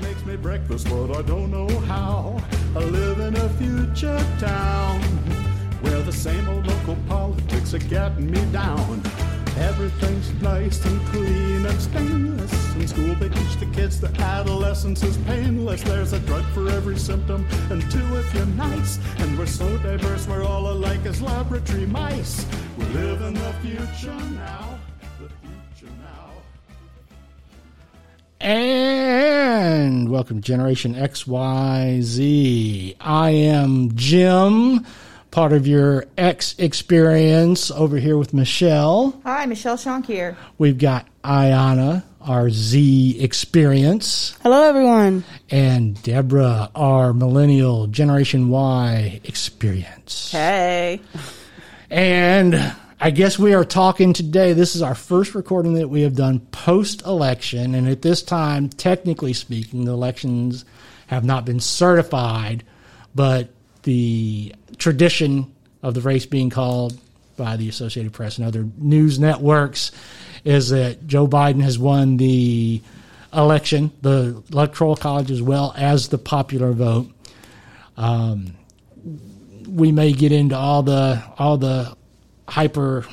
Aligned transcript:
makes 0.00 0.24
me 0.24 0.36
breakfast, 0.36 0.88
but 0.88 1.16
I 1.16 1.22
don't 1.22 1.50
know 1.50 1.68
how. 1.80 2.42
I 2.74 2.80
live 2.80 3.20
in 3.20 3.36
a 3.36 3.48
future 3.50 4.18
town 4.38 5.00
where 5.82 6.02
the 6.02 6.12
same 6.12 6.48
old 6.48 6.66
local 6.66 6.96
politics 7.08 7.74
are 7.74 7.78
getting 7.78 8.30
me 8.30 8.44
down. 8.52 9.02
Everything's 9.56 10.32
nice 10.42 10.84
and 10.84 11.00
clean 11.08 11.64
and 11.64 11.80
stainless. 11.80 12.74
In 12.74 12.88
school, 12.88 13.14
they 13.16 13.28
teach 13.28 13.56
the 13.58 13.66
kids 13.66 14.00
that 14.00 14.18
adolescence 14.20 15.02
is 15.02 15.16
painless. 15.18 15.82
There's 15.82 16.12
a 16.12 16.20
drug 16.20 16.44
for 16.46 16.68
every 16.70 16.98
symptom, 16.98 17.46
and 17.70 17.80
two 17.90 18.16
if 18.16 18.34
you're 18.34 18.46
nice. 18.46 18.98
And 19.18 19.38
we're 19.38 19.46
so 19.46 19.78
diverse, 19.78 20.26
we're 20.26 20.44
all 20.44 20.72
alike 20.72 21.04
as 21.06 21.22
laboratory 21.22 21.86
mice. 21.86 22.46
We 22.76 22.84
live 22.86 23.22
in 23.22 23.34
the 23.34 23.52
future 23.62 24.20
now. 24.34 24.78
The 25.20 25.28
future 25.28 25.92
now. 26.02 26.30
And 28.40 28.87
welcome 29.88 30.42
to 30.42 30.46
Generation 30.46 30.94
XYZ. 30.94 32.96
I 33.00 33.30
am 33.30 33.92
Jim, 33.94 34.84
part 35.30 35.54
of 35.54 35.66
your 35.66 36.04
X 36.18 36.54
experience 36.58 37.70
over 37.70 37.96
here 37.96 38.18
with 38.18 38.34
Michelle. 38.34 39.18
Hi, 39.24 39.46
Michelle 39.46 39.78
Shank 39.78 40.04
here. 40.06 40.36
We've 40.58 40.76
got 40.76 41.06
Ayana, 41.24 42.02
our 42.20 42.50
Z 42.50 43.18
experience, 43.22 44.36
Hello, 44.42 44.62
everyone. 44.68 45.24
and 45.50 46.00
Deborah, 46.02 46.70
our 46.74 47.14
millennial 47.14 47.86
Generation 47.86 48.50
Y 48.50 49.20
experience. 49.24 50.32
Hey. 50.32 51.00
And 51.90 52.74
I 53.00 53.10
guess 53.10 53.38
we 53.38 53.54
are 53.54 53.64
talking 53.64 54.12
today. 54.12 54.54
This 54.54 54.74
is 54.74 54.82
our 54.82 54.94
first 54.94 55.36
recording 55.36 55.74
that 55.74 55.88
we 55.88 56.02
have 56.02 56.16
done 56.16 56.40
post 56.40 57.02
election. 57.06 57.76
And 57.76 57.88
at 57.88 58.02
this 58.02 58.22
time, 58.22 58.68
technically 58.68 59.32
speaking, 59.32 59.84
the 59.84 59.92
elections 59.92 60.64
have 61.06 61.24
not 61.24 61.44
been 61.44 61.60
certified, 61.60 62.64
but 63.14 63.50
the 63.84 64.52
tradition 64.78 65.54
of 65.80 65.94
the 65.94 66.00
race 66.00 66.26
being 66.26 66.50
called 66.50 66.98
by 67.36 67.56
the 67.56 67.68
Associated 67.68 68.12
Press 68.12 68.36
and 68.36 68.46
other 68.46 68.66
news 68.76 69.20
networks 69.20 69.92
is 70.44 70.70
that 70.70 71.06
Joe 71.06 71.28
Biden 71.28 71.62
has 71.62 71.78
won 71.78 72.16
the 72.16 72.82
election, 73.32 73.92
the 74.02 74.42
electoral 74.50 74.96
college, 74.96 75.30
as 75.30 75.40
well 75.40 75.72
as 75.76 76.08
the 76.08 76.18
popular 76.18 76.72
vote 76.72 77.08
um, 77.96 78.54
we 79.68 79.92
may 79.92 80.12
get 80.12 80.32
into 80.32 80.56
all 80.56 80.82
the 80.82 81.22
all 81.36 81.58
the 81.58 81.94
hyper 82.48 83.04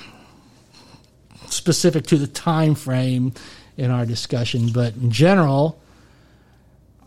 specific 1.49 2.05
to 2.07 2.17
the 2.17 2.27
time 2.27 2.75
frame 2.75 3.33
in 3.77 3.91
our 3.91 4.05
discussion, 4.05 4.69
but 4.73 4.95
in 4.95 5.11
general, 5.11 5.79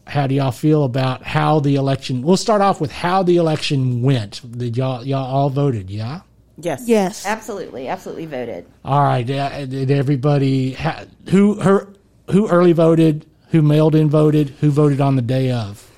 how 0.07 0.27
do 0.27 0.35
y'all 0.35 0.51
feel 0.53 0.85
about 0.85 1.23
how 1.23 1.61
the 1.61 1.77
election? 1.77 2.23
We'll 2.23 2.37
start 2.37 2.61
off 2.61 2.81
with 2.81 2.93
how 2.93 3.23
the 3.23 3.37
election 3.37 4.03
went. 4.03 4.41
Did 4.59 4.77
y'all 4.77 5.05
y'all 5.05 5.25
all 5.27 5.51
voted? 5.51 5.91
Yeah. 5.91 6.21
Yes. 6.61 6.85
Yes. 6.87 7.25
Absolutely. 7.27 7.89
Absolutely 7.89 8.27
voted. 8.27 8.67
All 8.85 9.03
right. 9.03 9.29
uh, 9.31 9.67
Did 9.67 9.91
everybody 9.91 10.73
ha- 10.73 11.05
who 11.29 11.61
her 11.61 11.89
who 12.31 12.49
early 12.49 12.73
voted? 12.73 13.27
Who 13.51 13.63
mailed 13.63 13.95
in 13.95 14.11
voted? 14.11 14.51
Who 14.61 14.71
voted 14.71 15.01
on 15.01 15.17
the 15.17 15.23
day 15.23 15.51
of? 15.51 15.91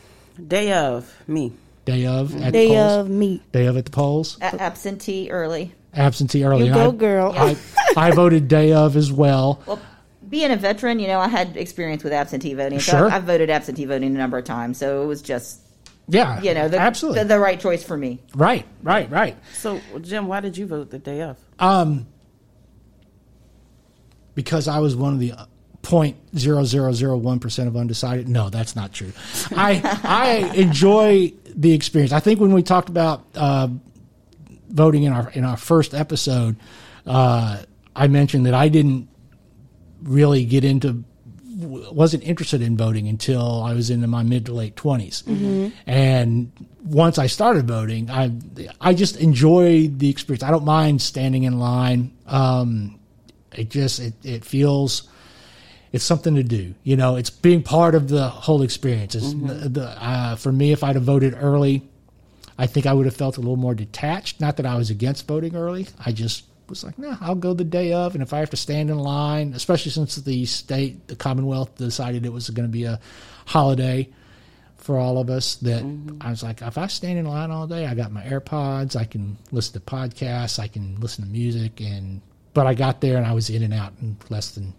Day 0.44 0.72
of 0.72 1.12
me. 1.26 1.52
Day 1.84 2.06
of 2.06 2.34
at 2.36 2.46
the 2.46 2.50
Day 2.52 2.68
polls. 2.68 2.92
of 3.06 3.10
meat. 3.10 3.52
day 3.52 3.66
of 3.66 3.76
at 3.76 3.84
the 3.86 3.90
polls. 3.90 4.38
A- 4.40 4.60
absentee 4.60 5.30
early. 5.30 5.72
Absentee 5.94 6.44
early. 6.44 6.66
You 6.66 6.72
And 6.72 6.74
go, 6.74 6.88
I- 6.90 6.94
girl. 6.94 7.32
I, 7.36 7.56
I 7.96 8.10
voted 8.12 8.46
day 8.48 8.72
of 8.72 8.96
as 8.96 9.10
well. 9.12 9.60
Well, 9.66 9.80
being 10.28 10.52
a 10.52 10.56
veteran, 10.56 11.00
you 11.00 11.08
know, 11.08 11.18
I 11.18 11.26
had 11.28 11.56
experience 11.56 12.04
with 12.04 12.12
absentee 12.12 12.54
voting. 12.54 12.78
So 12.78 12.92
Sure. 12.92 13.06
I've, 13.06 13.14
I've 13.14 13.24
voted 13.24 13.50
absentee 13.50 13.84
voting 13.84 14.14
a 14.14 14.18
number 14.18 14.38
of 14.38 14.44
times. 14.44 14.78
So 14.78 15.02
it 15.02 15.06
was 15.06 15.20
just, 15.22 15.60
Yeah, 16.06 16.40
you 16.40 16.54
know, 16.54 16.68
the, 16.68 16.78
absolutely 16.78 17.22
the, 17.22 17.28
the 17.30 17.38
right 17.40 17.58
choice 17.58 17.82
for 17.82 17.96
me. 17.96 18.20
right, 18.36 18.64
right, 18.84 19.10
right. 19.10 19.36
So, 19.54 19.80
Jim, 20.00 20.28
why 20.28 20.38
did 20.40 20.56
you 20.56 20.66
vote 20.66 20.90
the 20.90 21.00
day 21.00 21.22
of? 21.22 21.36
Um, 21.58 22.06
because 24.34 24.68
I 24.68 24.78
was 24.78 24.94
one 24.94 25.12
of 25.14 25.18
the 25.18 25.32
point 25.82 26.16
zero 26.36 26.62
zero 26.64 26.92
zero 26.92 27.16
one 27.16 27.40
percent 27.40 27.68
of 27.68 27.76
undecided. 27.76 28.28
No, 28.28 28.50
that's 28.50 28.76
not 28.76 28.92
true. 28.92 29.12
I 29.50 29.80
I 30.04 30.52
enjoy 30.54 31.32
the 31.54 31.72
experience. 31.72 32.12
I 32.12 32.20
think 32.20 32.38
when 32.40 32.52
we 32.52 32.62
talked 32.62 32.88
about 32.88 33.24
uh, 33.34 33.68
voting 34.70 35.04
in 35.04 35.12
our 35.12 35.30
in 35.30 35.44
our 35.44 35.56
first 35.56 35.94
episode, 35.94 36.56
uh, 37.06 37.62
I 37.94 38.06
mentioned 38.08 38.46
that 38.46 38.54
I 38.54 38.68
didn't 38.68 39.08
really 40.02 40.44
get 40.44 40.64
into 40.64 41.04
wasn't 41.46 42.22
interested 42.22 42.62
in 42.62 42.76
voting 42.76 43.08
until 43.08 43.62
I 43.62 43.74
was 43.74 43.90
in 43.90 44.08
my 44.08 44.22
mid 44.22 44.46
to 44.46 44.54
late 44.54 44.76
20s. 44.76 45.72
And 45.86 46.52
once 46.84 47.18
I 47.18 47.26
started 47.26 47.68
voting, 47.68 48.10
I 48.10 48.32
I 48.80 48.94
just 48.94 49.16
enjoy 49.16 49.88
the 49.88 50.08
experience. 50.08 50.42
I 50.42 50.50
don't 50.50 50.64
mind 50.64 51.02
standing 51.02 51.42
in 51.42 51.58
line. 51.58 52.12
Um, 52.26 52.98
it 53.52 53.68
just 53.68 54.00
it, 54.00 54.14
it 54.24 54.44
feels 54.44 55.08
it's 55.92 56.04
something 56.04 56.36
to 56.36 56.42
do. 56.42 56.74
You 56.84 56.96
know, 56.96 57.16
it's 57.16 57.30
being 57.30 57.62
part 57.62 57.94
of 57.94 58.08
the 58.08 58.28
whole 58.28 58.62
experience. 58.62 59.14
It's 59.14 59.34
the, 59.34 59.68
the, 59.68 59.86
uh, 59.88 60.36
for 60.36 60.52
me, 60.52 60.72
if 60.72 60.84
I'd 60.84 60.94
have 60.94 61.04
voted 61.04 61.34
early, 61.36 61.89
I 62.60 62.66
think 62.66 62.84
I 62.84 62.92
would 62.92 63.06
have 63.06 63.16
felt 63.16 63.38
a 63.38 63.40
little 63.40 63.56
more 63.56 63.74
detached. 63.74 64.38
Not 64.38 64.58
that 64.58 64.66
I 64.66 64.76
was 64.76 64.90
against 64.90 65.26
voting 65.26 65.56
early. 65.56 65.88
I 66.04 66.12
just 66.12 66.44
was 66.68 66.84
like, 66.84 66.98
no, 66.98 67.16
I'll 67.18 67.34
go 67.34 67.54
the 67.54 67.64
day 67.64 67.94
of. 67.94 68.12
And 68.12 68.22
if 68.22 68.34
I 68.34 68.40
have 68.40 68.50
to 68.50 68.56
stand 68.58 68.90
in 68.90 68.98
line, 68.98 69.54
especially 69.54 69.92
since 69.92 70.16
the 70.16 70.44
state, 70.44 71.08
the 71.08 71.16
Commonwealth 71.16 71.76
decided 71.76 72.26
it 72.26 72.34
was 72.34 72.50
going 72.50 72.68
to 72.68 72.72
be 72.72 72.84
a 72.84 73.00
holiday 73.46 74.10
for 74.76 74.98
all 74.98 75.16
of 75.16 75.30
us, 75.30 75.54
that 75.56 75.82
mm-hmm. 75.82 76.18
I 76.20 76.28
was 76.28 76.42
like, 76.42 76.60
if 76.60 76.76
I 76.76 76.86
stand 76.88 77.18
in 77.18 77.24
line 77.24 77.50
all 77.50 77.66
day, 77.66 77.86
I 77.86 77.94
got 77.94 78.12
my 78.12 78.24
AirPods, 78.24 78.94
I 78.94 79.04
can 79.04 79.38
listen 79.50 79.72
to 79.72 79.80
podcasts, 79.80 80.58
I 80.58 80.68
can 80.68 81.00
listen 81.00 81.24
to 81.24 81.30
music. 81.30 81.80
And, 81.80 82.20
but 82.52 82.66
I 82.66 82.74
got 82.74 83.00
there 83.00 83.16
and 83.16 83.26
I 83.26 83.32
was 83.32 83.48
in 83.48 83.62
and 83.62 83.72
out 83.72 83.94
in 84.02 84.18
less 84.28 84.50
than 84.50 84.74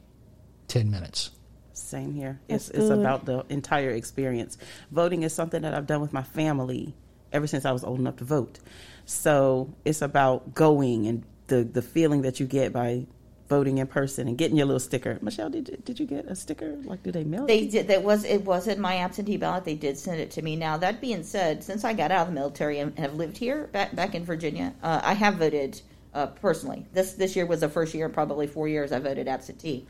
10 0.68 0.92
minutes. 0.92 1.32
Same 1.74 2.14
here. 2.14 2.40
That's 2.48 2.70
It's, 2.70 2.78
it's 2.78 2.90
about 2.92 3.26
the 3.26 3.44
entire 3.50 3.90
experience. 3.90 4.60
Voting 4.92 5.24
is 5.24 5.34
something 5.34 5.64
that 5.64 5.74
I've 5.74 5.88
done 5.88 6.00
with 6.00 6.14
my 6.14 6.22
family 6.22 6.94
ever 7.32 7.48
since 7.48 7.66
I 7.66 7.72
was 7.72 7.84
old 7.84 8.00
enough 8.00 8.18
to 8.18 8.24
vote. 8.24 8.60
So 9.06 9.74
it's 9.86 10.02
about 10.02 10.54
going 10.54 11.08
and 11.08 11.24
the, 11.48 11.64
the 11.64 11.82
feeling 11.82 12.22
that 12.22 12.40
you 12.40 12.46
get 12.46 12.72
by 12.72 13.06
voting 13.50 13.80
in 13.80 13.88
person 13.88 14.30
and 14.30 14.38
getting 14.38 14.56
your 14.56 14.66
little 14.66 14.80
sticker. 14.80 15.20
Michelle, 15.22 15.50
did, 15.50 15.68
you- 15.68 15.78
did 15.84 16.00
you 16.00 16.06
get 16.06 16.26
a 16.26 16.36
sticker? 16.36 16.78
Like, 16.86 17.04
do 17.04 17.12
they 17.12 17.26
mail? 17.26 17.46
They 17.46 17.68
did. 17.68 17.88
That 17.90 18.04
was 18.04 18.24
it. 18.24 18.46
Wasn't 18.46 18.80
my 18.80 18.98
absentee 18.98 19.36
ballot. 19.38 19.66
They 19.66 19.76
did 19.76 19.98
send 19.98 20.22
it 20.22 20.32
to 20.32 20.42
me. 20.42 20.56
Now 20.56 20.78
that 20.78 21.02
being 21.02 21.24
said, 21.24 21.62
since 21.64 21.84
I 21.84 21.94
got 21.94 22.12
out 22.12 22.22
of 22.22 22.28
the 22.28 22.34
military 22.34 22.80
and 22.80 22.98
have 22.98 23.16
lived 23.16 23.38
here 23.38 23.68
back 23.74 23.94
back 23.94 24.16
in 24.16 24.24
Virginia, 24.24 24.74
uh, 24.82 25.02
I 25.04 25.14
have 25.16 25.36
voted 25.36 25.82
uh, 26.14 26.28
personally. 26.28 26.86
This 26.94 27.14
this 27.14 27.36
year 27.36 27.46
was 27.46 27.60
the 27.60 27.68
first 27.70 27.94
year 27.94 28.08
probably 28.08 28.48
four 28.48 28.70
years 28.70 28.94
I 28.94 29.00
voted 29.00 29.28
absentee. 29.28 29.86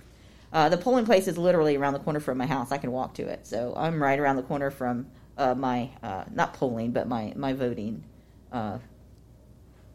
Uh, 0.52 0.68
the 0.68 0.78
polling 0.78 1.06
place 1.06 1.28
is 1.28 1.38
literally 1.38 1.78
around 1.78 1.94
the 1.94 2.00
corner 2.00 2.20
from 2.20 2.40
my 2.40 2.46
house. 2.48 2.72
I 2.72 2.78
can 2.80 2.92
walk 2.92 3.14
to 3.16 3.24
it, 3.24 3.46
so 3.46 3.74
I'm 3.78 4.02
right 4.02 4.18
around 4.20 4.38
the 4.38 4.44
corner 4.44 4.72
from 4.72 5.06
uh, 5.42 5.56
my 5.56 5.90
uh, 6.04 6.24
not 6.34 6.54
polling, 6.54 6.92
but 6.92 7.08
my 7.08 7.34
my 7.36 7.54
voting. 7.54 8.04
Uh, 8.52 8.78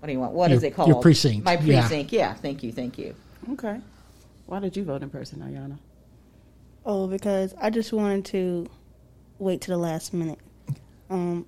what 0.01 0.07
do 0.07 0.13
you 0.13 0.21
want? 0.21 0.33
What 0.33 0.51
is 0.53 0.63
Your- 0.63 0.71
it 0.71 0.75
called? 0.75 0.89
your 0.89 1.01
precinct, 1.01 1.45
My 1.45 1.53
yeah. 1.59 1.81
precinct. 1.89 2.13
Yeah. 2.13 2.35
Thank 2.35 2.63
you. 2.63 2.73
Thank 2.73 2.99
you. 2.99 3.15
Okay. 3.53 3.81
Why 4.47 4.59
did 4.61 4.77
you 4.77 4.85
vote 4.85 5.03
in 5.03 5.11
person, 5.11 5.41
Ayana? 5.41 5.79
Oh, 6.85 7.07
because 7.07 7.55
I 7.61 7.71
just 7.71 7.93
wanted 7.93 8.25
to 8.27 8.69
wait 9.39 9.61
to 9.63 9.71
the 9.71 9.77
last 9.77 10.13
minute. 10.15 10.39
Um, 11.11 11.47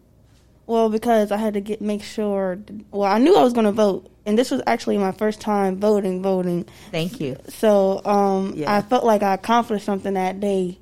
well, 0.67 0.89
because 0.91 1.31
I 1.33 1.37
had 1.37 1.55
to 1.55 1.61
get 1.61 1.81
make 1.81 2.03
sure. 2.03 2.59
Well, 2.91 3.11
I 3.11 3.19
knew 3.19 3.37
I 3.37 3.43
was 3.43 3.53
going 3.53 3.67
to 3.67 3.73
vote, 3.73 4.11
and 4.27 4.37
this 4.39 4.51
was 4.51 4.61
actually 4.67 4.99
my 4.99 5.13
first 5.13 5.41
time 5.41 5.79
voting. 5.79 6.23
Voting, 6.23 6.67
Thank 6.91 7.21
you. 7.21 7.37
so 7.49 8.05
um, 8.05 8.55
Yeah. 8.57 8.75
I 8.75 8.83
felt 8.83 9.05
like 9.05 9.23
I 9.23 9.35
accomplished 9.35 9.85
something 9.85 10.15
that 10.15 10.41
day. 10.41 10.79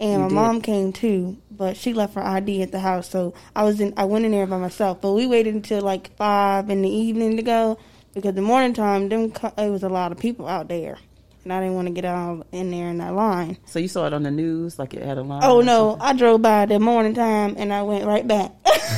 And 0.00 0.12
You 0.12 0.18
my 0.20 0.28
did. 0.28 0.34
mom 0.34 0.60
came 0.62 0.92
too, 0.92 1.36
but 1.58 1.76
she 1.76 1.92
left 1.92 2.14
her 2.14 2.22
ID 2.24 2.62
at 2.62 2.72
the 2.72 2.78
house, 2.78 3.10
so 3.10 3.34
I 3.54 3.64
was 3.64 3.80
in. 3.80 3.92
I 3.96 4.04
went 4.04 4.24
in 4.24 4.30
there 4.30 4.46
by 4.46 4.58
myself, 4.58 5.00
but 5.00 5.12
we 5.12 5.26
waited 5.26 5.54
until 5.54 5.82
like 5.82 6.16
five 6.16 6.70
in 6.70 6.82
the 6.82 6.88
evening 6.88 7.36
to 7.36 7.42
go 7.42 7.78
because 8.14 8.34
the 8.34 8.42
morning 8.42 8.72
time, 8.72 9.08
them 9.08 9.32
it 9.58 9.70
was 9.70 9.82
a 9.82 9.88
lot 9.88 10.12
of 10.12 10.18
people 10.18 10.46
out 10.46 10.68
there, 10.68 10.98
and 11.44 11.52
I 11.52 11.60
didn't 11.60 11.74
want 11.74 11.88
to 11.88 11.94
get 11.94 12.04
out 12.04 12.46
in 12.52 12.70
there 12.70 12.88
in 12.88 12.98
that 12.98 13.14
line. 13.14 13.58
So 13.66 13.78
you 13.78 13.88
saw 13.88 14.06
it 14.06 14.12
on 14.12 14.22
the 14.22 14.30
news, 14.30 14.78
like 14.78 14.94
it 14.94 15.02
had 15.02 15.18
a 15.18 15.22
line? 15.22 15.42
Oh 15.42 15.60
no, 15.60 15.90
something? 15.90 16.06
I 16.06 16.12
drove 16.14 16.42
by 16.42 16.66
the 16.66 16.78
morning 16.78 17.14
time 17.14 17.54
and 17.58 17.72
I 17.72 17.82
went 17.82 18.06
right 18.06 18.26
back. 18.26 18.52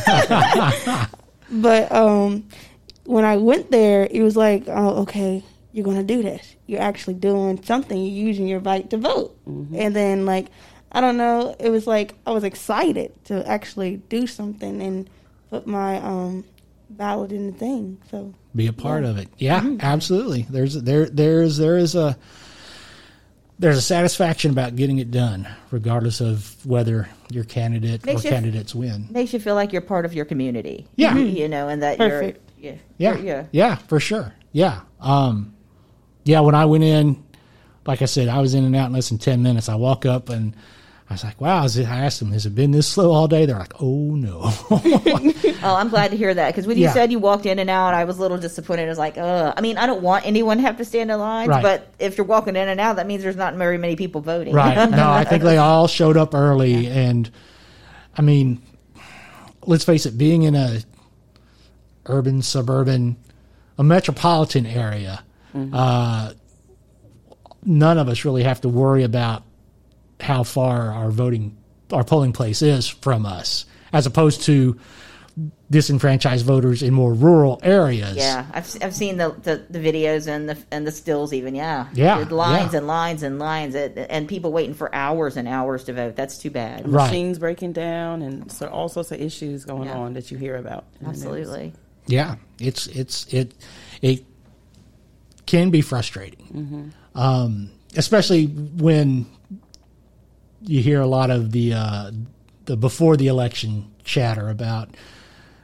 but 1.51 1.91
um, 1.93 2.49
when 3.05 3.25
I 3.25 3.37
went 3.37 3.71
there, 3.71 4.07
it 4.11 4.23
was 4.23 4.37
like, 4.37 4.65
oh, 4.69 5.03
okay, 5.03 5.43
you're 5.73 5.85
gonna 5.85 6.03
do 6.03 6.23
this. 6.23 6.57
You're 6.67 6.83
actually 6.83 7.15
doing 7.15 7.63
something. 7.63 7.97
You're 7.97 8.27
using 8.27 8.47
your 8.49 8.61
right 8.61 8.89
to 8.91 8.97
vote. 8.97 9.37
And 9.47 9.95
then 9.95 10.27
like, 10.27 10.47
I 10.93 11.01
don't 11.01 11.17
know, 11.17 11.55
it 11.61 11.71
was 11.71 11.87
like 11.87 12.15
I 12.27 12.33
was 12.33 12.45
excited 12.45 13.13
to 13.27 13.47
actually 13.49 13.99
do 14.09 14.27
something 14.27 14.83
and 14.83 15.09
put 15.51 15.67
my 15.67 15.99
um 15.99 16.45
ballot 16.91 17.31
in 17.33 17.47
the 17.47 17.53
thing. 17.57 17.99
So 18.11 18.35
be 18.55 18.67
a 18.67 18.73
part 18.73 19.05
of 19.05 19.17
it. 19.19 19.29
Yeah, 19.39 19.77
absolutely. 19.81 20.47
There's 20.51 20.75
there 20.75 21.07
there's 21.07 21.57
there 21.59 21.77
is 21.79 21.95
a 21.95 22.17
there's 23.59 23.77
a 23.77 23.83
satisfaction 23.83 24.51
about 24.51 24.75
getting 24.75 24.99
it 24.99 25.11
done, 25.11 25.47
regardless 25.71 26.21
of 26.23 26.65
whether 26.65 27.09
your 27.31 27.45
candidate 27.45 28.05
Makes 28.07 28.23
or 28.25 28.29
you- 28.29 28.31
candidates 28.35 28.75
win. 28.75 29.09
Makes 29.11 29.33
you 29.35 29.39
feel 29.39 29.55
like 29.55 29.73
you're 29.73 29.83
part 29.83 30.05
of 30.07 30.15
your 30.15 30.25
community. 30.25 30.87
Yeah. 30.97 31.15
you 31.17 31.47
know, 31.49 31.69
and 31.69 31.83
that 31.83 31.99
Perfect. 31.99 32.41
you're 32.59 32.73
yeah, 32.73 32.79
Yeah, 32.99 33.15
you're- 33.17 33.27
yeah. 33.27 33.47
yeah, 33.53 33.77
for 33.77 34.01
sure. 34.01 34.35
Yeah, 34.53 34.81
um, 34.99 35.55
yeah. 36.25 36.41
When 36.41 36.55
I 36.57 36.65
went 36.65 36.83
in, 36.85 37.23
like 37.87 38.03
I 38.03 38.07
said, 38.07 38.29
I 38.29 38.41
was 38.41 38.55
in 38.55 38.65
and 38.65 38.75
out 38.75 38.87
in 38.87 38.93
less 38.95 39.09
than 39.11 39.19
ten 39.19 39.43
minutes. 39.43 39.69
I 39.69 39.77
walk 39.77 40.05
up 40.07 40.29
and 40.31 40.57
I 41.11 41.15
was 41.15 41.25
like, 41.25 41.41
"Wow!" 41.41 41.65
It, 41.65 41.77
I 41.89 42.05
asked 42.05 42.21
them, 42.21 42.31
"Has 42.31 42.47
it 42.47 42.55
been 42.55 42.71
this 42.71 42.87
slow 42.87 43.11
all 43.11 43.27
day?" 43.27 43.45
They're 43.45 43.59
like, 43.59 43.75
"Oh 43.83 44.15
no." 44.15 44.53
Oh, 45.63 45.75
I'm 45.75 45.89
glad 45.91 46.13
to 46.13 46.17
hear 46.17 46.33
that 46.33 46.49
because 46.55 46.67
when 46.67 46.79
you 46.79 46.85
Yeah. 46.85 46.93
said 46.95 47.13
you 47.13 47.19
walked 47.19 47.45
in 47.45 47.59
and 47.59 47.69
out, 47.69 47.93
I 47.93 48.05
was 48.05 48.17
a 48.17 48.21
little 48.23 48.39
disappointed. 48.39 48.87
I 48.87 48.89
was 48.89 48.97
like, 48.99 49.19
uh, 49.19 49.53
I 49.55 49.61
mean, 49.61 49.77
I 49.77 49.85
don't 49.87 50.01
want 50.01 50.25
anyone 50.25 50.57
to 50.57 50.63
have 50.63 50.79
to 50.79 50.87
stand 50.87 51.11
in 51.11 51.19
lines, 51.19 51.49
Right. 51.51 51.63
but 51.63 51.89
if 51.99 52.17
you're 52.17 52.27
walking 52.27 52.57
in 52.57 52.67
and 52.69 52.81
out, 52.81 52.97
that 52.97 53.07
means 53.07 53.23
there's 53.23 53.37
not 53.37 53.55
very 53.57 53.77
many 53.77 53.95
people 53.95 54.23
voting. 54.23 54.55
Right. 54.55 54.89
No, 54.91 55.11
I 55.11 55.25
think 55.25 55.43
they 55.43 55.59
all 55.59 55.87
showed 55.87 56.17
up 56.17 56.35
early. 56.35 56.87
And 56.87 57.29
I 58.17 58.23
mean, 58.23 58.63
let's 59.67 59.85
face 59.85 60.07
it, 60.07 60.17
being 60.17 60.45
in 60.45 60.55
a 60.55 60.79
urban, 62.07 62.41
suburban, 62.41 63.17
a 63.77 63.83
metropolitan 63.85 64.65
area, 64.65 65.23
uh, 65.75 66.33
none 67.67 67.99
of 67.99 68.09
us 68.09 68.25
really 68.25 68.45
have 68.45 68.61
to 68.63 68.69
worry 68.71 69.03
about 69.03 69.43
how 70.23 70.43
far 70.43 70.93
our 70.93 71.11
voting, 71.11 71.57
our 71.93 72.05
polling 72.05 72.33
place 72.33 72.63
is 72.63 72.89
from 72.89 73.27
us, 73.27 73.65
as 73.93 74.07
opposed 74.07 74.43
to 74.43 74.79
disenfranchised 75.71 76.45
voters 76.45 76.83
in 76.83 76.93
more 76.93 77.15
rural 77.15 77.61
areas. 77.63 78.17
Yeah, 78.17 78.45
I've, 78.53 78.69
I've 78.83 78.95
seen 78.95 79.17
the, 79.17 79.31
the, 79.43 79.65
the 79.71 79.79
videos 79.79 80.27
and 80.27 80.49
the 80.49 80.59
and 80.73 80.87
the 80.87 80.91
stills 80.93 81.33
even. 81.33 81.55
Yeah, 81.55 81.87
Yeah, 81.95 82.19
With 82.19 82.33
lines 82.33 82.73
yeah. 82.73 82.79
and 82.79 82.87
lines 82.87 83.23
and 83.23 83.39
lines 83.39 83.75
and, 83.75 83.97
and 83.97 84.29
people 84.29 84.53
waiting 84.53 84.75
for 84.75 84.93
hours 84.95 85.37
and 85.37 85.47
hours 85.47 85.85
to 85.85 85.93
vote. 85.93 86.17
That's 86.17 86.39
too 86.39 86.51
bad. 86.51 86.89
Right. 86.89 87.05
Machines 87.07 87.39
breaking 87.39 87.73
down 87.73 88.23
and 88.23 88.51
so 88.51 88.67
all 88.67 88.89
sorts 88.89 89.13
of 89.13 89.21
issues 89.21 89.65
going 89.65 89.89
Yeah. 89.89 89.99
on 89.99 90.15
that 90.15 90.31
you 90.31 90.37
hear 90.39 90.57
about. 90.57 90.85
in 91.01 91.07
the 91.07 91.13
news. 91.13 91.23
Absolutely. 91.23 91.73
Yeah, 92.07 92.35
it's 92.59 92.89
it's 92.89 93.33
it 93.33 93.55
it 94.03 94.25
can 95.47 95.71
be 95.71 95.81
frustrating, 95.81 96.93
um, 97.15 97.71
especially 97.97 98.47
when 98.47 99.27
you 100.63 100.83
hear 100.83 101.01
a 101.01 101.07
lot 101.07 101.31
of 101.31 101.53
the 101.53 101.75
uh, 101.75 102.11
the 102.67 102.77
before 102.77 103.17
the 103.17 103.29
election 103.29 103.91
chatter 104.05 104.49
about 104.49 104.91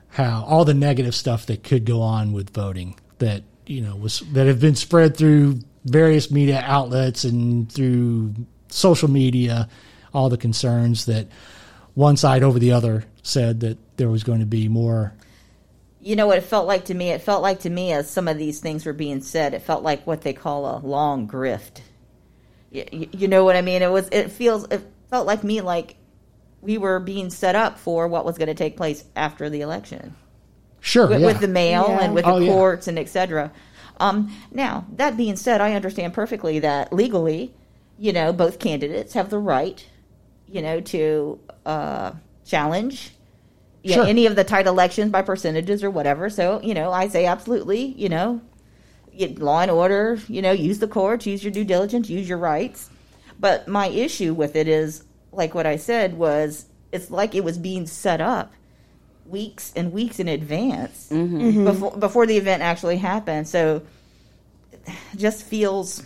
how 0.08 0.44
all 0.44 0.64
the 0.64 0.74
negative 0.74 1.14
stuff 1.14 1.46
that 1.46 1.62
could 1.62 1.84
go 1.84 2.00
on 2.00 2.32
with 2.32 2.50
voting 2.50 2.98
that 3.18 3.42
you 3.66 3.80
know 3.80 3.96
was 3.96 4.20
that 4.32 4.46
have 4.46 4.60
been 4.60 4.74
spread 4.74 5.16
through 5.16 5.58
various 5.84 6.30
media 6.30 6.62
outlets 6.64 7.24
and 7.24 7.70
through 7.70 8.34
social 8.68 9.08
media, 9.08 9.68
all 10.12 10.28
the 10.28 10.36
concerns 10.36 11.06
that 11.06 11.28
one 11.94 12.16
side 12.16 12.42
over 12.42 12.58
the 12.58 12.72
other 12.72 13.04
said 13.22 13.60
that 13.60 13.78
there 13.96 14.08
was 14.08 14.24
going 14.24 14.40
to 14.40 14.46
be 14.46 14.68
more 14.68 15.14
You 16.00 16.16
know 16.16 16.26
what 16.26 16.38
it 16.38 16.44
felt 16.44 16.66
like 16.66 16.86
to 16.86 16.94
me? 16.94 17.10
It 17.10 17.22
felt 17.22 17.42
like 17.42 17.60
to 17.60 17.70
me 17.70 17.92
as 17.92 18.10
some 18.10 18.28
of 18.28 18.38
these 18.38 18.60
things 18.60 18.84
were 18.84 18.92
being 18.92 19.20
said, 19.20 19.54
it 19.54 19.62
felt 19.62 19.82
like 19.82 20.06
what 20.06 20.22
they 20.22 20.32
call 20.32 20.66
a 20.66 20.78
long 20.78 21.26
grift. 21.28 21.80
You, 22.70 23.08
you 23.12 23.28
know 23.28 23.44
what 23.44 23.56
I 23.56 23.62
mean? 23.62 23.82
It 23.82 23.90
was. 23.90 24.08
It 24.10 24.30
feels. 24.30 24.64
It 24.70 24.82
felt 25.10 25.26
like 25.26 25.44
me 25.44 25.60
like 25.60 25.96
we 26.62 26.78
were 26.78 26.98
being 26.98 27.30
set 27.30 27.54
up 27.54 27.78
for 27.78 28.08
what 28.08 28.24
was 28.24 28.38
going 28.38 28.48
to 28.48 28.54
take 28.54 28.76
place 28.76 29.04
after 29.14 29.48
the 29.48 29.60
election. 29.60 30.16
Sure, 30.80 31.06
with, 31.06 31.20
yeah. 31.20 31.26
with 31.26 31.40
the 31.40 31.48
mail 31.48 31.86
Yeah. 31.88 31.98
and 32.04 32.14
with 32.14 32.26
Oh, 32.26 32.38
the 32.38 32.46
yeah. 32.46 32.52
courts 32.52 32.88
and 32.88 32.98
etc. 32.98 33.52
Um, 33.98 34.32
now 34.52 34.86
that 34.96 35.16
being 35.16 35.36
said, 35.36 35.60
I 35.60 35.72
understand 35.74 36.12
perfectly 36.12 36.58
that 36.60 36.92
legally, 36.92 37.54
you 37.98 38.12
know, 38.12 38.32
both 38.32 38.58
candidates 38.58 39.14
have 39.14 39.30
the 39.30 39.38
right, 39.38 39.84
you 40.48 40.60
know, 40.62 40.80
to 40.80 41.38
uh, 41.64 42.12
challenge 42.44 43.12
you 43.82 43.90
know, 43.94 44.02
Sure. 44.02 44.06
any 44.10 44.26
of 44.26 44.34
the 44.34 44.42
tight 44.42 44.66
elections 44.66 45.12
by 45.12 45.22
percentages 45.22 45.84
or 45.84 45.90
whatever. 45.90 46.28
So 46.28 46.60
you 46.62 46.74
know, 46.74 46.90
I 46.92 47.06
say 47.08 47.26
absolutely, 47.26 47.84
you 47.96 48.08
know, 48.08 48.40
law 49.38 49.60
and 49.60 49.70
order, 49.70 50.18
you 50.28 50.42
know, 50.42 50.52
use 50.52 50.78
the 50.78 50.88
courts, 50.88 51.26
use 51.26 51.42
your 51.42 51.52
due 51.52 51.64
diligence, 51.64 52.08
use 52.08 52.28
your 52.28 52.38
rights. 52.38 52.90
But 53.38 53.68
my 53.68 53.88
issue 53.88 54.34
with 54.34 54.56
it 54.56 54.68
is, 54.68 55.04
like 55.32 55.54
what 55.54 55.66
I 55.66 55.76
said, 55.76 56.14
was 56.14 56.66
it's 56.92 57.10
like 57.10 57.34
it 57.34 57.44
was 57.44 57.58
being 57.58 57.86
set 57.86 58.20
up 58.20 58.52
weeks 59.26 59.72
and 59.74 59.92
weeks 59.92 60.18
in 60.18 60.28
advance 60.28 61.08
mm-hmm. 61.10 61.40
mm-hmm. 61.40 61.64
before 61.64 61.96
before 61.96 62.26
the 62.26 62.36
event 62.36 62.62
actually 62.62 62.96
happened. 62.96 63.48
So 63.48 63.82
it 64.86 64.94
just 65.16 65.42
feels 65.42 66.02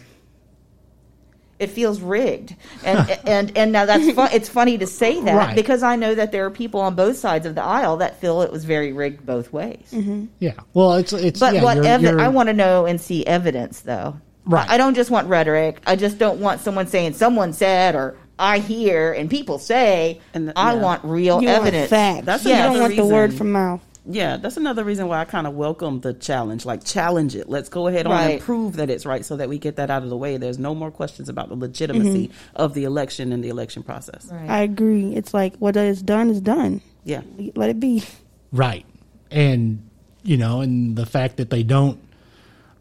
it 1.60 1.68
feels 1.70 2.00
rigged, 2.00 2.56
and 2.84 3.08
and 3.26 3.56
and 3.56 3.70
now 3.72 3.84
that's 3.86 4.10
fun. 4.12 4.30
It's 4.32 4.48
funny 4.48 4.78
to 4.78 4.86
say 4.86 5.20
that 5.20 5.34
Right. 5.36 5.54
because 5.54 5.82
I 5.82 5.94
know 5.96 6.14
that 6.14 6.32
there 6.32 6.44
are 6.46 6.50
people 6.50 6.80
on 6.80 6.94
both 6.96 7.16
sides 7.18 7.46
of 7.46 7.54
the 7.54 7.62
aisle 7.62 7.98
that 7.98 8.20
feel 8.20 8.42
it 8.42 8.50
was 8.50 8.64
very 8.64 8.92
rigged 8.92 9.24
both 9.24 9.52
ways. 9.52 9.86
Mm-hmm. 9.92 10.26
Yeah. 10.40 10.54
Well, 10.74 10.94
it's 10.94 11.12
it's 11.12 11.38
But 11.38 11.54
yeah, 11.54 11.62
what 11.62 11.76
you're- 11.76 11.88
evi- 11.88 12.02
you're- 12.02 12.22
I 12.22 12.28
want 12.28 12.48
to 12.48 12.52
know 12.52 12.86
and 12.86 13.00
see 13.00 13.24
evidence, 13.26 13.80
though. 13.80 14.16
Right. 14.46 14.68
I 14.68 14.78
don't 14.78 14.94
just 14.94 15.10
want 15.10 15.28
rhetoric. 15.28 15.80
I 15.86 15.94
just 15.96 16.18
don't 16.18 16.40
want 16.40 16.60
someone 16.60 16.86
saying 16.88 17.12
someone 17.12 17.52
said 17.52 17.94
or 17.94 18.16
I 18.38 18.58
hear 18.58 19.12
and 19.12 19.28
people 19.30 19.58
say. 19.58 20.18
And 20.34 20.46
th- 20.46 20.54
I 20.56 20.72
yeah. 20.74 20.80
want 20.80 21.04
real 21.04 21.42
You 21.42 21.48
evidence. 21.50 21.90
want 21.90 21.90
facts. 21.90 22.26
That's 22.26 22.44
you 22.44 22.50
don't 22.52 22.60
another 22.76 22.80
want 22.80 22.96
the 22.96 23.04
word 23.06 23.34
from 23.34 23.52
mouth. 23.52 23.80
Yeah, 24.06 24.38
that's 24.38 24.56
another 24.56 24.82
reason 24.82 25.08
why 25.08 25.20
I 25.20 25.24
kind 25.26 25.46
of 25.46 25.54
welcome 25.54 26.00
the 26.00 26.14
challenge. 26.14 26.64
Like, 26.64 26.84
challenge 26.84 27.36
it. 27.36 27.48
Let's 27.48 27.68
go 27.68 27.86
ahead 27.86 28.06
on 28.06 28.30
and 28.30 28.40
prove 28.40 28.76
that 28.76 28.88
it's 28.88 29.04
right 29.04 29.24
so 29.24 29.36
that 29.36 29.48
we 29.48 29.58
get 29.58 29.76
that 29.76 29.90
out 29.90 30.02
of 30.02 30.08
the 30.08 30.16
way. 30.16 30.38
There's 30.38 30.58
no 30.58 30.74
more 30.74 30.90
questions 30.90 31.28
about 31.28 31.48
the 31.50 31.54
legitimacy 31.54 32.30
of 32.56 32.72
the 32.74 32.84
election 32.84 33.32
and 33.32 33.44
the 33.44 33.50
election 33.50 33.82
process. 33.82 34.28
Right. 34.32 34.48
I 34.48 34.60
agree. 34.62 35.14
It's 35.14 35.34
like 35.34 35.56
what 35.56 35.76
is 35.76 36.02
done 36.02 36.30
is 36.30 36.40
done. 36.40 36.80
Yeah. 37.04 37.22
Let 37.54 37.70
it 37.70 37.78
be. 37.78 38.02
right, 38.52 38.86
and 39.30 39.88
you 40.22 40.36
know, 40.36 40.60
and 40.60 40.96
the 40.96 41.06
fact 41.06 41.36
that 41.36 41.50
they 41.50 41.62
don't, 41.62 41.98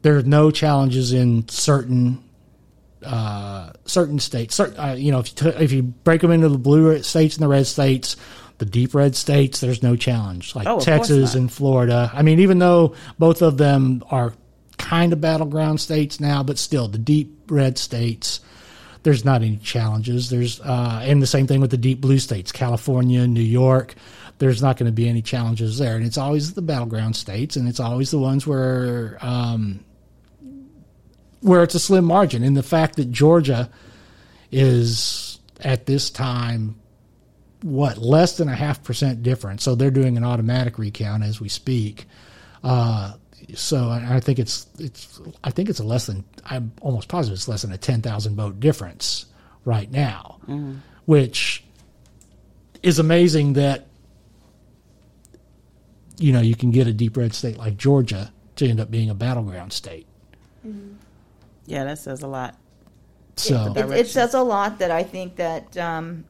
there's 0.01 0.25
no 0.25 0.51
challenges 0.51 1.11
in 1.13 1.47
certain 1.49 2.23
uh, 3.03 3.71
certain 3.85 4.19
states. 4.19 4.55
Certain, 4.55 4.79
uh, 4.79 4.93
you 4.93 5.11
know, 5.11 5.19
if 5.19 5.29
you 5.29 5.51
t- 5.51 5.63
if 5.63 5.71
you 5.71 5.83
break 5.83 6.21
them 6.21 6.31
into 6.31 6.49
the 6.49 6.57
blue 6.57 7.01
states 7.03 7.35
and 7.35 7.43
the 7.43 7.49
red 7.49 7.67
states. 7.67 8.15
The 8.59 8.65
deep 8.65 8.93
red 8.93 9.15
states, 9.15 9.61
there's 9.61 9.81
no 9.81 9.95
challenge, 9.95 10.53
like 10.55 10.67
Oh, 10.67 10.79
Texas 10.79 11.33
and 11.33 11.51
Florida. 11.51 12.11
I 12.13 12.21
mean, 12.21 12.39
even 12.39 12.59
though 12.59 12.93
both 13.17 13.41
of 13.41 13.57
them 13.57 14.03
are 14.11 14.33
kind 14.77 15.13
of 15.13 15.21
battleground 15.21 15.79
states 15.81 16.19
now, 16.19 16.43
but 16.43 16.57
still, 16.57 16.87
the 16.87 16.97
deep 16.97 17.49
red 17.49 17.77
states, 17.77 18.41
there's 19.03 19.23
not 19.23 19.41
any 19.43 19.57
challenges. 19.57 20.29
There's 20.29 20.59
uh, 20.59 20.99
and 21.03 21.21
the 21.21 21.27
same 21.27 21.47
thing 21.47 21.61
with 21.61 21.71
the 21.71 21.77
deep 21.77 22.01
blue 22.01 22.19
states, 22.19 22.51
California, 22.51 23.25
New 23.27 23.41
York. 23.41 23.95
There's 24.39 24.61
not 24.61 24.77
going 24.77 24.87
to 24.87 24.93
be 24.93 25.07
any 25.07 25.21
challenges 25.21 25.77
there, 25.77 25.95
and 25.95 26.05
it's 26.05 26.17
always 26.17 26.53
the 26.53 26.61
battleground 26.61 27.15
states, 27.15 27.55
and 27.55 27.67
it's 27.67 27.79
always 27.79 28.11
the 28.11 28.19
ones 28.19 28.45
where 28.45 29.17
um, 29.21 29.83
where 31.41 31.63
it's 31.63 31.75
a 31.75 31.79
slim 31.79 32.05
margin. 32.05 32.43
And 32.43 32.55
the 32.57 32.63
fact 32.63 32.95
that 32.97 33.11
Georgia 33.11 33.69
is 34.51 35.39
at 35.61 35.85
this 35.85 36.09
time 36.09 36.78
what 37.61 37.97
less 37.97 38.37
than 38.37 38.47
a 38.47 38.55
half 38.55 38.83
percent 38.83 39.23
difference, 39.23 39.63
so 39.63 39.75
they're 39.75 39.91
doing 39.91 40.17
an 40.17 40.23
automatic 40.23 40.77
recount 40.77 41.23
as 41.23 41.41
we 41.41 41.49
speak. 41.49 42.05
Uh, 42.63 43.13
so 43.55 43.89
I 43.89 44.15
I 44.15 44.19
think 44.19 44.39
it's 44.39 44.67
it's 44.77 45.19
I 45.43 45.51
think 45.51 45.69
it's 45.69 45.79
a 45.79 45.83
less 45.83 46.05
than 46.05 46.23
I'm 46.45 46.71
almost 46.81 47.07
positive 47.07 47.35
it's 47.35 47.47
less 47.47 47.61
than 47.63 47.71
a 47.71 47.77
ten 47.77 48.01
thousand 48.01 48.35
vote 48.35 48.59
difference 48.59 49.25
right 49.65 49.91
now, 49.91 50.39
which 51.05 51.63
is 52.81 52.99
amazing 52.99 53.53
that 53.53 53.87
you 56.17 56.31
know 56.33 56.41
you 56.41 56.55
can 56.55 56.71
get 56.71 56.87
a 56.87 56.93
deep 56.93 57.17
red 57.17 57.33
state 57.33 57.57
like 57.57 57.77
Georgia 57.77 58.31
to 58.57 58.67
end 58.67 58.79
up 58.79 58.91
being 58.91 59.09
a 59.09 59.15
battleground 59.15 59.71
state. 59.73 60.05
Yeah, 61.65 61.83
that 61.85 61.97
says 61.99 62.21
a 62.23 62.27
lot. 62.27 62.55
So 63.35 63.73
It, 63.75 63.89
it 63.91 64.07
says 64.07 64.33
a 64.33 64.41
lot 64.41 64.79
that 64.79 64.91
I 64.91 65.03
think 65.03 65.37
that 65.37 65.77
um, 65.77 66.25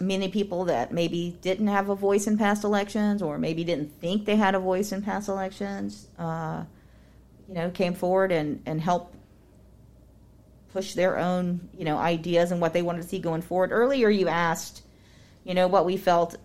many 0.00 0.28
people 0.28 0.66
that 0.66 0.92
maybe 0.92 1.36
didn't 1.40 1.68
have 1.68 1.88
a 1.88 1.94
voice 1.94 2.26
in 2.26 2.38
past 2.38 2.64
elections 2.64 3.22
or 3.22 3.38
maybe 3.38 3.64
didn't 3.64 3.92
think 4.00 4.24
they 4.24 4.36
had 4.36 4.54
a 4.54 4.58
voice 4.58 4.92
in 4.92 5.02
past 5.02 5.28
elections, 5.28 6.08
uh, 6.18 6.64
you 7.48 7.54
know, 7.54 7.70
came 7.70 7.94
forward 7.94 8.32
and, 8.32 8.62
and 8.66 8.80
helped 8.80 9.14
push 10.72 10.94
their 10.94 11.18
own, 11.18 11.68
you 11.76 11.84
know, 11.84 11.96
ideas 11.96 12.52
and 12.52 12.60
what 12.60 12.72
they 12.72 12.82
wanted 12.82 13.02
to 13.02 13.08
see 13.08 13.18
going 13.18 13.42
forward. 13.42 13.70
Earlier, 13.72 14.10
you 14.10 14.28
asked, 14.28 14.82
you 15.44 15.54
know, 15.54 15.68
what 15.68 15.86
we 15.86 15.96
felt 15.96 16.36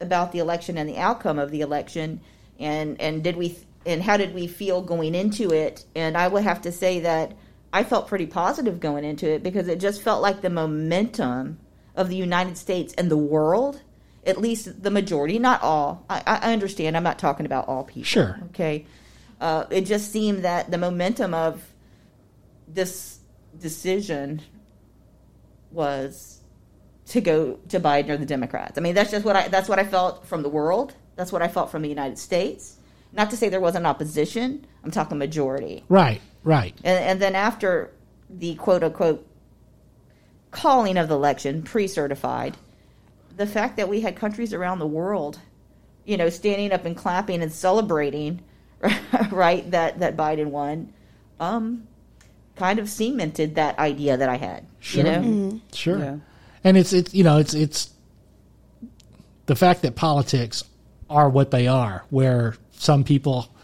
about 0.00 0.32
the 0.32 0.40
election 0.40 0.76
and 0.76 0.88
the 0.88 0.96
outcome 0.96 1.38
of 1.38 1.50
the 1.50 1.60
election, 1.60 2.20
and 2.58 3.00
and 3.00 3.22
did 3.22 3.36
we 3.36 3.56
and 3.84 4.02
how 4.02 4.16
did 4.16 4.34
we 4.34 4.46
feel 4.46 4.82
going 4.82 5.14
into 5.14 5.52
it? 5.52 5.84
And 5.94 6.16
I 6.16 6.28
would 6.28 6.42
have 6.42 6.62
to 6.62 6.72
say 6.72 7.00
that 7.00 7.32
I 7.72 7.84
felt 7.84 8.08
pretty 8.08 8.26
positive 8.26 8.80
going 8.80 9.04
into 9.04 9.30
it 9.30 9.42
because 9.42 9.68
it 9.68 9.80
just 9.80 10.02
felt 10.02 10.22
like 10.22 10.40
the 10.40 10.50
momentum 10.50 11.58
of 11.96 12.08
the 12.08 12.16
United 12.16 12.56
States 12.58 12.94
and 12.94 13.10
the 13.10 13.16
world, 13.16 13.80
at 14.24 14.38
least 14.38 14.82
the 14.82 14.90
majority, 14.90 15.38
not 15.38 15.62
all. 15.62 16.04
I, 16.10 16.22
I 16.26 16.52
understand. 16.52 16.96
I'm 16.96 17.02
not 17.02 17.18
talking 17.18 17.46
about 17.46 17.68
all 17.68 17.84
people. 17.84 18.04
Sure. 18.04 18.38
Okay. 18.50 18.86
Uh, 19.40 19.64
it 19.70 19.82
just 19.82 20.12
seemed 20.12 20.44
that 20.44 20.70
the 20.70 20.78
momentum 20.78 21.34
of 21.34 21.62
this 22.68 23.18
decision 23.58 24.42
was 25.70 26.40
to 27.06 27.20
go 27.20 27.58
to 27.68 27.80
Biden 27.80 28.10
or 28.10 28.16
the 28.16 28.26
Democrats. 28.26 28.78
I 28.78 28.80
mean, 28.80 28.94
that's 28.94 29.10
just 29.10 29.24
what 29.24 29.36
I 29.36 29.48
that's 29.48 29.68
what 29.68 29.78
I 29.78 29.84
felt 29.84 30.26
from 30.26 30.42
the 30.42 30.48
world. 30.48 30.94
That's 31.14 31.32
what 31.32 31.42
I 31.42 31.48
felt 31.48 31.70
from 31.70 31.82
the 31.82 31.88
United 31.88 32.18
States. 32.18 32.76
Not 33.12 33.30
to 33.30 33.36
say 33.36 33.48
there 33.48 33.60
wasn't 33.60 33.86
opposition. 33.86 34.66
I'm 34.84 34.90
talking 34.90 35.16
majority. 35.16 35.84
Right, 35.88 36.20
right. 36.44 36.74
And, 36.84 37.04
and 37.04 37.22
then 37.22 37.34
after 37.34 37.92
the 38.28 38.54
quote 38.56 38.82
unquote 38.82 39.26
calling 40.56 40.96
of 40.96 41.08
the 41.08 41.14
election, 41.14 41.62
pre 41.62 41.86
certified, 41.86 42.56
the 43.36 43.46
fact 43.46 43.76
that 43.76 43.88
we 43.88 44.00
had 44.00 44.16
countries 44.16 44.52
around 44.54 44.78
the 44.78 44.86
world, 44.86 45.38
you 46.04 46.16
know, 46.16 46.30
standing 46.30 46.72
up 46.72 46.84
and 46.86 46.96
clapping 46.96 47.42
and 47.42 47.52
celebrating, 47.52 48.42
right, 49.30 49.70
that, 49.70 50.00
that 50.00 50.16
Biden 50.16 50.46
won, 50.46 50.92
um, 51.38 51.86
kind 52.56 52.78
of 52.78 52.88
cemented 52.88 53.56
that 53.56 53.78
idea 53.78 54.16
that 54.16 54.28
I 54.30 54.36
had. 54.36 54.66
Sure. 54.80 55.04
You 55.04 55.10
know? 55.10 55.60
Sure. 55.72 55.98
Yeah. 55.98 56.16
And 56.64 56.76
it's 56.76 56.92
it's 56.92 57.14
you 57.14 57.22
know 57.22 57.38
it's 57.38 57.54
it's 57.54 57.90
the 59.44 59.54
fact 59.54 59.82
that 59.82 59.94
politics 59.94 60.64
are 61.08 61.28
what 61.28 61.52
they 61.52 61.68
are, 61.68 62.04
where 62.10 62.56
some 62.72 63.04
people 63.04 63.54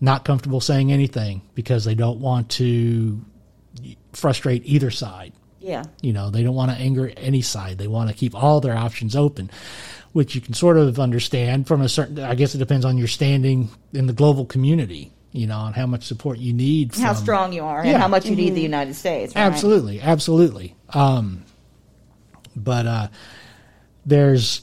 not 0.00 0.24
comfortable 0.24 0.60
saying 0.60 0.90
anything 0.90 1.42
because 1.54 1.84
they 1.84 1.94
don't 1.94 2.20
want 2.20 2.48
to 2.48 3.22
frustrate 4.14 4.62
either 4.64 4.90
side. 4.90 5.34
Yeah. 5.62 5.84
You 6.00 6.12
know, 6.12 6.30
they 6.30 6.42
don't 6.42 6.54
want 6.54 6.70
to 6.72 6.76
anger 6.76 7.10
any 7.16 7.40
side. 7.42 7.78
They 7.78 7.86
want 7.88 8.10
to 8.10 8.14
keep 8.16 8.34
all 8.34 8.60
their 8.60 8.76
options 8.76 9.14
open, 9.16 9.50
which 10.12 10.34
you 10.34 10.40
can 10.40 10.54
sort 10.54 10.76
of 10.76 10.98
understand 10.98 11.66
from 11.66 11.80
a 11.82 11.88
certain. 11.88 12.18
I 12.18 12.34
guess 12.34 12.54
it 12.54 12.58
depends 12.58 12.84
on 12.84 12.98
your 12.98 13.08
standing 13.08 13.70
in 13.92 14.06
the 14.06 14.12
global 14.12 14.44
community. 14.44 15.12
You 15.34 15.46
know, 15.46 15.64
and 15.64 15.74
how 15.74 15.86
much 15.86 16.02
support 16.04 16.36
you 16.38 16.52
need. 16.52 16.94
How 16.94 17.14
strong 17.14 17.54
you 17.54 17.64
are 17.64 17.82
Yeah. 17.82 17.92
and 17.92 18.02
how 18.02 18.08
much 18.08 18.26
you 18.26 18.36
need 18.36 18.54
the 18.54 18.60
United 18.60 18.92
States. 18.94 19.34
right? 19.34 19.40
Absolutely, 19.40 19.98
absolutely. 20.02 20.76
Um, 20.90 21.44
but 22.54 22.86
uh, 22.86 23.08
there's 24.04 24.62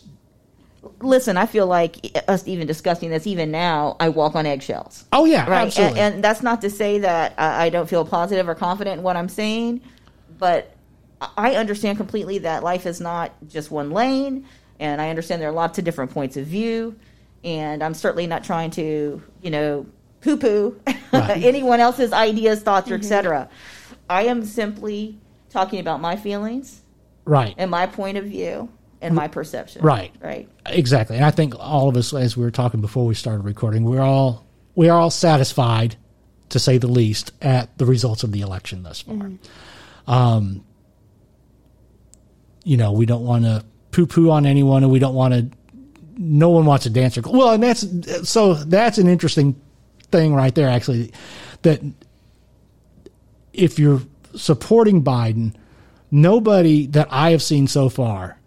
Listen, 1.01 1.37
I 1.37 1.45
feel 1.45 1.65
like 1.65 1.97
us 2.27 2.45
even 2.47 2.67
discussing 2.67 3.09
this, 3.09 3.25
even 3.25 3.51
now, 3.51 3.95
I 3.99 4.09
walk 4.09 4.35
on 4.35 4.45
eggshells. 4.45 5.05
oh 5.13 5.25
yeah, 5.25 5.49
right 5.49 5.67
absolutely. 5.67 5.99
and, 6.01 6.15
and 6.15 6.23
that's 6.23 6.43
not 6.43 6.61
to 6.61 6.69
say 6.69 6.99
that 6.99 7.33
I, 7.37 7.65
I 7.65 7.69
don't 7.69 7.89
feel 7.89 8.05
positive 8.05 8.47
or 8.47 8.53
confident 8.55 8.97
in 8.99 9.03
what 9.03 9.15
i'm 9.15 9.29
saying 9.29 9.81
but 10.37 10.73
i 11.37 11.55
understand 11.55 11.97
completely 11.97 12.37
that 12.39 12.63
life 12.63 12.85
is 12.85 12.99
not 13.01 13.31
just 13.47 13.71
one 13.71 13.91
lane 13.91 14.45
and 14.79 15.01
i 15.01 15.09
understand 15.09 15.41
there 15.41 15.49
are 15.49 15.53
lots 15.53 15.77
of 15.77 15.83
different 15.85 16.11
points 16.11 16.37
of 16.37 16.45
view 16.45 16.95
and 17.43 17.83
i'm 17.83 17.93
certainly 17.93 18.27
not 18.27 18.43
trying 18.43 18.69
to 18.71 19.21
you 19.41 19.49
know 19.51 19.85
poo-poo 20.21 20.79
Right. 21.11 21.43
anyone 21.43 21.79
else's 21.79 22.11
ideas 22.13 22.61
thoughts 22.61 22.89
or 22.91 22.95
etc 22.95 23.49
i 24.09 24.23
am 24.23 24.45
simply 24.45 25.17
talking 25.49 25.79
about 25.79 25.99
my 26.01 26.15
feelings 26.15 26.81
right, 27.25 27.55
and 27.57 27.69
my 27.71 27.85
point 27.85 28.17
of 28.17 28.25
view 28.25 28.69
and 29.01 29.15
my 29.15 29.27
perception 29.27 29.81
Right. 29.81 30.13
right 30.21 30.49
exactly. 30.65 31.15
And 31.15 31.23
I 31.25 31.31
think 31.31 31.53
all 31.57 31.87
of 31.87 31.95
us, 31.95 32.13
as 32.13 32.35
we 32.35 32.43
were 32.43 32.51
talking 32.51 32.81
before 32.81 33.05
we 33.05 33.15
started 33.15 33.43
recording, 33.45 33.85
we're 33.85 34.01
all 34.01 34.45
we 34.75 34.89
are 34.89 34.99
all 34.99 35.09
satisfied, 35.09 35.95
to 36.49 36.59
say 36.59 36.77
the 36.77 36.87
least, 36.87 37.31
at 37.41 37.77
the 37.77 37.85
results 37.85 38.23
of 38.23 38.31
the 38.33 38.41
election 38.41 38.83
thus 38.83 39.01
far. 39.01 39.31
Um, 40.07 40.65
you 42.63 42.77
know, 42.77 42.91
we 42.91 43.05
don't 43.05 43.25
want 43.25 43.45
to 43.45 43.63
poo-poo 43.91 44.29
on 44.29 44.45
anyone, 44.45 44.83
and 44.83 44.91
we 44.91 44.99
don't 44.99 45.15
want 45.15 45.33
to. 45.33 45.49
No 46.17 46.49
one 46.49 46.65
wants 46.65 46.85
a 46.85 46.89
dancer. 46.89 47.21
Well, 47.25 47.51
and 47.51 47.63
that's 47.63 47.85
so 48.29 48.53
that's 48.53 48.97
an 48.97 49.07
interesting 49.07 49.59
thing 50.11 50.33
right 50.33 50.53
there, 50.53 50.69
actually. 50.69 51.13
That 51.61 51.81
if 53.53 53.79
you're 53.79 54.01
supporting 54.35 55.03
Biden, 55.03 55.55
nobody 56.11 56.87
that 56.87 57.07
I 57.09 57.31
have 57.31 57.41
seen 57.41 57.67
so 57.67 57.89
far 57.89 58.37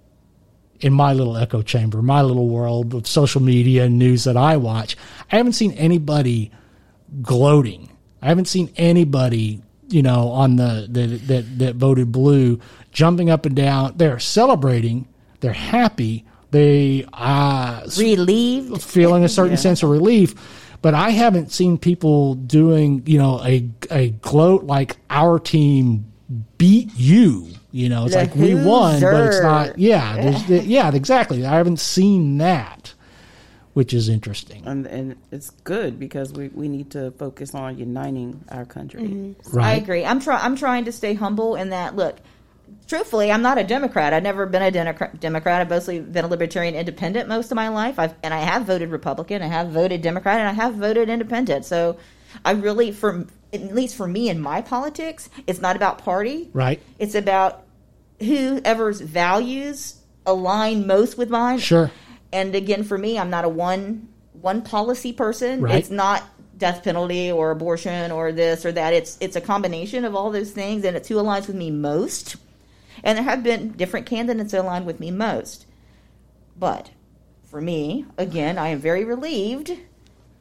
in 0.81 0.93
my 0.93 1.13
little 1.13 1.37
echo 1.37 1.63
chamber, 1.63 2.03
my 2.03 2.23
little 2.23 2.49
world 2.49 2.95
of 2.95 3.07
social 3.07 3.41
media 3.41 3.85
and 3.85 3.99
news 3.99 4.25
that 4.25 4.37
I 4.37 4.57
watch, 4.57 4.97
I 5.31 5.37
haven't 5.37 5.53
seen 5.53 5.73
anybody 5.73 6.51
gloating. 7.23 7.89
I 8.21 8.29
haven't 8.29 8.47
seen 8.47 8.73
anybody, 8.77 9.63
you 9.89 10.03
know, 10.03 10.29
on 10.29 10.57
the 10.57 10.87
that 10.91 11.27
that, 11.29 11.59
that 11.59 11.77
voted 11.77 12.13
blue 12.13 12.61
jumping 12.93 13.31
up 13.31 13.47
and 13.47 13.57
down. 13.57 13.95
They're 13.97 14.19
celebrating. 14.21 15.09
They're 15.41 15.53
happy. 15.53 16.25
They 16.53 17.07
uh, 17.13 17.83
relieved 17.99 18.83
feeling 18.83 19.25
a 19.25 19.29
certain 19.41 19.57
sense 19.57 19.83
of 19.83 19.91
relief. 19.91 20.35
But 20.83 20.95
I 20.95 21.11
haven't 21.11 21.53
seen 21.53 21.79
people 21.79 22.35
doing, 22.35 23.03
you 23.07 23.19
know, 23.19 23.41
a 23.45 23.69
a 23.91 24.11
gloat 24.11 24.65
like 24.65 24.97
our 25.11 25.39
team 25.39 26.13
beat 26.59 26.91
you. 26.97 27.49
You 27.71 27.89
know, 27.89 28.05
it's 28.05 28.15
The 28.15 28.21
like 28.23 28.35
we 28.35 28.55
won, 28.55 29.01
but 29.01 29.27
it's 29.27 29.41
not. 29.41 29.79
Yeah, 29.79 30.17
there's 30.21 30.45
the- 30.45 30.65
yeah, 30.65 30.93
exactly. 30.95 31.47
I 31.47 31.53
haven't 31.55 31.79
seen 31.79 32.37
that, 32.39 32.93
which 33.73 33.95
is 33.95 34.09
interesting. 34.11 34.63
And, 34.67 34.87
and 34.87 35.17
it's 35.31 35.51
good 35.65 35.99
because 35.99 36.33
we, 36.33 36.49
we 36.49 36.69
need 36.69 36.91
to 36.91 37.13
focus 37.13 37.55
on 37.55 37.79
uniting 37.79 38.45
our 38.51 38.67
country. 38.67 39.35
I 39.55 39.57
Right? 39.57 39.83
agree. 39.83 40.05
I'm 40.05 40.21
trying. 40.21 40.43
I'm 40.45 40.57
trying 40.57 40.85
to 40.87 40.93
stay 40.93 41.15
humble 41.15 41.55
in 41.55 41.71
that. 41.71 41.97
Look, 41.97 42.17
truthfully, 42.87 43.31
I'm 43.31 43.43
not 43.43 43.59
a 43.59 43.65
Democrat. 43.65 44.13
I've 44.13 44.23
never 44.23 44.47
been 44.47 44.63
a 44.63 44.71
Democrat. 44.71 45.61
I've 45.61 45.71
mostly 45.71 46.01
been 46.01 46.25
a 46.25 46.29
Libertarian, 46.29 46.75
Independent 46.75 47.29
most 47.29 47.51
of 47.51 47.57
my 47.57 47.69
life. 47.69 47.99
I've 47.99 48.15
and 48.23 48.33
I 48.33 48.41
have 48.41 48.65
voted 48.65 48.91
Republican. 48.91 49.43
I 49.43 49.47
have 49.47 49.71
voted 49.71 50.03
Democrat, 50.03 50.41
and 50.41 50.49
I 50.49 50.53
have 50.53 50.75
voted 50.75 51.09
Independent. 51.09 51.65
So, 51.65 51.99
I 52.45 52.53
really, 52.53 52.93
for 52.93 53.27
at 53.53 53.75
least 53.75 53.97
for 53.97 54.07
me 54.07 54.29
in 54.29 54.41
my 54.41 54.63
politics, 54.63 55.29
it's 55.47 55.61
not 55.61 55.77
about 55.77 55.99
party. 55.99 56.51
Right. 56.53 56.81
It's 56.99 57.15
about 57.15 57.65
whoever's 58.19 59.01
values 59.01 59.97
align 60.25 60.87
most 60.87 61.19
with 61.19 61.31
mine. 61.31 61.59
Sure. 61.59 61.91
And 62.33 62.55
again, 62.55 62.85
for 62.85 62.97
me, 62.97 63.19
I'm 63.19 63.31
not 63.31 63.45
a 63.45 63.49
one 63.49 64.09
one 64.33 64.63
policy 64.63 65.13
person. 65.13 65.61
Right. 65.61 65.77
It's 65.77 65.91
not 65.91 66.25
death 66.57 66.85
penalty 66.85 67.31
or 67.31 67.51
abortion 67.51 68.11
or 68.13 68.33
this 68.33 68.65
or 68.65 68.73
that. 68.73 68.95
It's 68.95 69.19
it's 69.21 69.37
a 69.37 69.41
combination 69.41 70.05
of 70.05 70.15
all 70.15 70.31
those 70.31 70.51
things, 70.51 70.85
and 70.85 70.97
it's 70.97 71.09
who 71.09 71.17
aligns 71.17 71.47
with 71.47 71.57
me 71.57 71.71
most. 71.71 72.37
And 73.03 73.19
there 73.19 73.25
have 73.25 73.43
been 73.43 73.73
different 73.73 74.07
candidates 74.07 74.53
that 74.53 74.63
align 74.63 74.85
with 74.85 75.01
me 75.01 75.11
most. 75.11 75.67
But 76.57 76.91
for 77.45 77.61
me, 77.61 78.07
again, 78.17 78.59
I 78.59 78.69
am 78.69 78.79
very 78.79 79.05
relieved 79.05 79.73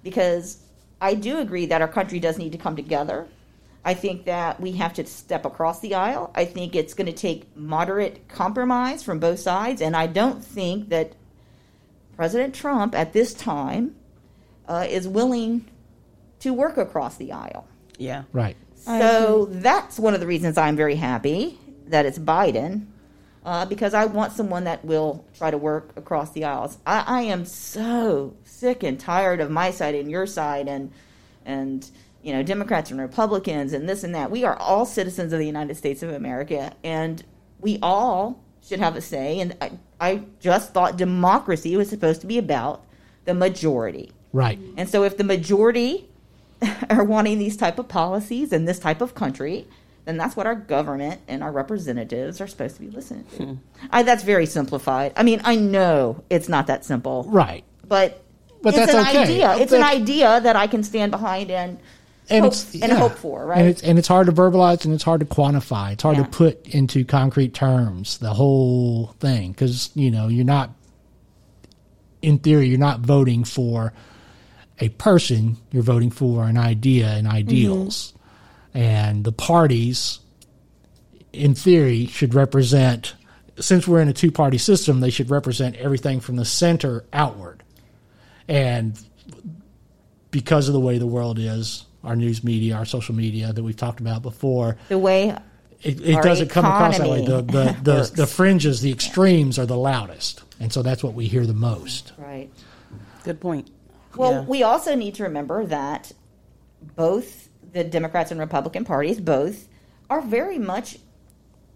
because 0.03 0.57
I 0.99 1.13
do 1.15 1.39
agree 1.39 1.65
that 1.67 1.81
our 1.81 1.87
country 1.87 2.19
does 2.19 2.37
need 2.37 2.51
to 2.51 2.57
come 2.57 2.75
together. 2.75 3.27
I 3.83 3.95
think 3.95 4.25
that 4.25 4.59
we 4.59 4.73
have 4.73 4.93
to 4.93 5.05
step 5.05 5.43
across 5.43 5.79
the 5.79 5.95
aisle. 5.95 6.31
I 6.35 6.45
think 6.45 6.75
it's 6.75 6.93
going 6.93 7.07
to 7.07 7.13
take 7.13 7.55
moderate 7.57 8.27
compromise 8.27 9.01
from 9.01 9.19
both 9.19 9.39
sides, 9.39 9.81
and 9.81 9.95
I 9.95 10.05
don't 10.05 10.43
think 10.43 10.89
that 10.89 11.13
President 12.15 12.53
Trump 12.53 12.93
at 12.93 13.13
this 13.13 13.33
time 13.33 13.95
uh, 14.67 14.85
is 14.87 15.07
willing 15.07 15.65
to 16.41 16.53
work 16.53 16.77
across 16.77 17.17
the 17.17 17.31
aisle. 17.31 17.67
Yeah. 17.97 18.23
Right. 18.31 18.55
So 18.75 19.47
that's 19.49 19.99
one 19.99 20.13
of 20.13 20.19
the 20.19 20.27
reasons 20.27 20.57
I'm 20.57 20.75
very 20.75 20.95
happy 20.95 21.59
that 21.91 22.05
it's 22.05 22.19
Biden, 22.19 22.87
uh, 23.45 23.65
because 23.65 23.93
I 23.93 24.05
want 24.05 24.33
someone 24.33 24.65
that 24.65 24.83
will 24.83 25.25
try 25.37 25.51
to 25.51 25.57
work 25.57 25.91
across 25.95 26.31
the 26.31 26.43
aisles. 26.43 26.77
I, 26.85 27.03
I 27.05 27.21
am 27.23 27.45
so 27.45 28.35
sick 28.43 28.83
and 28.83 28.99
tired 28.99 29.39
of 29.39 29.49
my 29.49 29.71
side 29.71 29.95
and 29.95 30.09
your 30.09 30.25
side, 30.25 30.67
and 30.67 30.91
and 31.45 31.89
you 32.21 32.33
know 32.33 32.43
Democrats 32.43 32.91
and 32.91 32.99
Republicans 32.99 33.73
and 33.73 33.87
this 33.87 34.03
and 34.03 34.13
that. 34.15 34.31
We 34.31 34.43
are 34.43 34.57
all 34.57 34.85
citizens 34.85 35.33
of 35.33 35.39
the 35.39 35.45
United 35.45 35.75
States 35.75 36.03
of 36.03 36.11
America, 36.11 36.73
and 36.83 37.23
we 37.59 37.79
all 37.81 38.43
should 38.67 38.79
have 38.79 38.95
a 38.95 39.01
say. 39.01 39.39
And 39.39 39.55
I, 39.61 39.71
I 39.99 40.23
just 40.39 40.73
thought 40.73 40.97
democracy 40.97 41.75
was 41.75 41.89
supposed 41.89 42.21
to 42.21 42.27
be 42.27 42.37
about 42.37 42.85
the 43.25 43.33
majority. 43.33 44.11
Right. 44.33 44.59
And 44.77 44.89
so 44.89 45.03
if 45.03 45.17
the 45.17 45.23
majority 45.23 46.09
are 46.89 47.03
wanting 47.03 47.39
these 47.39 47.57
type 47.57 47.79
of 47.79 47.87
policies 47.87 48.53
in 48.53 48.65
this 48.65 48.79
type 48.79 49.01
of 49.01 49.15
country, 49.15 49.67
then 50.11 50.17
that's 50.17 50.35
what 50.35 50.45
our 50.45 50.55
government 50.55 51.21
and 51.27 51.41
our 51.41 51.51
representatives 51.51 52.39
are 52.41 52.47
supposed 52.47 52.75
to 52.75 52.81
be 52.81 52.89
listening 52.89 53.25
to. 53.37 53.45
Hmm. 53.45 53.53
I, 53.89 54.03
that's 54.03 54.23
very 54.23 54.45
simplified. 54.45 55.13
I 55.15 55.23
mean, 55.23 55.41
I 55.43 55.55
know 55.55 56.23
it's 56.29 56.47
not 56.49 56.67
that 56.67 56.83
simple, 56.85 57.23
Right. 57.29 57.63
but, 57.87 58.21
But 58.61 58.75
it's 58.75 58.91
that's 58.91 58.93
an 58.93 59.07
okay. 59.07 59.23
idea. 59.23 59.55
It's 59.57 59.71
an 59.71 59.83
idea 59.83 60.39
that 60.41 60.55
I 60.55 60.67
can 60.67 60.83
stand 60.83 61.11
behind 61.11 61.49
and 61.49 61.79
and 62.29 62.43
hope, 62.45 62.53
it's 62.53 62.75
and 62.75 62.91
hope 62.91 63.13
for, 63.13 63.45
right? 63.45 63.57
And 63.59 63.67
it's 63.67 63.81
and 63.81 63.97
it's 63.99 64.07
hard 64.07 64.27
to 64.27 64.31
verbalize 64.31 64.85
and 64.85 64.93
it's 64.93 65.03
hard 65.03 65.19
to 65.21 65.25
quantify. 65.25 65.93
It's 65.93 66.03
hard 66.03 66.17
Yeah. 66.17 66.23
to 66.23 66.29
put 66.29 66.67
into 66.67 67.03
concrete 67.03 67.53
terms 67.53 68.19
the 68.19 68.33
whole 68.33 69.15
thing 69.19 69.51
because 69.51 69.89
you 69.95 70.11
know 70.11 70.27
you're 70.27 70.45
not. 70.45 70.69
In 72.21 72.37
theory, 72.37 72.67
you're 72.67 72.77
not 72.77 72.99
voting 72.99 73.43
for 73.43 73.91
a 74.79 74.89
person. 74.89 75.57
You're 75.71 75.83
voting 75.83 76.11
for 76.11 76.43
an 76.45 76.57
idea 76.57 77.07
and 77.07 77.27
ideals, 77.27 78.13
mm-hmm. 78.13 78.20
And 78.73 79.23
the 79.23 79.31
parties, 79.31 80.19
in 81.33 81.55
theory, 81.55 82.05
should 82.07 82.33
represent. 82.33 83.15
Since 83.59 83.87
we're 83.87 84.01
in 84.01 84.07
a 84.07 84.13
two-party 84.13 84.57
system, 84.57 85.01
they 85.01 85.09
should 85.09 85.29
represent 85.29 85.75
everything 85.75 86.19
from 86.19 86.35
the 86.35 86.45
center 86.45 87.03
outward, 87.13 87.63
and 88.47 88.99
because 90.31 90.67
of 90.67 90.73
the 90.73 90.79
way 90.79 90.97
the 90.97 91.05
world 91.07 91.37
is, 91.37 91.85
our 92.03 92.15
news 92.15 92.43
media, 92.43 92.75
our 92.75 92.85
social 92.85 93.13
media 93.13 93.53
that 93.53 93.61
we've 93.61 93.75
talked 93.75 93.99
about 93.99 94.21
before, 94.21 94.77
the 94.87 94.97
way 94.97 95.35
it, 95.83 96.01
it 96.01 96.15
Our 96.15 96.21
doesn't 96.23 96.49
come 96.49 96.65
across 96.65 96.97
that 96.97 97.09
way. 97.09 97.25
The 97.25 97.39
economy 97.39 97.77
the, 97.81 98.03
the, 98.03 98.11
the 98.15 98.27
fringes, 98.27 98.81
the 98.81 98.91
extremes 98.91 99.57
are 99.59 99.65
the 99.65 99.77
loudest, 99.77 100.43
and 100.59 100.71
so 100.71 100.81
that's 100.81 101.03
what 101.03 101.13
we 101.13 101.27
hear 101.27 101.45
the 101.45 101.53
most. 101.53 102.13
Right. 102.17 102.49
Good 103.23 103.39
point. 103.39 103.69
Well, 104.15 104.31
Yeah. 104.31 104.41
we 104.41 104.63
also 104.63 104.95
need 104.95 105.15
to 105.15 105.23
remember 105.23 105.65
that 105.67 106.11
both 106.95 107.49
the 107.73 107.83
Democrats 107.83 108.31
and 108.31 108.39
Republican 108.39 108.85
parties 108.85 109.19
both 109.19 109.67
are 110.09 110.21
very 110.21 110.59
much, 110.59 110.97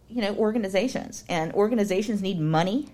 you 0.10 0.22
know, 0.22 0.36
organizations, 0.36 1.24
and 1.30 1.54
organizations 1.54 2.22
need 2.22 2.40
money 2.40 2.90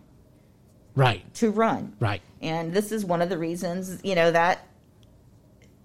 Right, 0.94 1.34
to 1.36 1.52
run. 1.52 1.94
right. 2.00 2.22
And 2.42 2.74
this 2.74 2.92
is 2.92 3.06
one 3.06 3.22
of 3.22 3.30
the 3.30 3.38
reasons, 3.38 4.02
you 4.04 4.14
know, 4.16 4.32
that 4.32 4.68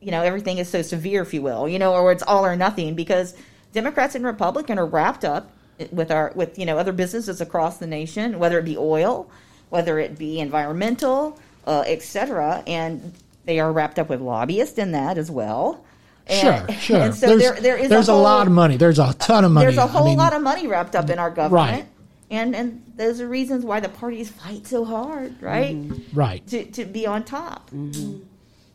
you 0.01 0.11
know 0.11 0.23
everything 0.23 0.59
is 0.59 0.69
so 0.69 0.83
severe, 0.83 1.23
if 1.23 1.33
you 1.33 1.43
will, 1.43 1.69
you 1.69 1.79
know, 1.79 1.95
or 1.95 2.13
it's 2.13 2.23
all 2.23 2.45
or 2.45 2.57
nothing 2.57 2.95
because 2.95 3.35
Democrats 3.73 4.15
and 4.15 4.25
Republican 4.25 4.79
are 4.79 4.87
wrapped 4.87 5.25
up 5.25 5.51
with 5.91 6.11
our 6.11 6.33
with 6.35 6.59
you 6.59 6.67
know 6.67 6.79
other 6.79 6.93
businesses 6.93 7.41
across 7.41 7.79
the 7.79 7.87
nation, 7.87 8.39
whether 8.39 8.59
it 8.59 8.65
be 8.65 8.77
oil, 8.77 9.31
whether 9.71 9.99
it 9.99 10.19
be 10.19 10.41
environmental, 10.41 11.39
uh, 11.67 11.85
etc., 11.87 12.63
and 12.67 13.13
they 13.45 13.61
are 13.61 13.73
wrapped 13.73 13.99
up 13.99 14.09
with 14.09 14.21
lobbyists 14.21 14.79
in 14.79 14.93
that 14.93 15.19
as 15.19 15.31
well. 15.31 15.85
And, 16.27 16.69
Sure, 16.69 16.79
sure. 16.81 17.01
And 17.03 17.15
so 17.15 17.27
there's 17.27 17.43
there, 17.43 17.61
there 17.61 17.77
is 17.77 17.89
there's 17.89 18.09
a, 18.09 18.13
whole, 18.13 18.23
lot 18.23 18.47
of 18.47 18.53
money. 18.53 18.77
There's 18.77 18.99
a 18.99 19.15
ton 19.15 19.45
of 19.45 19.53
money. 19.53 19.67
There's 19.67 19.79
a 19.79 19.87
whole 19.87 20.07
mean, 20.07 20.19
lot 20.19 20.33
of 20.33 20.43
money 20.43 20.67
wrapped 20.67 20.97
up 20.97 21.09
in 21.11 21.19
our 21.19 21.31
government. 21.31 21.73
Right. 21.73 21.89
And 22.31 22.57
and 22.57 22.83
those 22.97 23.21
are 23.21 23.29
reasons 23.29 23.65
why 23.65 23.79
the 23.79 23.89
parties 23.89 24.31
fight 24.31 24.67
so 24.67 24.85
hard, 24.85 25.41
right? 25.41 25.77
right. 26.13 26.45
To 26.49 26.65
to 26.73 26.85
be 26.85 27.07
on 27.07 27.23
top. 27.23 27.71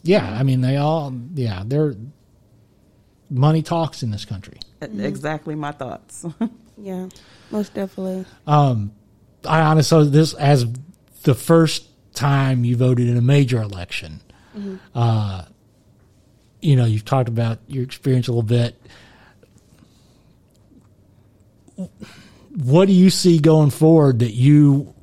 Yeah, 0.03 0.31
I 0.31 0.43
mean 0.43 0.61
they 0.61 0.77
all. 0.77 1.13
Yeah, 1.33 1.63
they're 1.65 1.95
money 3.29 3.61
talks 3.61 4.03
in 4.03 4.11
this 4.11 4.23
country. 4.23 4.57
Exactly 4.81 5.55
my 5.55 5.71
thoughts. 5.71 6.25
Yeah, 6.77 7.09
most 7.51 7.75
definitely. 7.75 8.25
Um 8.47 8.93
I 9.45 9.61
honestly 9.61 10.07
this 10.09 10.33
as 10.33 10.65
the 11.21 11.35
first 11.35 11.85
time 12.15 12.65
you 12.65 12.75
voted 12.75 13.07
in 13.07 13.17
a 13.17 13.21
major 13.21 13.61
election. 13.61 14.21
Uh, 14.95 15.43
you 16.61 16.75
know, 16.75 16.85
you've 16.85 17.05
talked 17.05 17.29
about 17.29 17.59
your 17.67 17.83
experience 17.83 18.27
a 18.27 18.31
little 18.31 18.43
bit. 18.43 18.79
What 22.55 22.87
do 22.87 22.93
you 22.93 23.09
see 23.09 23.39
going 23.39 23.71
forward 23.71 24.19
that 24.19 24.33
you? 24.33 24.93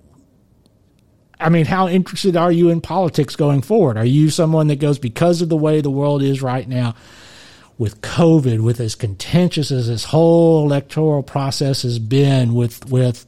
I 1.41 1.51
mean, 1.51 1.67
how 1.67 1.89
interested 1.89 2.37
are 2.37 2.51
you 2.51 2.71
in 2.71 2.81
politics 2.81 3.37
going 3.37 3.63
forward? 3.63 3.97
Are 3.97 4.05
you 4.05 4.31
someone 4.31 4.67
that 4.69 4.81
goes 4.81 4.99
because 4.99 5.41
of 5.41 5.49
the 5.49 5.57
way 5.57 5.81
the 5.81 5.91
world 5.91 6.23
is 6.23 6.43
right 6.43 6.69
now? 6.69 6.95
with 7.79 8.01
COVID, 8.01 8.61
with 8.61 8.81
as 8.81 8.97
contentious 8.97 9.71
as 9.71 9.87
this 9.87 10.05
whole 10.05 10.65
electoral 10.65 11.23
process 11.23 11.83
has 11.83 11.99
been, 11.99 12.55
with 12.55 12.91
with 12.91 13.25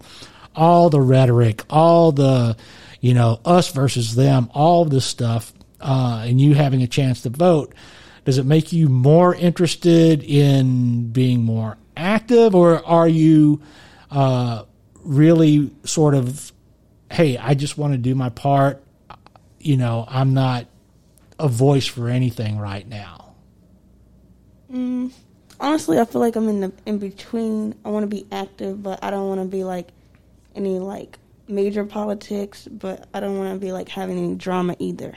all 0.56 0.90
the 0.90 1.00
rhetoric, 1.00 1.62
all 1.70 2.12
the 2.12 2.56
you 3.00 3.14
know 3.14 3.40
us 3.44 3.70
versus 3.70 4.16
them, 4.16 4.50
all 4.52 4.84
this 4.84 5.04
stuff, 5.06 5.52
uh, 5.80 6.24
and 6.26 6.40
you 6.40 6.54
having 6.54 6.82
a 6.82 6.88
chance 6.88 7.22
to 7.22 7.30
vote, 7.30 7.72
does 8.24 8.38
it 8.38 8.46
make 8.46 8.72
you 8.72 8.88
more 8.88 9.34
interested 9.34 10.22
in 10.22 11.10
being 11.10 11.42
more 11.42 11.76
active, 11.96 12.54
or 12.54 12.84
are 12.86 13.08
you 13.08 13.60
uh, 14.10 14.64
really 15.02 15.70
sort 15.84 16.14
of, 16.14 16.52
hey, 17.10 17.36
I 17.38 17.54
just 17.54 17.78
want 17.78 17.92
to 17.94 17.98
do 17.98 18.14
my 18.14 18.28
part. 18.28 18.82
You 19.58 19.76
know, 19.76 20.06
I'm 20.08 20.34
not 20.34 20.66
a 21.38 21.48
voice 21.48 21.86
for 21.86 22.08
anything 22.08 22.58
right 22.58 22.86
now. 22.86 23.34
Honestly, 25.58 25.98
I 25.98 26.04
feel 26.04 26.20
like 26.20 26.36
I'm 26.36 26.48
in 26.48 26.60
the 26.60 26.72
in 26.86 26.98
between. 26.98 27.74
I 27.84 27.90
want 27.90 28.04
to 28.04 28.16
be 28.16 28.26
active, 28.32 28.82
but 28.82 29.02
I 29.04 29.10
don't 29.10 29.28
want 29.28 29.40
to 29.42 29.46
be 29.46 29.64
like 29.64 29.88
any 30.54 30.78
like 30.78 31.18
major 31.48 31.84
politics. 31.84 32.66
But 32.70 33.08
I 33.12 33.20
don't 33.20 33.36
want 33.36 33.52
to 33.52 33.58
be 33.58 33.72
like 33.72 33.88
having 33.88 34.16
any 34.16 34.34
drama 34.36 34.76
either. 34.78 35.14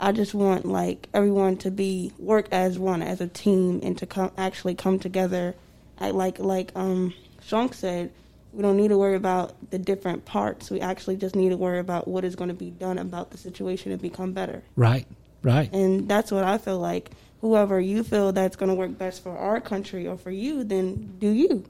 I 0.00 0.12
just 0.12 0.34
want 0.34 0.64
like 0.64 1.08
everyone 1.12 1.56
to 1.58 1.70
be 1.70 2.12
work 2.18 2.48
as 2.52 2.78
one 2.78 3.02
as 3.02 3.20
a 3.20 3.26
team 3.26 3.80
and 3.82 3.98
to 3.98 4.06
come 4.06 4.30
actually 4.36 4.74
come 4.74 4.98
together. 4.98 5.54
I 5.98 6.10
like 6.10 6.38
like 6.38 6.70
um 6.74 7.14
Shonk 7.42 7.74
said, 7.74 8.12
we 8.52 8.62
don't 8.62 8.76
need 8.76 8.88
to 8.88 8.98
worry 8.98 9.16
about 9.16 9.70
the 9.70 9.78
different 9.78 10.24
parts. 10.24 10.70
We 10.70 10.80
actually 10.80 11.16
just 11.16 11.34
need 11.34 11.50
to 11.50 11.56
worry 11.56 11.78
about 11.78 12.06
what 12.06 12.24
is 12.24 12.36
going 12.36 12.48
to 12.48 12.54
be 12.54 12.70
done 12.70 12.98
about 12.98 13.30
the 13.30 13.38
situation 13.38 13.92
and 13.92 14.00
become 14.00 14.32
better. 14.32 14.62
Right, 14.76 15.06
right. 15.42 15.72
And 15.72 16.08
that's 16.08 16.30
what 16.30 16.44
I 16.44 16.58
feel 16.58 16.78
like. 16.78 17.10
Whoever 17.40 17.80
you 17.80 18.02
feel 18.02 18.32
that's 18.32 18.56
going 18.56 18.68
to 18.68 18.74
work 18.74 18.98
best 18.98 19.22
for 19.22 19.36
our 19.36 19.60
country 19.60 20.06
or 20.06 20.16
for 20.16 20.30
you, 20.30 20.64
then 20.64 21.16
do 21.18 21.28
you. 21.28 21.64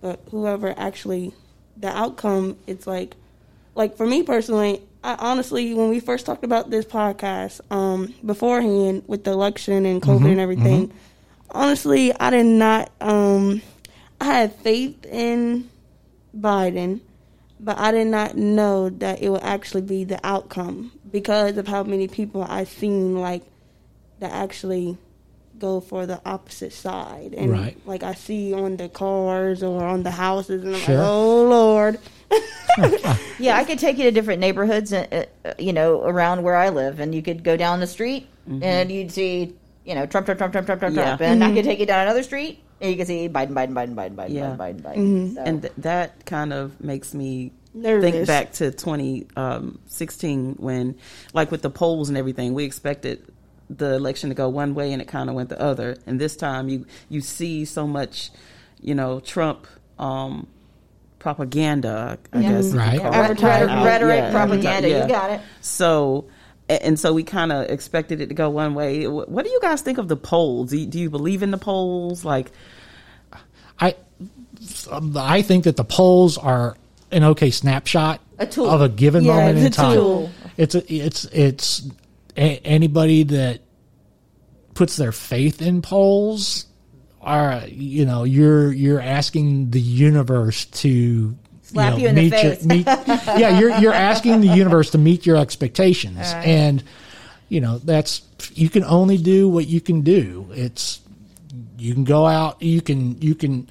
But 0.00 0.20
whoever 0.30 0.74
actually, 0.76 1.32
the 1.76 1.88
outcome, 1.88 2.58
it's 2.66 2.86
like, 2.86 3.14
like 3.74 3.96
for 3.96 4.06
me 4.06 4.22
personally, 4.22 4.82
I 5.04 5.16
honestly, 5.18 5.74
when 5.74 5.90
we 5.90 6.00
first 6.00 6.24
talked 6.26 6.44
about 6.44 6.70
this 6.70 6.84
podcast 6.86 7.60
um, 7.70 8.14
beforehand 8.24 9.04
with 9.06 9.24
the 9.24 9.32
election 9.32 9.84
and 9.84 10.00
COVID 10.02 10.30
and 10.30 10.40
everything, 10.40 10.92
honestly, 11.50 12.12
I 12.18 12.30
did 12.30 12.46
not. 12.46 12.90
Um, 13.02 13.60
I 14.20 14.24
had 14.24 14.54
faith 14.56 15.04
in 15.04 15.68
Biden, 16.36 17.00
but 17.60 17.78
I 17.78 17.92
did 17.92 18.06
not 18.06 18.36
know 18.36 18.88
that 18.88 19.20
it 19.20 19.28
would 19.28 19.42
actually 19.42 19.82
be 19.82 20.04
the 20.04 20.18
outcome 20.26 20.92
because 21.12 21.58
of 21.58 21.68
how 21.68 21.82
many 21.82 22.08
people 22.08 22.42
I've 22.42 22.68
seen 22.70 23.16
like 23.20 23.42
that 24.20 24.32
actually 24.32 24.96
go 25.58 25.80
for 25.80 26.06
the 26.06 26.20
opposite 26.26 26.72
side, 26.72 27.34
and 27.36 27.50
Right. 27.52 27.76
like 27.86 28.02
I 28.02 28.14
see 28.14 28.52
on 28.54 28.76
the 28.78 28.88
cars 28.88 29.62
or 29.62 29.84
on 29.84 30.02
the 30.02 30.10
houses, 30.10 30.64
and 30.64 30.74
I'm 30.74 30.80
Sure. 30.80 30.96
like, 30.98 31.06
oh 31.08 31.44
lord, 31.48 31.98
Yeah, 33.38 33.56
I 33.56 33.64
could 33.64 33.78
take 33.78 33.98
you 33.98 34.04
to 34.04 34.10
different 34.10 34.40
neighborhoods, 34.40 34.92
uh, 34.92 35.26
uh, 35.44 35.52
you 35.58 35.72
know, 35.72 36.02
around 36.02 36.42
where 36.42 36.54
I 36.56 36.68
live, 36.70 37.00
and 37.00 37.14
you 37.14 37.20
could 37.22 37.42
go 37.44 37.56
down 37.56 37.80
the 37.80 37.86
street 37.86 38.28
and 38.62 38.90
you'd 38.92 39.10
see, 39.10 39.54
you 39.84 39.94
know, 39.94 40.06
Trump, 40.06 40.26
Trump, 40.26 40.38
Trump, 40.38 40.52
Trump, 40.52 40.66
Trump, 40.66 40.80
Trump, 40.80 40.96
Yeah. 40.96 41.04
Trump, 41.16 41.20
and 41.22 41.42
I 41.44 41.52
could 41.52 41.64
take 41.64 41.78
you 41.80 41.86
down 41.86 42.02
another 42.02 42.22
street 42.22 42.60
and 42.80 42.90
you 42.90 42.96
can 42.96 43.06
see 43.06 43.28
Biden, 43.28 43.50
Biden, 43.52 43.72
Biden, 43.74 43.94
Biden, 43.94 44.14
Biden, 44.14 44.30
Yeah. 44.32 44.56
Biden, 44.58 44.80
Biden, 44.82 44.96
Biden. 44.96 45.34
So- 45.34 45.42
and 45.42 45.62
th- 45.62 45.72
that 45.78 46.24
kind 46.26 46.52
of 46.52 46.80
makes 46.80 47.12
me 47.14 47.52
Nervous. 47.74 48.10
think 48.12 48.26
back 48.26 48.52
to 48.54 48.70
2016 48.70 50.54
when, 50.58 50.96
like 51.32 51.50
with 51.50 51.62
the 51.62 51.70
polls 51.70 52.08
and 52.08 52.16
everything, 52.18 52.54
we 52.54 52.64
expected 52.64 53.24
the 53.70 53.94
election 53.94 54.28
to 54.28 54.34
go 54.34 54.48
one 54.48 54.74
way 54.74 54.92
and 54.92 55.00
it 55.02 55.08
kind 55.08 55.28
of 55.28 55.34
went 55.36 55.48
the 55.48 55.60
other. 55.60 55.96
And 56.06 56.20
this 56.20 56.36
time, 56.36 56.68
you 56.68 56.86
you 57.08 57.20
see 57.20 57.64
so 57.64 57.86
much, 57.86 58.30
you 58.80 58.94
know, 58.94 59.20
Trump 59.20 59.66
um, 59.98 60.46
propaganda. 61.24 62.18
I 62.34 62.40
Yeah. 62.40 62.52
guess 62.52 62.72
you 62.72 62.78
Right. 62.78 63.00
call 63.00 63.08
it, 63.14 63.18
Rhetoric, 63.40 63.68
rhetoric, 63.84 64.16
Yeah. 64.18 64.30
propaganda, 64.30 64.88
Yeah. 64.90 65.02
you 65.02 65.08
got 65.08 65.30
it. 65.30 65.40
So. 65.62 66.26
And 66.68 66.98
so 66.98 67.12
we 67.12 67.22
kind 67.24 67.52
of 67.52 67.68
expected 67.68 68.22
it 68.22 68.28
to 68.28 68.34
go 68.34 68.48
one 68.48 68.74
way. 68.74 69.06
What 69.06 69.44
do 69.44 69.50
you 69.50 69.58
guys 69.60 69.82
think 69.82 69.98
of 69.98 70.08
the 70.08 70.16
polls? 70.16 70.70
Do 70.70 70.78
you, 70.78 70.86
do 70.86 70.98
you 70.98 71.10
believe 71.10 71.42
in 71.42 71.50
the 71.50 71.58
polls? 71.58 72.24
Like, 72.24 72.52
I 73.78 73.94
um, 74.90 75.14
I 75.16 75.42
think 75.42 75.64
that 75.64 75.76
the 75.76 75.84
polls 75.84 76.38
are 76.38 76.74
an 77.12 77.22
okay 77.24 77.50
snapshot 77.50 78.20
A 78.38 78.46
tool. 78.46 78.66
of 78.70 78.80
a 78.80 78.88
given 78.88 79.24
Yeah, 79.24 79.36
moment 79.36 79.58
in 79.58 79.72
time. 79.72 79.94
tool. 79.98 80.30
It's 80.56 80.74
a, 80.74 80.82
it's 80.94 81.24
it's 81.26 81.82
a, 82.38 82.58
anybody 82.64 83.24
that 83.24 83.60
puts 84.72 84.96
their 84.96 85.12
faith 85.12 85.60
in 85.60 85.82
polls 85.82 86.64
are 87.24 87.62
you 87.66 88.04
know 88.04 88.24
you're 88.24 88.72
you're 88.72 89.00
asking 89.00 89.70
the 89.70 89.80
universe 89.80 90.66
to 90.66 91.36
Slap 91.62 91.94
know, 91.94 91.98
you 91.98 92.08
in 92.08 92.14
the 92.14 92.22
meet 92.22 92.30
face. 92.30 92.64
Your, 92.64 92.68
meet, 92.68 92.86
yeah, 93.38 93.58
you're 93.58 93.78
you're 93.78 93.94
asking 93.94 94.42
the 94.42 94.48
universe 94.48 94.90
to 94.90 94.98
meet 94.98 95.26
your 95.26 95.36
expectations, 95.36 96.18
and 96.20 96.84
you 97.48 97.60
know 97.60 97.78
that's 97.78 98.22
you 98.52 98.68
can 98.68 98.84
only 98.84 99.16
do 99.16 99.48
what 99.48 99.66
you 99.66 99.80
can 99.80 100.02
do. 100.02 100.46
It's 100.52 101.00
you 101.78 101.94
can 101.94 102.04
go 102.04 102.26
out, 102.26 102.62
you 102.62 102.80
can 102.80 103.20
you 103.20 103.34
can 103.34 103.66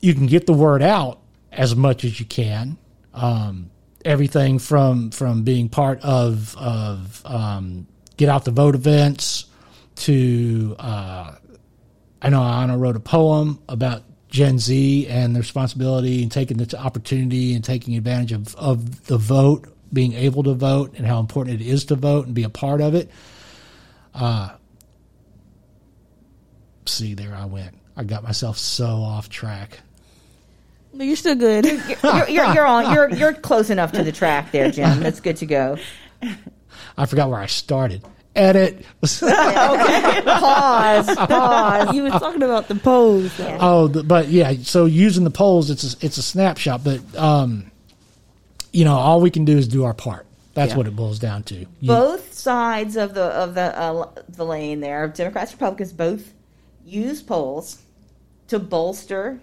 you 0.00 0.14
can 0.14 0.26
get 0.26 0.46
the 0.46 0.52
word 0.52 0.82
out 0.82 1.18
as 1.50 1.74
much 1.74 2.04
as 2.04 2.20
you 2.20 2.26
can. 2.26 2.76
Um, 3.14 3.70
everything 4.04 4.58
from 4.58 5.10
from 5.10 5.42
being 5.42 5.68
part 5.68 6.00
of 6.02 6.56
of 6.56 7.22
um, 7.24 7.86
get 8.16 8.28
out 8.28 8.44
the 8.44 8.50
vote 8.50 8.74
events 8.74 9.46
to 9.96 10.76
uh, 10.78 11.34
I 12.20 12.30
know 12.30 12.42
Anna 12.42 12.76
wrote 12.76 12.96
a 12.96 13.00
poem 13.00 13.60
about 13.68 14.02
Gen 14.28 14.58
Z 14.58 15.06
and 15.06 15.34
the 15.34 15.40
responsibility 15.40 16.22
and 16.22 16.30
taking 16.32 16.56
the 16.58 16.76
opportunity 16.78 17.54
and 17.54 17.64
taking 17.64 17.96
advantage 17.96 18.32
of, 18.32 18.54
of 18.56 19.06
the 19.06 19.16
vote, 19.16 19.66
being 19.92 20.12
able 20.14 20.42
to 20.42 20.54
vote 20.54 20.94
and 20.96 21.06
how 21.06 21.20
important 21.20 21.60
it 21.60 21.66
is 21.66 21.84
to 21.86 21.94
vote 21.94 22.26
and 22.26 22.34
be 22.34 22.42
a 22.42 22.50
part 22.50 22.80
of 22.80 22.94
it. 22.94 23.10
Uh, 24.14 24.50
see, 26.86 27.14
there 27.14 27.34
I 27.34 27.44
went. 27.46 27.74
I 27.96 28.04
got 28.04 28.22
myself 28.22 28.58
so 28.58 28.86
off 28.86 29.28
track. 29.28 29.80
but 30.94 31.06
you're 31.06 31.16
still 31.16 31.34
good. 31.36 31.64
You're, 31.66 32.28
you're, 32.28 32.54
you're 32.54 32.66
on. 32.66 32.94
You're 32.94 33.10
you're 33.10 33.32
close 33.32 33.70
enough 33.70 33.92
to 33.92 34.02
the 34.04 34.12
track 34.12 34.52
there, 34.52 34.70
Jim. 34.70 35.00
That's 35.00 35.20
good 35.20 35.36
to 35.38 35.46
go. 35.46 35.78
I 36.96 37.06
forgot 37.06 37.30
where 37.30 37.40
I 37.40 37.46
started. 37.46 38.04
Edit. 38.38 38.84
pause, 39.00 39.20
pause. 41.16 41.90
he 41.90 42.00
was 42.00 42.12
talking 42.12 42.42
about 42.42 42.68
the 42.68 42.74
polls. 42.76 43.36
Though. 43.36 43.58
Oh, 43.60 43.88
the, 43.88 44.02
but 44.02 44.28
yeah. 44.28 44.54
So 44.62 44.84
using 44.86 45.24
the 45.24 45.30
polls, 45.30 45.70
it's 45.70 45.94
a, 45.94 46.06
it's 46.06 46.18
a 46.18 46.22
snapshot. 46.22 46.84
But 46.84 47.00
um, 47.16 47.70
you 48.72 48.84
know, 48.84 48.94
all 48.94 49.20
we 49.20 49.30
can 49.30 49.44
do 49.44 49.56
is 49.58 49.68
do 49.68 49.84
our 49.84 49.94
part. 49.94 50.26
That's 50.54 50.72
Yeah. 50.72 50.78
what 50.78 50.86
it 50.86 50.96
boils 50.96 51.18
down 51.18 51.42
to. 51.44 51.54
You- 51.56 51.66
both 51.82 52.32
sides 52.32 52.96
of 52.96 53.14
the 53.14 53.24
of 53.24 53.54
the 53.54 53.78
uh, 53.78 54.08
the 54.28 54.44
lane 54.44 54.80
there, 54.80 55.06
Democrats, 55.08 55.52
Republicans, 55.52 55.92
both 55.92 56.32
use 56.84 57.22
polls 57.22 57.82
to 58.48 58.58
bolster 58.58 59.40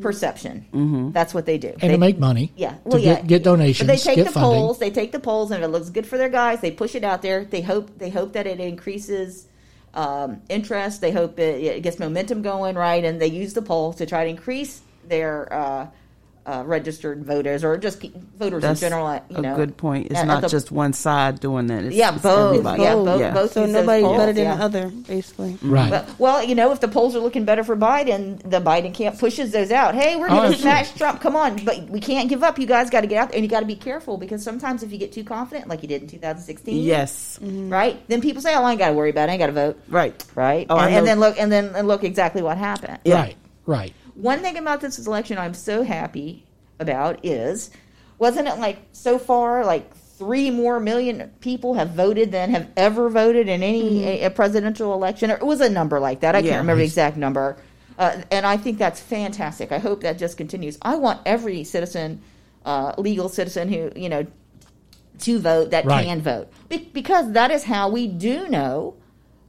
perception. 0.00 1.10
That's 1.12 1.34
what 1.34 1.46
they 1.46 1.58
do. 1.58 1.68
and 1.68 1.80
they, 1.80 1.88
to 1.88 1.98
make 1.98 2.18
money. 2.18 2.52
yeah, 2.56 2.76
well, 2.84 3.00
get, 3.00 3.20
yeah, 3.20 3.26
get 3.26 3.42
donations, 3.44 3.86
But 3.86 3.92
they 3.94 3.98
take 4.02 4.16
get 4.16 4.26
the 4.26 4.32
funding. 4.32 4.60
polls. 4.60 4.78
They 4.78 4.90
take 4.90 5.12
the 5.12 5.20
polls, 5.20 5.50
and 5.50 5.62
if 5.62 5.68
it 5.68 5.70
looks 5.70 5.90
good 5.90 6.06
for 6.06 6.18
their 6.18 6.28
guys. 6.28 6.60
They 6.60 6.70
push 6.70 6.94
it 6.94 7.04
out 7.04 7.22
there. 7.22 7.44
They 7.44 7.60
hope 7.62 7.98
they 7.98 8.10
hope 8.10 8.32
that 8.32 8.46
it 8.46 8.60
increases 8.60 9.46
um, 9.94 10.42
interest. 10.48 11.00
They 11.00 11.12
hope 11.12 11.38
it, 11.38 11.62
it 11.62 11.82
gets 11.82 11.98
momentum 11.98 12.42
going, 12.42 12.76
right? 12.76 13.04
And 13.04 13.20
they 13.20 13.28
use 13.28 13.54
the 13.54 13.62
polls 13.62 13.96
to 13.96 14.06
try 14.06 14.24
to 14.24 14.30
increase 14.30 14.80
their 15.06 15.52
uh, 15.52 15.86
uh, 16.48 16.62
registered 16.64 17.24
voters 17.24 17.62
or 17.62 17.76
just 17.76 18.02
voters 18.38 18.62
That's 18.62 18.82
in 18.82 18.88
general. 18.88 19.06
uh, 19.06 19.20
You 19.28 19.36
a 19.36 19.42
know, 19.42 19.56
good 19.56 19.76
point. 19.76 20.06
It's 20.06 20.14
at- 20.16 20.22
at 20.22 20.26
not 20.26 20.40
the- 20.42 20.48
just 20.48 20.72
one 20.72 20.92
side 20.94 21.40
doing 21.40 21.66
that. 21.66 21.84
It's, 21.84 21.94
Yeah, 21.94 22.14
it's 22.14 22.22
both. 22.22 22.52
everybody. 22.54 22.82
Yeah, 22.82 22.94
both- 22.94 23.20
Yeah. 23.20 23.30
both 23.34 23.52
So 23.52 23.64
use 23.64 23.72
nobody's 23.72 24.04
polls, 24.04 24.16
better 24.16 24.32
than 24.32 24.44
yeah. 24.44 24.56
the 24.56 24.62
other, 24.64 24.88
basically. 25.06 25.58
Right. 25.62 25.90
Well, 25.90 26.06
well, 26.18 26.42
you 26.44 26.54
know, 26.54 26.72
if 26.72 26.80
the 26.80 26.88
polls 26.88 27.14
are 27.14 27.20
looking 27.20 27.44
better 27.44 27.62
for 27.64 27.76
Biden, 27.76 28.38
the 28.48 28.60
Biden 28.60 28.94
camp 28.94 29.18
pushes 29.18 29.50
those 29.52 29.70
out. 29.70 29.94
Hey, 29.94 30.16
we're 30.16 30.26
Oh, 30.26 30.28
going 30.30 30.40
to 30.40 30.46
absolutely. 30.56 30.62
smash 30.62 30.92
Trump. 30.94 31.20
Come 31.20 31.36
on, 31.36 31.56
but 31.64 31.88
we 31.90 32.00
can't 32.00 32.28
give 32.30 32.42
up. 32.42 32.58
You 32.58 32.66
guys 32.66 32.88
got 32.88 33.02
to 33.02 33.06
get 33.06 33.18
out 33.18 33.28
there, 33.30 33.36
and 33.36 33.44
you 33.44 33.50
got 33.50 33.60
to 33.60 33.66
be 33.66 33.76
careful 33.76 34.16
because 34.16 34.42
sometimes 34.42 34.82
if 34.82 34.90
you 34.90 34.98
get 34.98 35.12
too 35.12 35.24
confident, 35.24 35.68
like 35.68 35.82
you 35.82 35.88
did 35.88 36.00
in 36.02 36.08
2016, 36.08 36.76
Yes. 36.82 37.38
right, 37.42 38.00
then 38.08 38.20
people 38.22 38.40
say, 38.40 38.54
"Oh, 38.54 38.62
I 38.62 38.70
ain't 38.70 38.78
got 38.78 38.88
to 38.88 38.94
worry 38.94 39.10
about 39.10 39.28
it. 39.28 39.32
I 39.32 39.34
ain't 39.34 39.40
got 39.40 39.46
to 39.46 39.52
vote." 39.52 39.78
Right. 39.88 40.14
Right, 40.34 40.66
Oh, 40.70 40.78
and, 40.78 40.94
and 40.94 41.06
then 41.06 41.20
look, 41.20 41.38
and 41.38 41.52
then 41.52 41.72
and 41.74 41.86
look 41.86 42.04
exactly 42.04 42.42
what 42.42 42.56
happened. 42.56 42.98
Yeah. 43.04 43.16
Right. 43.20 43.36
Right. 43.66 43.92
One 44.18 44.40
thing 44.40 44.56
about 44.58 44.80
this 44.80 44.98
election 45.06 45.38
I'm 45.38 45.54
so 45.54 45.82
happy 45.84 46.44
about 46.80 47.24
is, 47.24 47.70
wasn't 48.18 48.48
it 48.48 48.58
like 48.58 48.78
so 48.92 49.18
far 49.18 49.64
like 49.64 49.94
three 49.96 50.50
more 50.50 50.80
million 50.80 51.30
people 51.40 51.74
have 51.74 51.90
voted 51.90 52.32
than 52.32 52.50
have 52.50 52.68
ever 52.76 53.08
voted 53.08 53.48
in 53.48 53.62
any 53.62 54.04
a, 54.04 54.24
a 54.24 54.30
presidential 54.30 54.92
election? 54.92 55.30
Or 55.30 55.34
it 55.34 55.46
was 55.46 55.60
a 55.60 55.70
number 55.70 56.00
like 56.00 56.20
that. 56.20 56.34
I 56.34 56.38
Yeah. 56.40 56.50
can't 56.50 56.60
remember 56.62 56.80
the 56.80 56.86
exact 56.86 57.16
number. 57.16 57.56
Uh, 57.96 58.20
and 58.32 58.44
I 58.44 58.56
think 58.56 58.78
that's 58.78 58.98
fantastic. 59.00 59.70
I 59.72 59.78
hope 59.78 60.00
that 60.02 60.18
just 60.18 60.36
continues. 60.36 60.78
I 60.82 60.96
want 60.96 61.20
every 61.24 61.62
citizen, 61.64 62.20
uh, 62.64 62.94
legal 62.98 63.28
citizen 63.28 63.68
who 63.72 63.92
you 63.94 64.08
know, 64.08 64.26
to 65.20 65.38
vote 65.38 65.70
that 65.70 65.84
Right. 65.84 66.04
can 66.06 66.20
vote 66.22 66.48
Be- 66.68 66.90
because 66.92 67.32
that 67.32 67.50
is 67.52 67.64
how 67.64 67.88
we 67.88 68.06
do 68.08 68.48
know 68.48 68.94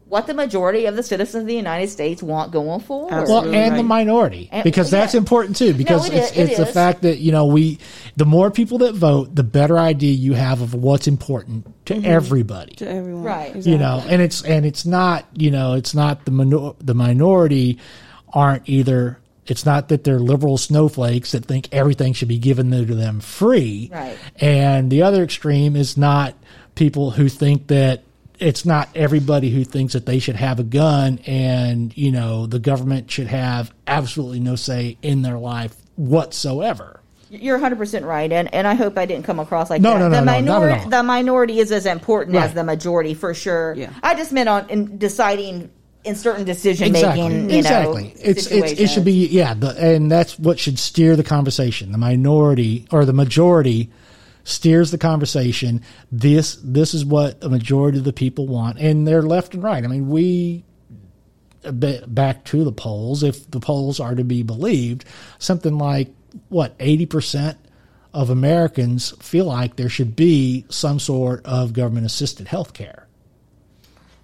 what 0.09 0.25
the 0.27 0.33
majority 0.33 0.85
of 0.87 0.95
the 0.95 1.03
citizens 1.03 1.41
of 1.43 1.47
the 1.47 1.55
United 1.55 1.87
States 1.89 2.21
want 2.23 2.51
going 2.51 2.79
forward. 2.81 3.11
Well, 3.11 3.21
Absolutely 3.21 3.57
and 3.57 3.77
the 3.77 3.83
minority, 3.83 4.49
And- 4.51 4.63
because 4.63 4.89
that's 4.89 5.13
yeah. 5.13 5.19
important 5.19 5.55
too. 5.55 5.73
Because 5.73 6.07
it 6.09 6.13
it's 6.15 6.31
is- 6.31 6.37
it 6.37 6.41
it's 6.49 6.57
the 6.57 6.67
is. 6.67 6.73
fact 6.73 7.03
that 7.03 7.19
you 7.19 7.31
know 7.31 7.45
we, 7.45 7.77
the 8.17 8.25
more 8.25 8.49
people 8.51 8.79
that 8.79 8.95
vote, 8.95 9.33
the 9.35 9.43
better 9.43 9.77
idea 9.77 10.11
you 10.11 10.33
have 10.33 10.61
of 10.61 10.73
what's 10.73 11.07
important 11.07 11.65
to 11.85 11.93
Mm-hmm. 11.93 12.05
everybody. 12.05 12.73
To 12.75 12.89
everyone. 12.89 13.23
Right. 13.23 13.55
You 13.55 13.77
know, 13.77 14.03
and 14.07 14.21
it's 14.21 14.41
and 14.43 14.65
it's 14.65 14.85
not 14.85 15.25
you 15.35 15.51
know 15.51 15.73
it's 15.75 15.93
not 15.93 16.25
the 16.25 16.31
minor, 16.31 16.71
the 16.79 16.93
minority 16.95 17.77
aren't 18.33 18.67
either. 18.67 19.19
It's 19.47 19.65
not 19.65 19.89
that 19.89 20.03
they're 20.03 20.19
liberal 20.19 20.57
snowflakes 20.59 21.31
that 21.31 21.45
think 21.45 21.69
everything 21.71 22.13
should 22.13 22.27
be 22.27 22.37
given 22.37 22.69
to 22.71 22.85
them 22.85 23.19
free. 23.19 23.89
Right. 23.91 24.15
And 24.39 24.91
the 24.91 25.01
other 25.01 25.23
extreme 25.23 25.75
is 25.75 25.97
not 25.97 26.35
people 26.75 27.09
who 27.11 27.29
think 27.29 27.67
that 27.67 28.03
it's 28.39 28.65
not 28.65 28.89
everybody 28.95 29.49
who 29.49 29.63
thinks 29.63 29.93
that 29.93 30.05
they 30.05 30.19
should 30.19 30.35
have 30.35 30.59
a 30.59 30.63
gun 30.63 31.19
and, 31.25 31.95
you 31.97 32.11
know, 32.11 32.45
the 32.45 32.59
government 32.59 33.11
should 33.11 33.27
have 33.27 33.73
absolutely 33.87 34.39
no 34.39 34.55
say 34.55 34.97
in 35.01 35.21
their 35.21 35.37
life 35.37 35.75
whatsoever. 35.95 36.99
You're 37.31 37.57
100 37.57 37.75
percent 37.77 38.05
right, 38.05 38.31
and 38.31 38.51
and 38.55 38.65
I 38.65 38.73
hope 38.73 38.97
I 38.97 39.05
didn't 39.05 39.23
come 39.23 39.39
across 39.39 39.69
like 39.69 39.83
No, 39.83 39.93
that. 39.93 39.99
no, 39.99 40.07
no, 40.07 40.15
the 40.15 40.21
no, 40.21 40.25
not 40.25 40.35
at 40.37 40.43
minority, 40.45 40.83
all. 40.83 40.89
the 40.89 41.03
minority 41.03 41.59
is 41.59 41.71
as 41.71 41.85
important 41.85 42.35
Right. 42.35 42.45
as 42.45 42.55
the 42.55 42.63
majority 42.63 43.13
for 43.13 43.35
sure. 43.35 43.75
Yeah. 43.77 43.91
I 44.01 44.15
just 44.15 44.31
meant 44.31 44.49
on 44.49 44.67
in 44.71 44.97
deciding 44.97 45.69
in 46.03 46.15
certain 46.15 46.43
decision 46.43 46.87
Exactly. 46.87 47.21
making. 47.29 47.49
You 47.51 47.57
exactly. 47.59 48.03
know, 48.05 48.11
it's, 48.19 48.47
it's 48.47 48.79
it 48.79 48.87
should 48.89 49.05
be 49.05 49.27
yeah, 49.27 49.53
the, 49.53 49.69
and 49.77 50.09
that's 50.09 50.39
what 50.39 50.57
should 50.57 50.79
steer 50.79 51.15
the 51.15 51.23
conversation. 51.23 51.91
The 51.91 51.99
minority 51.99 52.87
or 52.89 53.05
the 53.05 53.13
majority 53.13 53.91
steers 54.49 54.91
the 54.91 54.97
conversation. 54.97 55.81
This 56.11 56.59
this 56.63 56.93
is 56.93 57.05
what 57.05 57.43
a 57.43 57.49
majority 57.49 57.99
of 57.99 58.03
the 58.03 58.13
people 58.13 58.47
want, 58.47 58.79
and 58.79 59.07
they're 59.07 59.21
left 59.21 59.53
and 59.53 59.63
right. 59.63 59.83
I 59.83 59.87
mean, 59.87 60.09
we 60.09 60.63
back 61.61 62.45
to 62.45 62.63
the 62.63 62.71
polls. 62.71 63.21
If 63.23 63.49
the 63.51 63.59
polls 63.59 63.99
are 63.99 64.15
to 64.15 64.23
be 64.23 64.43
believed, 64.43 65.05
something 65.37 65.77
like 65.77 66.09
what 66.49 66.75
eighty 66.79 67.05
percent 67.05 67.57
of 68.13 68.29
Americans 68.29 69.11
feel 69.21 69.45
like 69.45 69.75
there 69.75 69.89
should 69.89 70.15
be 70.15 70.65
some 70.69 70.99
sort 70.99 71.45
of 71.45 71.73
government 71.73 72.05
assisted 72.05 72.47
health 72.47 72.73
care. 72.73 73.07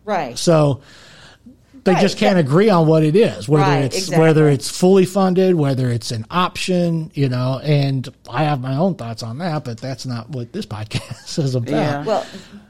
right. 0.05 0.37
So 0.37 0.81
they 1.85 1.93
Right, 1.93 2.01
just 2.01 2.17
can't 2.17 2.35
that- 2.35 2.41
agree 2.45 2.69
on 2.69 2.87
what 2.87 3.03
it 3.03 3.15
is, 3.15 3.47
whether 3.47 3.63
Right, 3.63 3.85
it's 3.85 3.97
exactly. 3.97 4.19
whether 4.21 4.49
it's 4.49 4.69
fully 4.69 5.05
funded, 5.05 5.55
whether 5.55 5.89
it's 5.89 6.11
an 6.11 6.25
option, 6.31 7.11
you 7.13 7.29
know. 7.29 7.59
And 7.63 8.07
I 8.29 8.43
have 8.43 8.59
my 8.59 8.75
own 8.75 8.95
thoughts 8.95 9.23
on 9.23 9.37
that, 9.37 9.63
but 9.63 9.77
that's 9.77 10.05
not 10.05 10.29
what 10.31 10.51
this 10.51 10.65
podcast 10.75 11.39
is 11.39 11.55
about. 11.55 11.69
Yeah. 11.71 12.03
Well, 12.03 12.25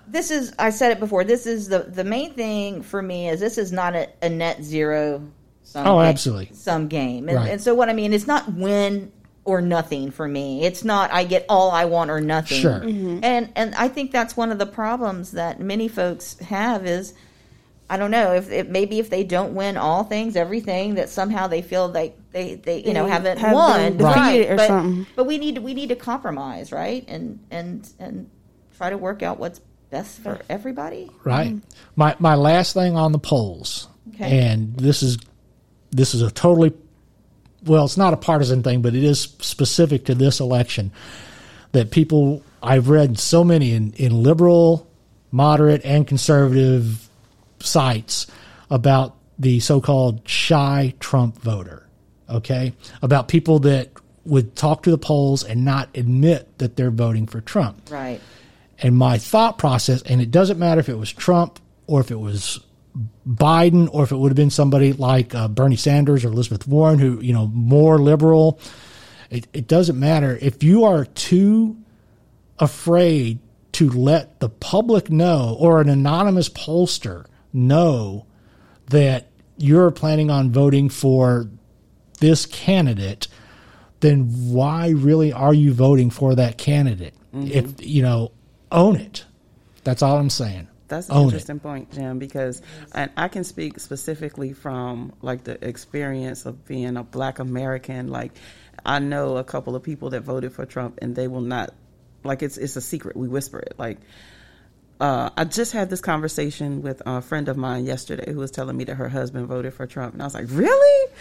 this 0.08 0.30
is 0.32 0.54
I 0.60 0.70
said 0.70 0.92
it 0.92 1.00
before. 1.00 1.24
This 1.24 1.48
is 1.48 1.68
the 1.70 1.80
the 1.80 2.04
main 2.04 2.34
thing 2.34 2.82
for 2.84 3.02
me 3.02 3.28
is 3.30 3.40
this 3.40 3.58
is 3.58 3.72
not 3.72 3.96
a, 3.96 4.08
a 4.22 4.30
net 4.30 4.64
zero. 4.64 5.22
Some 5.64 5.88
Oh, 5.88 5.96
ga- 5.96 6.02
absolutely. 6.10 6.52
Some 6.54 6.88
game, 6.88 7.28
and, 7.28 7.38
Right. 7.38 7.52
and 7.52 7.60
so 7.62 7.74
what 7.74 7.90
I 7.90 7.94
mean, 7.94 8.14
it's 8.14 8.28
not 8.28 8.54
win 8.54 9.12
or 9.46 9.62
nothing 9.62 10.12
for 10.12 10.28
me. 10.28 10.64
It's 10.66 10.84
not 10.84 11.12
I 11.12 11.24
get 11.24 11.46
all 11.50 11.72
I 11.72 11.86
want 11.86 12.12
or 12.12 12.20
nothing. 12.22 12.60
Sure. 12.62 12.82
And 12.84 13.50
and 13.56 13.76
I 13.76 13.88
think 13.88 14.12
that's 14.12 14.36
one 14.38 14.52
of 14.52 14.60
the 14.60 14.66
problems 14.66 15.32
that 15.32 15.60
many 15.60 15.88
folks 15.88 16.38
have 16.40 16.86
is. 16.86 17.14
I 17.90 17.98
don't 17.98 18.12
know 18.12 18.34
if, 18.34 18.52
if 18.52 18.68
maybe 18.68 19.00
if 19.00 19.10
they 19.10 19.24
don't 19.24 19.54
win 19.54 19.78
all 19.78 20.04
things, 20.04 20.36
everything, 20.36 20.96
that 20.96 21.10
somehow 21.10 21.48
they 21.48 21.62
feel 21.62 21.88
like 21.88 22.18
they, 22.32 22.56
they 22.56 22.84
you 22.84 22.94
know 22.94 23.06
haven't 23.06 23.38
have 23.38 23.54
won, 23.54 23.98
been 23.98 23.98
defeated 23.98 24.52
or 24.52 24.56
but, 24.56 24.68
something. 24.68 25.08
but 25.16 25.26
we 25.26 25.38
need 25.38 25.56
to, 25.56 25.62
we 25.62 25.74
need 25.74 25.90
to 25.90 25.96
compromise, 25.96 26.72
right? 26.72 27.06
And 27.08 27.40
and 27.52 27.88
and 28.00 28.30
try 28.78 28.90
to 28.90 28.98
work 28.98 29.22
out 29.22 29.40
what's 29.40 29.60
best 29.92 30.20
for 30.20 30.40
everybody. 30.50 31.12
Right. 31.24 31.50
Mm-hmm. 31.56 31.70
My 31.96 32.16
my 32.20 32.36
last 32.36 32.74
thing 32.74 32.96
on 32.96 33.12
the 33.12 33.20
polls, 33.20 33.88
Okay. 34.16 34.40
and 34.40 34.76
this 34.78 35.04
is 35.04 35.18
this 35.92 36.16
is 36.16 36.22
a 36.22 36.32
totally 36.32 36.74
well, 37.66 37.86
it's 37.86 37.98
not 37.98 38.14
a 38.14 38.18
partisan 38.18 38.64
thing, 38.64 38.82
but 38.82 38.96
it 38.96 39.04
is 39.04 39.22
specific 39.22 40.06
to 40.06 40.16
this 40.16 40.40
election. 40.40 40.92
That 41.72 41.92
people 41.92 42.44
I've 42.64 42.90
read 42.90 43.20
so 43.20 43.44
many 43.44 43.74
in, 43.74 43.94
in 43.94 44.24
liberal, 44.24 44.90
moderate, 45.32 45.84
and 45.86 46.08
conservative 46.08 47.05
sites 47.66 48.28
about 48.70 49.16
the 49.38 49.60
so-called 49.60 50.28
shy 50.28 50.94
Trump 51.00 51.38
voter. 51.42 51.88
Okay, 52.30 52.74
about 53.02 53.28
people 53.28 53.60
that 53.60 53.92
would 54.26 54.56
talk 54.56 54.84
to 54.84 54.92
the 54.92 54.98
polls 54.98 55.44
and 55.44 55.64
not 55.64 55.90
admit 55.96 56.58
that 56.58 56.76
they're 56.76 56.90
voting 56.92 57.28
for 57.28 57.42
Trump. 57.42 57.90
Right. 57.92 58.20
And 58.80 58.98
my 58.98 59.18
thought 59.18 59.58
process, 59.58 60.02
and 60.02 60.22
it 60.22 60.32
doesn't 60.32 60.58
matter 60.58 60.80
if 60.80 60.90
it 60.90 60.98
was 60.98 61.12
Trump 61.14 61.60
or 61.88 62.02
if 62.02 62.12
it 62.12 62.20
was 62.20 62.60
Biden 63.28 63.88
or 63.92 64.04
if 64.04 64.12
it 64.12 64.18
would 64.18 64.30
have 64.30 64.36
been 64.36 64.50
somebody 64.50 64.94
like 64.94 65.36
uh, 65.36 65.48
Bernie 65.48 65.76
Sanders 65.76 66.26
or 66.26 66.30
Elizabeth 66.30 66.68
Warren, 66.68 67.00
who, 67.00 67.22
you 67.22 67.34
know, 67.34 67.48
more 67.48 68.00
liberal. 68.00 68.60
It, 69.30 69.48
it 69.54 69.68
doesn't 69.68 70.00
matter. 70.00 70.38
If 70.42 70.64
you 70.64 70.86
are 70.86 71.06
too 71.06 71.78
afraid 72.60 73.40
to 73.74 73.90
let 73.90 74.40
the 74.40 74.50
public 74.50 75.10
know 75.10 75.56
or 75.60 75.82
an 75.82 75.90
anonymous 75.90 76.50
pollster 76.50 77.26
know 77.56 78.26
that 78.88 79.28
you're 79.58 79.92
planning 79.92 80.30
on 80.30 80.52
voting 80.52 80.90
for 80.90 81.50
this 82.20 82.46
candidate, 82.46 83.28
then 84.02 84.52
why 84.52 84.90
really 84.90 85.34
are 85.34 85.54
you 85.54 85.74
voting 85.74 86.10
for 86.10 86.36
that 86.36 86.58
candidate? 86.58 87.14
Mm-hmm. 87.34 87.52
If 87.52 87.86
you 87.86 88.02
know, 88.02 88.32
own 88.72 88.98
it. 88.98 89.26
That's 89.84 90.02
all 90.02 90.18
I'm 90.18 90.30
saying. 90.30 90.68
That's 90.88 91.10
an 91.10 91.16
own 91.16 91.24
interesting 91.26 91.58
it. 91.58 91.64
point, 91.64 91.92
Jim, 91.92 92.20
because 92.20 92.62
and 92.94 93.10
I 93.18 93.28
can 93.28 93.44
speak 93.44 93.80
specifically 93.80 94.54
from 94.54 95.14
like 95.22 95.44
the 95.44 95.68
experience 95.68 96.46
of 96.46 96.66
being 96.66 96.98
a 96.98 97.04
black 97.04 97.40
American. 97.40 98.10
Like 98.10 98.34
I 98.86 99.00
know 99.00 99.38
a 99.38 99.44
couple 99.44 99.76
of 99.76 99.84
people 99.84 100.12
that 100.12 100.22
voted 100.22 100.54
for 100.54 100.66
Trump 100.66 101.00
and 101.02 101.16
they 101.16 101.28
will 101.28 101.42
not 101.42 101.74
like 102.24 102.44
it's 102.44 102.58
it's 102.58 102.76
a 102.76 102.82
secret. 102.82 103.18
We 103.18 103.28
whisper 103.28 103.60
it. 103.60 103.74
Like 103.78 104.00
uh, 105.00 105.30
I 105.36 105.44
just 105.46 105.72
had 105.74 105.90
this 105.90 106.02
conversation 106.02 106.82
with 106.82 107.02
a 107.06 107.22
friend 107.22 107.48
of 107.50 107.58
mine 107.58 107.86
yesterday 107.86 108.32
who 108.32 108.40
was 108.40 108.52
telling 108.52 108.78
me 108.78 108.84
that 108.86 108.96
her 108.96 109.10
husband 109.10 109.48
voted 109.48 109.74
for 109.74 109.86
Trump, 109.88 110.14
and 110.14 110.22
I 110.22 110.26
was 110.26 110.34
like, 110.34 110.46
"Really?" 110.50 111.12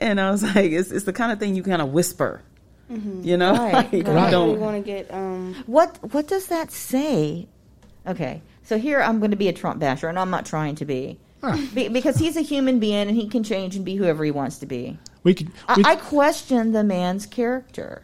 And 0.00 0.20
I 0.20 0.30
was 0.30 0.42
like, 0.54 0.70
"It's 0.72 0.90
it's 0.90 1.04
the 1.04 1.12
kind 1.12 1.32
of 1.32 1.38
thing 1.40 1.54
you 1.54 1.62
kind 1.62 1.82
of 1.82 1.90
whisper, 1.92 2.42
you 2.90 3.36
know? 3.36 3.52
Right, 3.52 3.72
Like, 3.74 3.92
right. 3.92 4.06
you 4.06 4.12
I 4.18 4.30
don't 4.30 4.48
don't 4.50 4.60
want 4.60 4.76
to 4.76 4.82
get 4.82 5.12
um 5.12 5.54
What 5.66 5.98
what 6.12 6.26
does 6.28 6.46
that 6.46 6.70
say 6.70 7.48
Okay, 8.06 8.40
so 8.62 8.78
here 8.78 9.00
I'm 9.02 9.18
going 9.18 9.32
to 9.32 9.36
be 9.36 9.48
a 9.48 9.52
Trump 9.52 9.80
basher, 9.80 10.08
and 10.08 10.18
I'm 10.18 10.30
not 10.30 10.46
trying 10.46 10.76
to 10.76 10.84
be, 10.86 11.18
Huh. 11.42 11.58
be 11.74 11.88
because 11.88 12.16
he's 12.16 12.36
a 12.36 12.40
human 12.40 12.78
being 12.78 13.08
and 13.08 13.16
he 13.16 13.28
can 13.28 13.42
change 13.42 13.76
and 13.76 13.84
be 13.84 13.96
whoever 13.96 14.24
he 14.24 14.30
wants 14.30 14.58
to 14.60 14.66
be. 14.66 14.98
We 15.24 15.34
could. 15.34 15.50
I, 15.68 15.82
I 15.84 15.96
question 15.96 16.72
the 16.72 16.82
man's 16.84 17.26
character. 17.26 18.02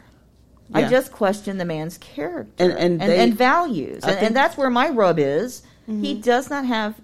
I 0.72 0.88
just 0.88 1.12
question 1.12 1.58
the 1.58 1.64
man's 1.64 1.98
character 1.98 2.52
And- 2.58 2.72
and 2.72 3.02
and, 3.02 3.10
they- 3.10 3.20
and 3.20 3.36
values, 3.36 4.02
and, 4.04 4.18
and 4.18 4.36
that's 4.36 4.56
where 4.56 4.70
my 4.70 4.88
rub 4.88 5.18
is. 5.18 5.62
Mm-hmm. 5.88 6.02
He 6.02 6.14
does 6.14 6.48
not 6.48 6.64
have, 6.64 7.00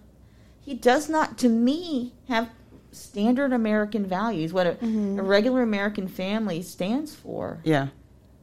he 0.62 0.74
does 0.74 1.08
not, 1.08 1.36
to 1.38 1.48
me, 1.48 2.14
have 2.28 2.48
standard 2.92 3.52
American 3.52 4.06
values. 4.06 4.52
What 4.52 4.66
a, 4.66 4.70
mm-hmm. 4.72 5.18
a 5.18 5.22
regular 5.22 5.62
American 5.62 6.08
family 6.08 6.62
stands 6.62 7.14
for. 7.14 7.60
Yeah. 7.64 7.88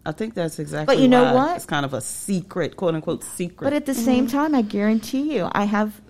I 0.05 0.13
think 0.13 0.35
that's 0.35 0.57
exactly 0.57 0.95
But 0.95 1.01
you 1.01 1.09
know 1.09 1.33
what? 1.33 1.57
It's 1.57 1.65
kind 1.65 1.85
of 1.85 1.93
a 1.93 1.99
secret, 1.99 2.77
quote 2.77 2.95
unquote 2.95 3.23
secret. 3.23 3.65
But 3.65 3.73
at 3.73 3.85
the 3.85 3.93
same 3.93 4.27
mm-hmm. 4.27 4.37
time, 4.37 4.55
I 4.55 4.61
guarantee 4.61 5.35
you, 5.35 5.49
I 5.51 5.65
have 5.65 6.01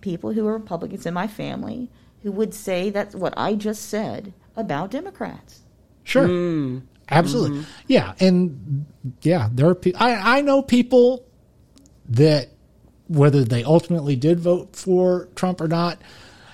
people 0.00 0.32
who 0.32 0.46
are 0.48 0.54
Republicans 0.54 1.06
in 1.06 1.14
my 1.14 1.28
family 1.28 1.88
who 2.22 2.32
would 2.32 2.54
say 2.54 2.90
that's 2.90 3.14
what 3.14 3.34
I 3.36 3.54
just 3.54 3.88
said 3.88 4.32
about 4.56 4.90
Democrats. 4.90 5.60
Sure. 6.02 6.26
Mm. 6.26 6.82
Absolutely. 7.10 7.58
Mm-hmm. 7.58 7.70
Yeah, 7.86 8.14
and 8.20 8.86
yeah, 9.22 9.48
there 9.52 9.68
are. 9.68 9.74
people, 9.74 10.02
I 10.02 10.38
I 10.38 10.40
know 10.40 10.62
people 10.62 11.26
that 12.08 12.50
whether 13.08 13.44
they 13.44 13.62
ultimately 13.64 14.16
did 14.16 14.40
vote 14.40 14.74
for 14.74 15.28
Trump 15.34 15.60
or 15.60 15.68
not 15.68 16.00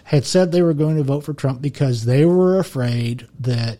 had 0.05 0.25
said 0.25 0.51
they 0.51 0.63
were 0.63 0.75
going 0.75 0.97
to 0.97 1.05
vote 1.05 1.21
for 1.21 1.33
Trump 1.33 1.63
because 1.63 2.05
they 2.05 2.25
were 2.25 2.59
afraid 2.59 3.29
that 3.39 3.79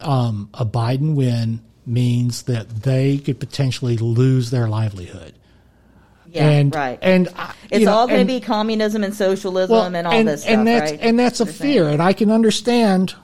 um, 0.00 0.50
a 0.54 0.66
Biden 0.66 1.14
win 1.14 1.60
means 1.86 2.42
that 2.42 2.68
they 2.82 3.18
could 3.18 3.38
potentially 3.38 3.96
lose 3.96 4.50
their 4.50 4.68
livelihood. 4.68 5.34
Yeah, 6.26 6.48
and 6.48 6.74
right. 6.74 6.98
and 7.00 7.28
I- 7.36 7.54
it's 7.70 7.84
know, 7.84 7.92
all 7.92 8.08
going 8.08 8.26
to 8.26 8.32
be 8.32 8.40
communism 8.40 9.04
and 9.04 9.14
socialism 9.14 9.94
and 9.94 10.06
all 10.06 10.12
and, 10.12 10.26
this 10.26 10.42
stuff, 10.42 10.52
and 10.52 10.66
that's 10.66 10.90
right? 10.90 11.00
and 11.00 11.18
that's 11.18 11.40
a 11.40 11.44
You're 11.44 11.52
saying. 11.52 11.72
fear, 11.72 11.88
and 11.88 12.02
I 12.02 12.12
can 12.12 12.30
understand 12.32 13.14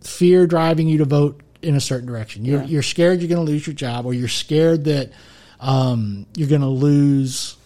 fear 0.00 0.46
driving 0.48 0.88
you 0.88 0.98
to 0.98 1.04
vote 1.04 1.40
in 1.62 1.74
a 1.76 1.80
certain 1.80 2.06
direction. 2.06 2.44
You're 2.44 2.62
Yeah. 2.62 2.66
you're 2.66 2.82
scared 2.82 3.20
you're 3.20 3.28
going 3.28 3.44
to 3.44 3.50
lose 3.52 3.66
your 3.66 3.74
job, 3.74 4.06
or 4.06 4.14
you're 4.14 4.28
scared 4.28 4.84
that 4.84 5.12
um, 5.60 6.26
you're 6.34 6.48
going 6.48 6.60
to 6.62 6.66
lose 6.68 7.56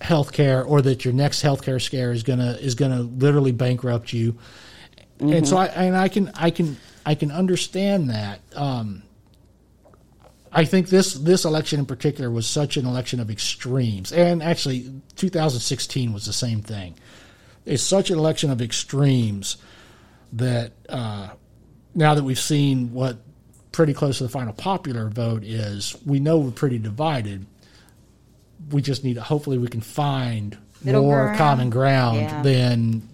health 0.00 0.32
care, 0.32 0.62
or 0.62 0.82
that 0.82 1.04
your 1.04 1.14
next 1.14 1.40
health 1.42 1.62
care 1.62 1.78
scare 1.78 2.12
is 2.12 2.22
gonna 2.22 2.58
is 2.60 2.74
going 2.74 2.90
to 2.90 3.02
literally 3.02 3.52
bankrupt 3.52 4.12
you. 4.12 4.36
And 5.20 5.46
so 5.46 5.56
I 5.56 5.66
and 5.66 5.96
I 5.96 6.08
can 6.08 6.30
I 6.34 6.50
can 6.50 6.76
I 7.06 7.14
can 7.14 7.30
understand 7.30 8.10
that. 8.10 8.40
Um, 8.54 9.02
I 10.52 10.64
think 10.64 10.88
this 10.88 11.14
this 11.14 11.44
election 11.44 11.78
in 11.80 11.86
particular 11.86 12.30
was 12.30 12.46
such 12.46 12.76
an 12.76 12.84
election 12.86 13.20
of 13.20 13.30
extremes, 13.30 14.12
and 14.12 14.42
actually 14.42 14.90
2016 15.16 16.12
was 16.12 16.26
the 16.26 16.32
same 16.32 16.60
thing. 16.62 16.94
It's 17.64 17.82
such 17.82 18.10
an 18.10 18.18
election 18.18 18.50
of 18.50 18.60
extremes 18.60 19.56
that 20.32 20.72
uh, 20.88 21.30
now 21.94 22.14
that 22.14 22.24
we've 22.24 22.38
seen 22.38 22.92
what 22.92 23.18
pretty 23.72 23.92
close 23.94 24.18
to 24.18 24.24
the 24.24 24.28
final 24.30 24.52
popular 24.52 25.08
vote 25.08 25.42
is, 25.44 25.96
we 26.06 26.20
know 26.20 26.38
we're 26.38 26.50
pretty 26.50 26.78
divided. 26.78 27.46
We 28.70 28.82
just 28.82 29.04
need 29.04 29.14
to 29.14 29.20
hopefully 29.22 29.58
we 29.58 29.68
can 29.68 29.80
find 29.80 30.56
Middle 30.82 31.02
more 31.02 31.24
ground. 31.24 31.38
common 31.38 31.70
ground 31.70 32.16
Yeah. 32.20 32.42
than 32.42 33.08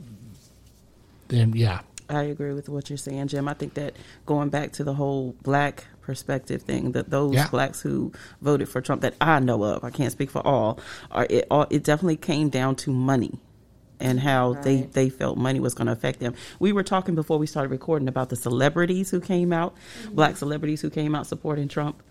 than 1.29 1.53
yeah 1.55 1.81
I 2.09 2.23
agree 2.25 2.53
with 2.53 2.69
what 2.69 2.91
you're 2.91 2.97
saying, 2.97 3.29
Jim. 3.29 3.47
I 3.47 3.55
think 3.55 3.75
that 3.75 3.95
going 4.27 4.49
back 4.49 4.73
to 4.73 4.85
the 4.85 4.95
whole 4.95 5.37
black 5.45 5.87
perspective 6.01 6.63
thing, 6.63 6.91
that 6.93 7.09
those 7.11 7.35
Yeah. 7.35 7.47
blacks 7.49 7.81
who 7.83 8.11
voted 8.43 8.69
for 8.69 8.81
Trump 8.81 9.03
that 9.03 9.15
I 9.21 9.39
know 9.39 9.63
of, 9.63 9.85
I 9.85 9.91
can't 9.91 10.11
speak 10.11 10.29
for 10.29 10.45
all, 10.45 10.81
are 11.13 11.29
it 11.31 11.47
all 11.53 11.67
it 11.71 11.85
definitely 11.85 12.17
came 12.17 12.49
down 12.49 12.75
to 12.77 12.93
money 12.93 13.39
and 14.01 14.19
how 14.21 14.55
they, 14.55 14.77
Right. 14.77 14.93
they 14.93 15.09
felt 15.11 15.37
money 15.39 15.61
was 15.61 15.75
going 15.75 15.87
to 15.87 15.93
affect 15.93 16.21
them. 16.21 16.35
We 16.59 16.73
were 16.73 16.83
talking 16.83 17.15
before 17.15 17.39
we 17.39 17.47
started 17.47 17.71
recording 17.71 18.09
about 18.09 18.29
the 18.29 18.37
celebrities 18.37 19.11
who 19.11 19.21
came 19.21 19.53
out, 19.53 19.75
mm-hmm. 20.03 20.15
black 20.15 20.37
celebrities 20.37 20.81
who 20.81 20.91
came 20.91 21.15
out 21.15 21.27
supporting 21.27 21.69
Trump. 21.69 22.03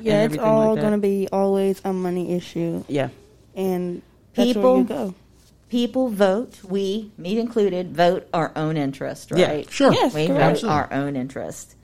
Yeah, 0.00 0.24
it's 0.24 0.38
all 0.38 0.74
like 0.74 0.80
going 0.80 0.92
to 0.92 0.98
be 0.98 1.28
always 1.32 1.80
a 1.84 1.92
money 1.92 2.32
issue, 2.34 2.84
Yeah. 2.88 3.08
and 3.56 4.02
that's 4.34 4.48
People- 4.48 4.62
where 4.74 4.78
you 4.82 4.84
go. 4.84 5.14
People 5.70 6.08
vote, 6.08 6.60
we, 6.64 7.10
me 7.18 7.38
included, 7.38 7.94
vote 7.94 8.26
our 8.32 8.52
own 8.56 8.78
interest, 8.78 9.32
Yeah, 9.36 9.48
right? 9.48 9.70
sure 9.70 9.92
Yes, 9.92 10.14
We 10.14 10.26
correct. 10.26 10.40
vote 10.40 10.50
Absolutely. 10.50 10.78
our 10.80 10.92
own 10.94 11.14
interest. 11.16 11.74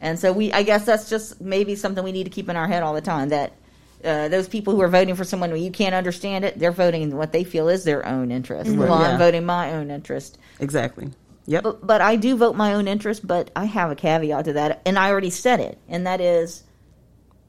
And 0.00 0.16
so 0.18 0.32
we, 0.32 0.52
I 0.52 0.62
guess 0.62 0.84
that's 0.84 1.10
just 1.10 1.40
maybe 1.40 1.74
something 1.74 2.04
we 2.04 2.12
need 2.12 2.22
to 2.24 2.30
keep 2.30 2.48
in 2.48 2.54
our 2.54 2.68
head 2.68 2.84
all 2.84 2.94
the 2.94 3.00
time 3.00 3.30
that 3.30 3.52
uh, 4.04 4.28
those 4.28 4.48
people 4.48 4.74
who 4.74 4.80
are 4.82 4.88
voting 4.88 5.14
for 5.14 5.24
someone 5.24 5.50
who 5.50 5.56
you 5.56 5.70
can't 5.70 5.94
understand 5.94 6.44
it, 6.44 6.58
they're 6.58 6.72
voting 6.72 7.16
what 7.16 7.32
they 7.32 7.44
feel 7.44 7.68
is 7.68 7.84
their 7.84 8.06
own 8.06 8.30
interest. 8.30 8.70
Well, 8.70 8.88
Yeah. 9.00 9.12
I'm 9.12 9.18
voting 9.18 9.44
my 9.44 9.72
own 9.72 9.90
interest. 9.90 10.38
Exactly. 10.60 11.10
Yep. 11.46 11.62
But, 11.64 11.86
but 11.86 12.00
I 12.00 12.16
do 12.16 12.36
vote 12.36 12.54
my 12.56 12.74
own 12.74 12.86
interest, 12.88 13.26
but 13.26 13.50
I 13.56 13.64
have 13.64 13.90
a 13.90 13.96
caveat 13.96 14.44
to 14.46 14.52
that, 14.54 14.82
and 14.86 14.98
I 14.98 15.10
already 15.10 15.30
said 15.30 15.60
it, 15.60 15.78
and 15.88 16.06
that 16.06 16.20
is 16.20 16.62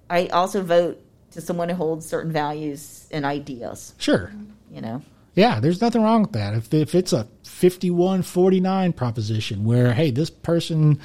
I 0.09 0.27
also 0.27 0.63
vote 0.63 0.99
to 1.31 1.41
someone 1.41 1.69
who 1.69 1.75
holds 1.75 2.05
certain 2.05 2.31
values 2.31 3.07
and 3.11 3.25
ideas, 3.25 3.93
sure 3.97 4.31
you 4.71 4.81
know. 4.81 5.01
Yeah, 5.35 5.59
there's 5.59 5.81
nothing 5.81 6.01
wrong 6.03 6.23
with 6.23 6.33
that. 6.33 6.53
If 6.53 6.73
if 6.73 6.93
it's 6.95 7.13
a 7.13 7.27
51-49 7.43 8.95
proposition 8.95 9.63
where 9.63 9.93
hey, 9.93 10.11
this 10.11 10.29
person 10.29 10.99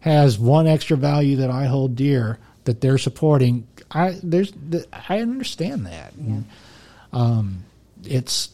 has 0.00 0.38
one 0.38 0.66
extra 0.66 0.96
value 0.96 1.36
that 1.36 1.50
I 1.50 1.64
hold 1.66 1.96
dear 1.96 2.38
that 2.64 2.80
they're 2.80 2.98
supporting, 2.98 3.66
I 3.94 4.18
there's 4.22 4.52
the, 4.52 4.86
I 5.08 5.20
understand 5.20 5.86
that. 5.86 6.12
And, 6.14 6.44
um, 7.12 7.64
it's 8.04 8.50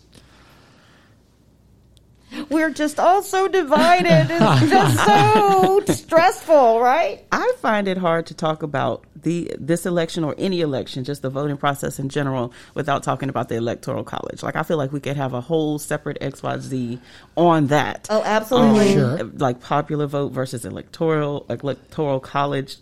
We're 2.48 2.70
just 2.70 3.00
all 3.00 3.22
so 3.24 3.48
divided. 3.48 4.28
It's 4.30 4.70
just 4.70 5.04
so 5.04 5.80
stressful, 5.88 6.80
right? 6.80 7.24
I 7.32 7.52
find 7.58 7.88
it 7.88 7.96
hard 7.98 8.26
to 8.26 8.34
talk 8.34 8.62
about 8.62 9.04
the 9.20 9.50
this 9.58 9.84
election 9.84 10.22
or 10.22 10.36
any 10.38 10.60
election, 10.60 11.02
just 11.02 11.22
the 11.22 11.30
voting 11.30 11.56
process 11.56 11.98
in 11.98 12.08
general, 12.08 12.52
without 12.74 13.02
talking 13.02 13.28
about 13.30 13.48
the 13.48 13.56
electoral 13.56 14.04
college. 14.04 14.44
Like 14.44 14.54
I 14.54 14.62
feel 14.62 14.76
like 14.76 14.92
we 14.92 15.00
could 15.00 15.16
have 15.16 15.34
a 15.34 15.40
whole 15.40 15.80
separate 15.80 16.20
XYZ 16.20 17.00
on 17.36 17.66
that. 17.68 18.06
Oh, 18.10 18.22
absolutely. 18.24 18.92
Sure. 18.92 19.24
Like 19.24 19.60
popular 19.60 20.06
vote 20.06 20.30
versus 20.32 20.64
electoral 20.64 21.46
electoral 21.48 22.20
college 22.20 22.76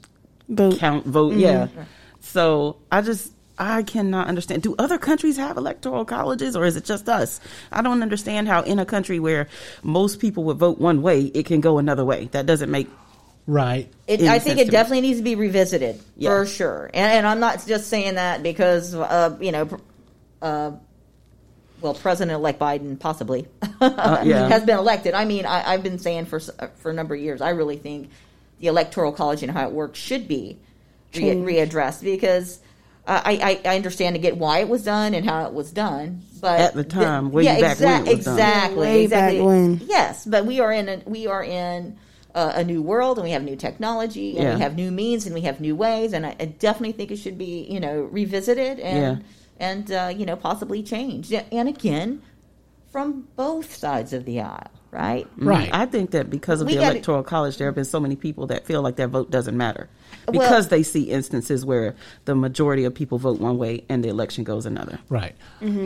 Vote. 0.51 0.79
count 0.79 1.07
vote. 1.07 1.35
Yeah. 1.35 1.69
So 2.29 2.77
I 2.93 3.01
just 3.01 3.33
I 3.59 3.83
cannot 3.83 4.29
understand. 4.29 4.63
Do 4.63 4.75
other 4.79 4.99
countries 4.99 5.37
have 5.37 5.57
electoral 5.57 6.05
colleges, 6.05 6.55
or 6.55 6.65
is 6.65 6.77
it 6.77 6.85
just 6.85 7.09
us? 7.09 7.41
I 7.73 7.83
don't 7.83 8.03
understand 8.03 8.47
how 8.49 8.63
in 8.63 8.79
a 8.79 8.85
country 8.87 9.19
where 9.19 9.49
most 9.83 10.21
people 10.21 10.45
would 10.45 10.59
vote 10.59 10.79
one 10.79 11.03
way, 11.03 11.23
it 11.23 11.47
can 11.47 11.61
go 11.61 11.79
another 11.79 12.05
way. 12.05 12.27
That 12.33 12.47
doesn't 12.47 12.71
make 12.71 12.89
right. 13.47 13.91
It, 14.07 14.21
in 14.21 14.29
I 14.29 14.37
a 14.37 14.41
think 14.41 14.59
sense 14.59 14.61
it 14.61 14.65
to 14.67 14.71
me. 14.71 14.73
definitely 14.73 15.01
needs 15.01 15.19
to 15.19 15.25
be 15.25 15.35
revisited 15.35 16.01
Yeah. 16.17 16.31
for 16.31 16.47
sure. 16.47 16.91
And, 16.95 17.13
and 17.13 17.27
I'm 17.27 17.41
not 17.41 17.67
just 17.67 17.89
saying 17.89 18.15
that 18.17 18.43
because, 18.43 18.95
uh, 18.95 19.37
you 19.41 19.51
know, 19.53 19.69
uh, 20.43 20.73
well, 21.81 21.95
President-elect 21.95 22.59
Biden 22.61 22.99
possibly 22.99 23.47
Uh, 23.81 24.23
yeah. 24.25 24.49
has 24.49 24.65
been 24.65 24.77
elected. 24.79 25.15
I 25.15 25.25
mean, 25.25 25.47
I, 25.47 25.73
I've 25.73 25.83
been 25.83 25.99
saying 25.99 26.27
for 26.27 26.41
uh, 26.59 26.67
for 26.77 26.91
a 26.91 26.95
number 26.95 27.15
of 27.15 27.21
years, 27.21 27.41
I 27.41 27.51
really 27.51 27.77
think 27.77 28.11
the 28.61 28.67
electoral 28.67 29.13
college 29.13 29.43
and 29.43 29.51
how 29.53 29.67
it 29.69 29.73
works 29.73 29.99
should 29.99 30.27
be 30.29 30.59
re- 31.15 31.23
readdressed 31.35 32.03
because 32.03 32.61
I, 33.07 33.61
I, 33.65 33.71
I 33.73 33.77
understand 33.77 34.17
to 34.17 34.21
get 34.21 34.37
why 34.37 34.59
it 34.59 34.69
was 34.69 34.85
done 34.85 35.15
and 35.15 35.25
how 35.25 35.47
it 35.47 35.55
was 35.55 35.71
done, 35.73 36.23
but 36.43 36.61
At 36.61 36.75
the 36.75 36.85
time, 36.85 37.33
way 37.33 37.45
yeah, 37.45 37.59
back 37.61 37.81
when 37.81 38.07
it 38.07 38.17
was 38.17 38.25
done. 38.27 38.39
exactly, 38.39 39.03
exactly. 39.05 39.79
Yes, 39.87 40.27
but 40.27 40.45
we 40.45 40.61
are 40.61 40.71
in 40.71 40.89
a, 40.91 41.03
we 41.07 41.27
are 41.27 41.43
in 41.43 41.97
a, 42.35 42.53
a 42.57 42.65
new 42.65 42.83
world, 42.83 43.17
and 43.19 43.25
we 43.25 43.31
have 43.31 43.43
new 43.43 43.57
technology, 43.57 44.37
and 44.37 44.45
Yeah. 44.49 44.55
we 44.57 44.61
have 44.61 44.77
new 44.77 44.91
means, 44.91 45.25
and 45.25 45.35
we 45.35 45.41
have 45.43 45.59
new 45.59 45.75
ways, 45.75 46.13
and 46.13 46.27
I, 46.27 46.37
I 46.39 46.45
definitely 46.45 46.93
think 46.93 47.11
it 47.11 47.17
should 47.17 47.39
be 47.39 47.67
you 47.71 47.81
know 47.81 48.03
revisited 48.03 48.79
and 48.81 49.25
and 49.59 49.91
uh, 49.91 50.13
you 50.15 50.27
know 50.27 50.37
possibly 50.37 50.83
changed, 50.83 51.33
and 51.33 51.67
again 51.69 52.21
from 52.93 53.29
both 53.37 53.75
sides 53.75 54.13
of 54.13 54.27
the 54.27 54.41
aisle, 54.41 54.71
right? 54.91 55.27
Right. 55.37 55.69
I 55.73 55.87
think 55.87 56.13
that 56.13 56.31
because 56.31 56.61
of 56.61 56.67
We 56.67 56.75
the 56.75 56.81
gotta- 56.81 56.93
electoral 56.93 57.23
college, 57.23 57.59
there 57.59 57.69
have 57.69 57.75
been 57.75 57.85
so 57.85 58.01
many 58.01 58.17
people 58.17 58.47
that 58.49 58.67
feel 58.67 58.81
like 58.83 58.97
their 58.97 59.09
vote 59.09 59.31
doesn't 59.31 59.57
matter 59.57 59.89
Well- 60.27 60.33
because 60.41 60.69
they 60.69 60.83
see 60.83 61.03
instances 61.05 61.65
where 61.65 61.95
the 62.25 62.35
majority 62.35 62.85
of 62.85 62.95
people 62.95 63.19
vote 63.19 63.39
one 63.41 63.59
way 63.59 63.85
and 63.89 64.03
the 64.03 64.09
election 64.09 64.45
goes 64.45 64.65
another. 64.67 64.99
Right. 65.09 65.35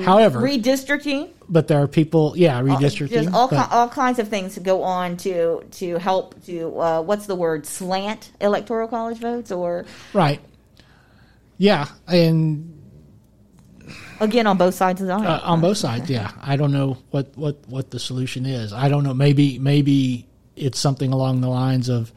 However, 0.05 0.41
Redistricting, 0.41 1.31
but 1.49 1.69
there 1.69 1.83
are 1.83 1.89
people, 1.89 2.35
yeah, 2.37 2.61
redistricting. 2.63 3.11
just 3.25 3.35
all, 3.35 3.49
but- 3.49 3.71
all 3.73 3.89
kinds 3.89 4.19
of 4.19 4.29
things 4.29 4.57
go 4.59 4.83
on 4.83 5.17
to 5.19 5.63
to 5.73 5.99
help 5.99 6.41
to 6.47 6.79
uh, 6.79 7.03
what's 7.03 7.27
the 7.27 7.35
word 7.37 7.67
slant 7.67 8.31
electoral 8.41 8.87
college 8.89 9.19
votes, 9.19 9.51
or 9.51 9.85
right. 10.13 10.41
Yeah, 11.59 11.87
and 12.09 12.72
again 14.23 14.47
on 14.47 14.57
both 14.57 14.75
sides 14.75 15.01
of 15.01 15.07
the 15.09 15.13
aisle. 15.13 15.27
uh, 15.27 15.41
on 15.43 15.61
both 15.61 15.77
sides, 15.77 16.09
yeah. 16.09 16.31
I 16.41 16.57
don't 16.57 16.73
know 16.73 16.99
what, 17.11 17.37
what, 17.37 17.57
what 17.69 17.91
the 17.91 17.99
solution 17.99 18.47
is. 18.47 18.73
I 18.73 18.89
don't 18.89 19.05
know. 19.05 19.15
Maybe 19.15 19.59
maybe 19.59 20.27
it's 20.57 20.79
something 20.79 21.13
along 21.13 21.41
the 21.41 21.49
lines 21.49 21.89
of, 21.89 22.13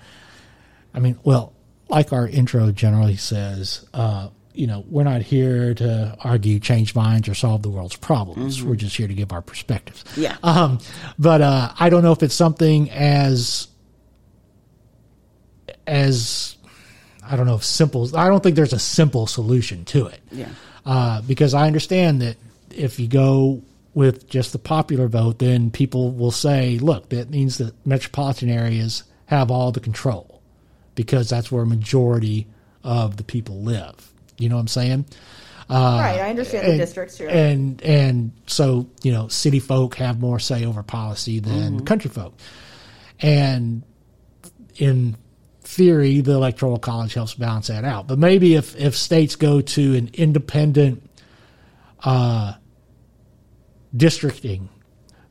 I 0.93 0.99
mean, 0.99 1.17
well, 1.23 1.53
like 1.89 2.13
our 2.13 2.27
intro 2.27 2.71
generally 2.71 3.15
says, 3.15 3.85
uh, 3.93 4.29
you 4.53 4.67
know, 4.67 4.85
we're 4.87 5.03
not 5.03 5.21
here 5.21 5.73
to 5.73 6.15
argue, 6.23 6.59
change 6.59 6.95
minds, 6.95 7.27
or 7.27 7.33
solve 7.33 7.61
the 7.61 7.69
world's 7.69 7.97
problems. 7.97 8.63
We're 8.63 8.75
just 8.75 8.95
here 8.95 9.07
to 9.07 9.13
give 9.13 9.33
our 9.33 9.41
perspectives. 9.41 10.05
Yeah. 10.15 10.37
Um, 10.43 10.79
but 11.19 11.41
uh, 11.41 11.73
I 11.77 11.89
don't 11.89 12.03
know 12.03 12.13
if 12.13 12.23
it's 12.23 12.35
something 12.35 12.89
as 12.91 13.67
as 15.87 16.55
I 17.27 17.35
don't 17.35 17.45
know 17.45 17.55
if 17.55 17.65
simple. 17.65 18.15
I 18.17 18.27
don't 18.27 18.41
think 18.41 18.55
there's 18.55 18.73
a 18.73 18.79
simple 18.79 19.27
solution 19.27 19.83
to 19.85 20.07
it. 20.07 20.21
Yeah. 20.31 20.49
Uh, 20.85 21.21
because 21.21 21.53
I 21.53 21.67
understand 21.67 22.21
that 22.21 22.37
if 22.69 22.99
you 22.99 23.07
go 23.07 23.61
with 23.93 24.29
just 24.29 24.51
the 24.51 24.59
popular 24.59 25.07
vote, 25.07 25.39
then 25.39 25.71
people 25.71 26.11
will 26.11 26.31
say, 26.31 26.77
"Look, 26.77 27.09
that 27.09 27.29
means 27.29 27.57
that 27.57 27.73
metropolitan 27.85 28.49
areas 28.49 29.03
have 29.27 29.49
all 29.49 29.71
the 29.71 29.79
control 29.79 30.41
because 30.93 31.29
that's 31.29 31.51
where 31.51 31.63
a 31.63 31.67
majority 31.67 32.47
of 32.83 33.17
the 33.17 33.23
people 33.23 33.61
live." 33.61 34.11
You 34.37 34.49
know 34.49 34.55
what 34.55 34.61
I'm 34.61 34.67
saying? 34.67 35.05
right. 35.69 36.19
I 36.19 36.29
understand 36.29 36.67
the 36.67 36.71
and, 36.71 36.79
districts. 36.79 37.17
Sure. 37.17 37.29
And 37.29 37.81
and 37.81 38.31
so 38.47 38.87
you 39.01 39.11
know, 39.11 39.27
city 39.27 39.59
folk 39.59 39.95
have 39.95 40.19
more 40.19 40.39
say 40.39 40.65
over 40.65 40.83
policy 40.83 41.39
than 41.39 41.85
country 41.85 42.09
folk, 42.09 42.33
and 43.21 43.81
in 44.77 45.15
theory, 45.65 46.21
the 46.21 46.31
electoral 46.33 46.77
college 46.77 47.13
helps 47.13 47.33
balance 47.33 47.67
that 47.67 47.83
out. 47.83 48.07
But 48.07 48.19
maybe 48.19 48.55
if 48.55 48.75
if 48.75 48.95
states 48.95 49.35
go 49.35 49.61
to 49.61 49.95
an 49.95 50.09
independent 50.13 51.09
uh, 52.03 52.53
districting, 53.95 54.69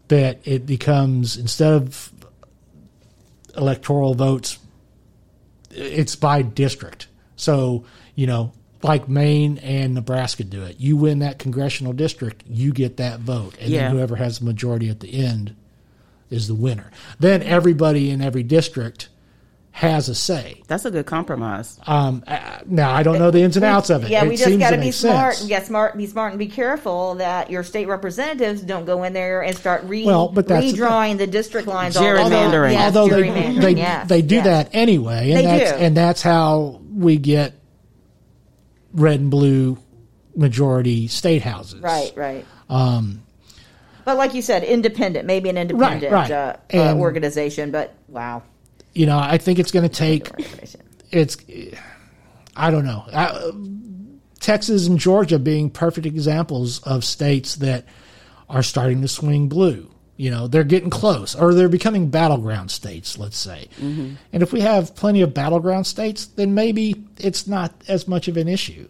that 0.08 0.40
it 0.44 0.66
becomes 0.66 1.36
instead 1.36 1.72
of 1.72 2.12
electoral 3.56 4.14
votes, 4.14 4.58
it's 5.70 6.16
by 6.16 6.42
district. 6.42 7.08
So 7.36 7.84
you 8.14 8.26
know 8.26 8.52
like 8.82 9.08
Maine 9.08 9.56
and 9.58 9.94
Nebraska 9.94 10.44
do 10.44 10.62
it. 10.62 10.78
You 10.78 10.96
win 10.98 11.20
that 11.20 11.38
congressional 11.38 11.94
district, 11.94 12.44
you 12.46 12.70
get 12.70 12.98
that 12.98 13.20
vote, 13.20 13.54
and 13.58 13.70
Yeah. 13.70 13.84
then 13.84 13.92
whoever 13.92 14.16
has 14.16 14.40
the 14.40 14.44
majority 14.44 14.90
at 14.90 15.00
the 15.00 15.14
end 15.24 15.54
is 16.28 16.48
the 16.48 16.54
winner. 16.54 16.90
Then 17.18 17.42
everybody 17.42 18.10
in 18.10 18.20
every 18.20 18.42
district 18.42 19.08
has 19.74 20.08
a 20.08 20.14
say. 20.14 20.62
That's 20.68 20.84
a 20.84 20.90
good 20.92 21.04
compromise. 21.04 21.80
Um, 21.84 22.22
uh, 22.28 22.60
now 22.64 22.92
I 22.92 23.02
don't 23.02 23.18
know 23.18 23.32
the 23.32 23.40
ins 23.40 23.56
and 23.56 23.64
outs 23.64 23.90
of 23.90 24.04
it. 24.04 24.10
Yeah, 24.10 24.22
It 24.24 24.28
we 24.28 24.36
just 24.36 24.56
got 24.60 24.70
to 24.70 24.76
to 24.76 24.80
be 24.80 24.92
smart. 24.92 25.34
sense. 25.34 25.48
Get 25.48 25.66
smart. 25.66 25.96
Be 25.96 26.06
smart 26.06 26.30
and 26.30 26.38
be 26.38 26.46
careful 26.46 27.16
that 27.16 27.50
your 27.50 27.64
state 27.64 27.88
representatives 27.88 28.62
don't 28.62 28.84
go 28.84 29.02
in 29.02 29.12
there 29.14 29.42
and 29.42 29.56
start 29.56 29.82
re- 29.86 30.04
Well, 30.06 30.28
but 30.28 30.46
that's 30.46 30.66
redrawing 30.66 31.18
the 31.18 31.26
district 31.26 31.66
lines. 31.66 31.96
all 31.96 32.04
the 32.04 32.16
time. 32.18 32.30
Gerrymandering. 32.30 32.70
Yes, 32.70 32.94
Although 32.96 33.16
they 33.16 33.28
gerrymandering, 33.28 33.60
they, 33.62 33.70
yes, 33.72 34.08
they 34.08 34.22
do 34.22 34.36
yes. 34.36 34.44
that 34.44 34.68
anyway, 34.72 35.30
and 35.32 35.38
They 35.38 35.42
that's 35.58 35.70
do. 35.72 35.76
and 35.78 35.96
that's 35.96 36.22
how 36.22 36.80
we 36.94 37.16
get 37.16 37.54
red 38.92 39.18
and 39.18 39.30
blue 39.32 39.76
majority 40.36 41.08
state 41.08 41.42
houses. 41.42 41.80
Right, 41.80 42.12
right. 42.14 42.46
Um, 42.68 43.22
but 44.04 44.16
like 44.16 44.34
you 44.34 44.42
said, 44.42 44.62
independent, 44.62 45.26
maybe 45.26 45.48
an 45.48 45.58
independent 45.58 46.12
right. 46.12 46.30
Uh, 46.30 46.56
uh, 46.72 46.94
organization. 46.96 47.72
But 47.72 47.92
wow, 48.06 48.44
You 48.94 49.06
know, 49.06 49.18
I 49.18 49.38
think 49.38 49.58
it's 49.58 49.72
going 49.72 49.88
to 49.88 49.94
take 49.94 50.30
it's 51.10 51.36
I 52.56 52.70
don't 52.70 52.84
know. 52.84 53.04
I, 53.12 53.50
Texas 54.40 54.86
and 54.86 54.98
Georgia 54.98 55.38
being 55.38 55.70
perfect 55.70 56.06
examples 56.06 56.82
of 56.82 57.04
states 57.04 57.56
that 57.56 57.86
are 58.48 58.62
starting 58.62 59.00
to 59.02 59.08
swing 59.08 59.48
blue. 59.48 59.90
You 60.16 60.30
know, 60.30 60.46
they're 60.46 60.62
getting 60.62 60.90
close, 60.90 61.34
or 61.34 61.54
they're 61.54 61.68
becoming 61.68 62.08
battleground 62.08 62.70
states, 62.70 63.18
let's 63.18 63.36
say. 63.36 63.68
And 64.32 64.42
if 64.42 64.52
we 64.52 64.60
have 64.60 64.94
plenty 64.94 65.22
of 65.22 65.34
battleground 65.34 65.86
states, 65.88 66.26
then 66.26 66.54
maybe 66.54 67.04
it's 67.18 67.48
not 67.48 67.72
as 67.88 68.06
much 68.06 68.28
of 68.28 68.36
an 68.36 68.46
issue. 68.46 68.88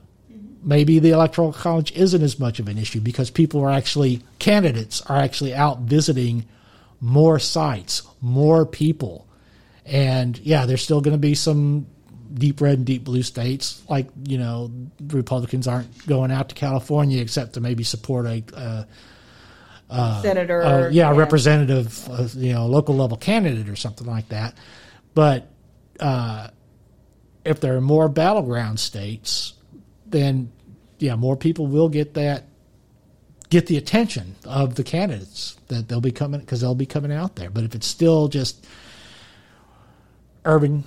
Maybe 0.62 0.98
the 0.98 1.10
electoral 1.10 1.52
college 1.52 1.92
isn't 1.92 2.22
as 2.22 2.38
much 2.38 2.58
of 2.58 2.68
an 2.68 2.76
issue 2.76 3.00
because 3.00 3.30
people 3.30 3.62
are 3.62 3.70
actually 3.70 4.22
candidates 4.38 5.00
are 5.02 5.16
actually 5.16 5.54
out 5.54 5.80
visiting 5.80 6.44
more 7.00 7.38
sites, 7.38 8.02
more 8.20 8.66
people. 8.66 9.26
And 9.84 10.38
yeah, 10.38 10.66
there's 10.66 10.82
still 10.82 11.00
going 11.00 11.14
to 11.14 11.18
be 11.18 11.34
some 11.34 11.86
deep 12.32 12.60
red 12.60 12.78
and 12.78 12.86
deep 12.86 13.04
blue 13.04 13.22
states. 13.22 13.82
Like, 13.88 14.08
you 14.24 14.38
know, 14.38 14.70
Republicans 15.08 15.68
aren't 15.68 16.06
going 16.06 16.30
out 16.30 16.48
to 16.48 16.54
California 16.54 17.20
except 17.20 17.54
to 17.54 17.60
maybe 17.60 17.84
support 17.84 18.26
a, 18.26 18.42
a 19.90 20.20
Senator, 20.22 20.62
uh, 20.62 20.88
yeah, 20.90 21.10
a 21.10 21.14
representative, 21.14 22.08
uh, 22.10 22.26
you 22.34 22.52
know, 22.52 22.66
local 22.66 22.96
level 22.96 23.16
candidate 23.16 23.68
or 23.68 23.76
something 23.76 24.06
like 24.06 24.28
that. 24.30 24.56
But 25.14 25.48
uh, 26.00 26.48
if 27.44 27.60
there 27.60 27.76
are 27.76 27.80
more 27.80 28.08
battleground 28.08 28.80
states, 28.80 29.52
then 30.06 30.50
yeah, 30.98 31.16
more 31.16 31.36
people 31.36 31.66
will 31.66 31.88
get 31.88 32.14
that, 32.14 32.44
get 33.50 33.66
the 33.66 33.76
attention 33.76 34.34
of 34.44 34.74
the 34.74 34.82
candidates 34.82 35.56
that 35.68 35.88
they'll 35.88 36.00
be 36.00 36.12
coming 36.12 36.40
because 36.40 36.60
they'll 36.60 36.74
be 36.74 36.86
coming 36.86 37.12
out 37.12 37.36
there. 37.36 37.50
But 37.50 37.64
if 37.64 37.74
it's 37.74 37.86
still 37.86 38.28
just 38.28 38.66
urban 40.44 40.84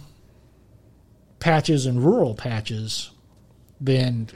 patches 1.39 1.86
and 1.86 2.04
rural 2.04 2.36
patches, 2.36 3.12
then 3.80 4.28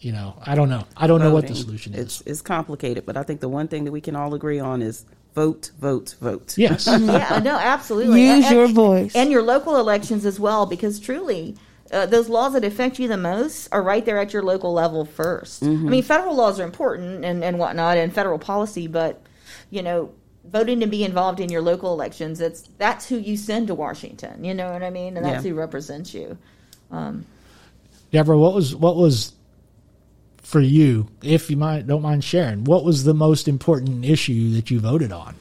you 0.00 0.12
know, 0.12 0.38
I 0.44 0.54
don't 0.54 0.68
know. 0.68 0.84
I 0.96 1.06
don't 1.06 1.20
know 1.20 1.32
what 1.32 1.46
the 1.46 1.54
solution 1.54 1.94
is. 1.94 2.22
it's 2.26 2.42
complicated, 2.42 3.04
but 3.06 3.16
I 3.16 3.22
think 3.22 3.40
the 3.40 3.48
one 3.48 3.68
thing 3.68 3.84
that 3.84 3.92
we 3.92 4.00
can 4.00 4.14
all 4.16 4.34
agree 4.34 4.60
on 4.60 4.82
is 4.82 5.04
vote, 5.34 5.72
vote, 5.78 6.14
vote. 6.20 6.56
Yes. 6.56 6.86
yeah, 7.00 7.40
no, 7.42 7.56
absolutely. 7.56 8.22
Use 8.26 8.44
And- 8.46 8.54
your 8.54 8.64
and- 8.66 8.74
voice. 8.74 9.14
and 9.14 9.30
your 9.30 9.42
local 9.42 9.76
elections 9.76 10.24
as 10.24 10.38
well, 10.40 10.66
because 10.66 11.00
truly, 11.00 11.56
uh, 11.92 12.06
those 12.06 12.28
laws 12.28 12.52
that 12.54 12.64
affect 12.64 12.98
you 12.98 13.06
the 13.08 13.16
most 13.16 13.68
are 13.72 13.82
right 13.82 14.04
there 14.04 14.18
at 14.18 14.32
your 14.32 14.42
local 14.42 14.72
level 14.72 15.04
1st 15.06 15.62
I 15.62 15.66
mean, 15.66 16.02
federal 16.02 16.34
laws 16.34 16.58
are 16.58 16.64
important 16.64 17.24
and, 17.24 17.44
and 17.44 17.58
whatnot, 17.58 17.96
and 17.96 18.12
federal 18.12 18.38
policy, 18.38 18.86
but 18.88 19.22
you 19.70 19.82
know, 19.82 20.12
voting 20.50 20.80
to 20.80 20.86
be 20.86 21.04
involved 21.04 21.40
in 21.40 21.50
your 21.50 21.62
local 21.62 21.92
elections, 21.92 22.40
it's 22.40 22.62
that's 22.78 23.08
who 23.08 23.16
you 23.18 23.36
send 23.36 23.68
to 23.68 23.74
Washington. 23.74 24.44
You 24.44 24.54
know 24.54 24.72
what 24.72 24.82
I 24.82 24.90
mean? 24.90 25.16
And 25.16 25.24
that's 25.26 25.44
Yeah. 25.44 25.50
who 25.50 25.56
represents 25.56 26.14
you. 26.14 26.36
Deborah, 28.12 28.38
what 28.38 28.54
was 28.54 28.74
what 28.74 28.96
was 28.96 29.32
for 30.38 30.60
you, 30.60 31.08
if 31.22 31.50
you 31.50 31.56
might 31.56 31.86
don't 31.86 32.02
mind 32.02 32.22
sharing, 32.22 32.64
what 32.64 32.84
was 32.84 33.02
the 33.04 33.14
most 33.14 33.48
important 33.48 34.04
issue 34.04 34.52
that 34.52 34.70
you 34.70 34.78
voted 34.78 35.10
on 35.12 35.34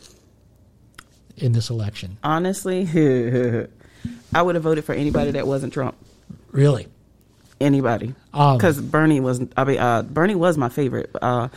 in 1.38 1.52
this 1.52 1.70
election? 1.70 2.18
Honestly, 2.24 2.88
I 4.34 4.42
would 4.42 4.56
have 4.56 4.64
voted 4.64 4.84
for 4.84 4.94
anybody 4.96 5.32
that 5.32 5.46
wasn't 5.48 5.74
Trump. 5.74 5.96
Really? 6.52 6.88
Anybody, 7.62 8.14
Um, 8.34 8.58
because 8.58 8.82
Bernie 8.82 9.22
was. 9.22 9.40
I 9.56 9.64
mean, 9.64 9.78
uh, 9.80 10.02
Bernie 10.02 10.36
was 10.36 10.58
my 10.58 10.68
favorite. 10.68 11.10
Uh, 11.22 11.48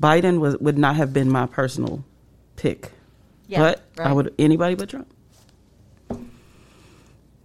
Biden 0.00 0.38
was 0.38 0.56
would 0.58 0.78
not 0.78 0.96
have 0.96 1.12
been 1.12 1.28
my 1.30 1.44
personal 1.46 2.02
pick, 2.62 2.90
Yeah, 3.48 3.58
but 3.58 3.82
I 3.98 4.12
would 4.12 4.32
anybody 4.38 4.76
but 4.76 4.88
Trump. 4.88 5.08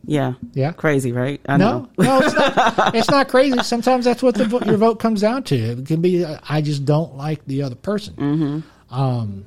Yeah, 0.06 0.34
Yeah. 0.54 0.72
crazy, 0.72 1.12
right? 1.12 1.42
I 1.50 1.58
No, 1.58 1.90
know. 1.98 2.04
no, 2.06 2.20
it's 2.22 2.34
not. 2.34 2.96
it's 2.96 3.10
not 3.12 3.28
crazy. 3.28 3.60
Sometimes 3.64 4.06
that's 4.06 4.24
what 4.24 4.36
the, 4.36 4.48
your 4.66 4.78
vote 4.78 5.00
comes 5.00 5.20
down 5.20 5.44
to. 5.44 5.56
It 5.56 5.86
can 5.86 6.00
be, 6.02 6.24
uh, 6.24 6.38
I 6.48 6.62
just 6.62 6.86
don't 6.86 7.18
like 7.18 7.44
the 7.46 7.64
other 7.64 7.76
person. 7.76 8.14
Mm-hmm. 8.16 8.96
Um, 8.96 9.46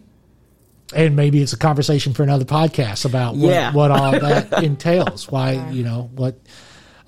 and 0.94 1.16
maybe 1.16 1.40
it's 1.40 1.54
a 1.54 1.56
conversation 1.56 2.12
for 2.12 2.24
another 2.24 2.44
podcast 2.44 3.06
about 3.06 3.36
what, 3.36 3.48
Yeah. 3.54 3.72
what 3.72 3.90
all 3.90 4.10
that 4.20 4.62
entails. 4.62 5.30
Why, 5.30 5.52
you 5.70 5.82
know, 5.84 6.10
what. 6.14 6.38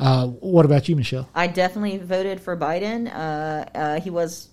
Uh, 0.01 0.29
what 0.29 0.65
about 0.65 0.89
you, 0.89 0.97
Michelle? 0.97 1.29
I 1.35 1.47
definitely 1.47 1.99
voted 1.99 2.41
for 2.41 2.57
Biden. 2.57 3.07
Uh, 3.15 3.65
uh, 3.79 4.01
he 4.01 4.09
was, 4.11 4.49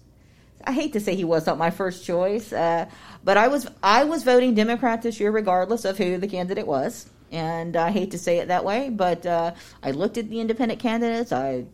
I 0.65 0.71
hate 0.71 0.93
to 0.93 0.99
say 0.99 1.15
he 1.15 1.23
was 1.23 1.45
not 1.45 1.57
my 1.57 1.69
first 1.69 2.05
choice, 2.05 2.51
uh, 2.51 2.87
but 3.23 3.37
I 3.37 3.47
was 3.47 3.67
I 3.81 4.03
was 4.03 4.23
voting 4.23 4.53
Democrat 4.55 5.01
this 5.01 5.19
year, 5.19 5.31
regardless 5.31 5.85
of 5.85 5.97
who 5.97 6.17
the 6.17 6.27
candidate 6.27 6.67
was. 6.67 7.09
And 7.31 7.75
I 7.75 7.91
hate 7.91 8.11
to 8.11 8.17
say 8.17 8.39
it 8.39 8.47
that 8.47 8.65
way, 8.65 8.89
but 8.89 9.25
uh, 9.25 9.53
I 9.83 9.91
looked 9.91 10.17
at 10.17 10.29
the 10.29 10.39
independent 10.39 10.79
candidates. 10.79 11.31
I 11.31 11.65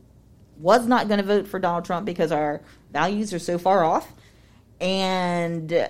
was 0.60 0.86
not 0.86 1.08
going 1.08 1.19
to 1.19 1.26
vote 1.26 1.48
for 1.48 1.60
Donald 1.60 1.86
Trump 1.86 2.06
because 2.06 2.32
our 2.32 2.62
values 2.91 3.34
are 3.34 3.39
so 3.39 3.58
far 3.58 3.84
off, 3.84 4.12
and 4.82 5.89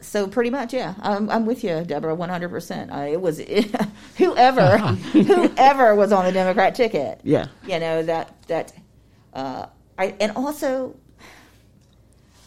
so 0.00 0.26
pretty 0.28 0.50
much, 0.50 0.72
yeah, 0.72 0.94
I'm, 1.00 1.28
I'm 1.30 1.46
with 1.46 1.64
you, 1.64 1.84
Deborah, 1.84 2.14
100. 2.14 2.48
percent 2.48 2.90
It 2.92 3.20
was 3.20 3.38
whoever 4.16 4.78
whoever 5.12 5.94
was 5.94 6.12
on 6.12 6.24
the 6.24 6.32
Democrat 6.32 6.74
ticket 6.74 7.20
Yeah, 7.24 7.46
you 7.66 7.78
know 7.78 8.02
that 8.02 8.42
that 8.48 8.72
uh, 9.34 9.66
I 9.98 10.14
and 10.20 10.32
also 10.36 10.96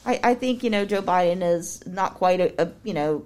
I, 0.05 0.19
I 0.23 0.33
think 0.35 0.63
you 0.63 0.69
know 0.69 0.85
Joe 0.85 1.01
Biden 1.01 1.41
is 1.43 1.85
not 1.85 2.15
quite 2.15 2.39
a, 2.39 2.61
a 2.63 2.71
you 2.83 2.93
know 2.93 3.25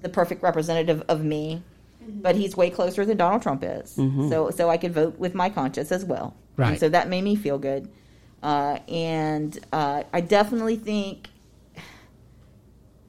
the 0.00 0.08
perfect 0.08 0.42
representative 0.42 1.02
of 1.08 1.22
me, 1.24 1.62
but 2.00 2.36
he's 2.36 2.56
way 2.56 2.70
closer 2.70 3.04
than 3.04 3.16
Donald 3.16 3.42
Trump 3.42 3.62
is. 3.64 3.94
So 3.94 4.50
so 4.50 4.70
I 4.70 4.76
could 4.76 4.92
vote 4.94 5.18
with 5.18 5.34
my 5.34 5.50
conscience 5.50 5.90
as 5.92 6.04
well. 6.04 6.34
And 6.56 6.58
Right. 6.70 6.80
so 6.80 6.88
that 6.88 7.08
made 7.08 7.22
me 7.22 7.36
feel 7.36 7.58
good, 7.58 7.88
uh, 8.42 8.78
and 8.88 9.56
uh, 9.72 10.02
I 10.12 10.20
definitely 10.22 10.76
think 10.76 11.28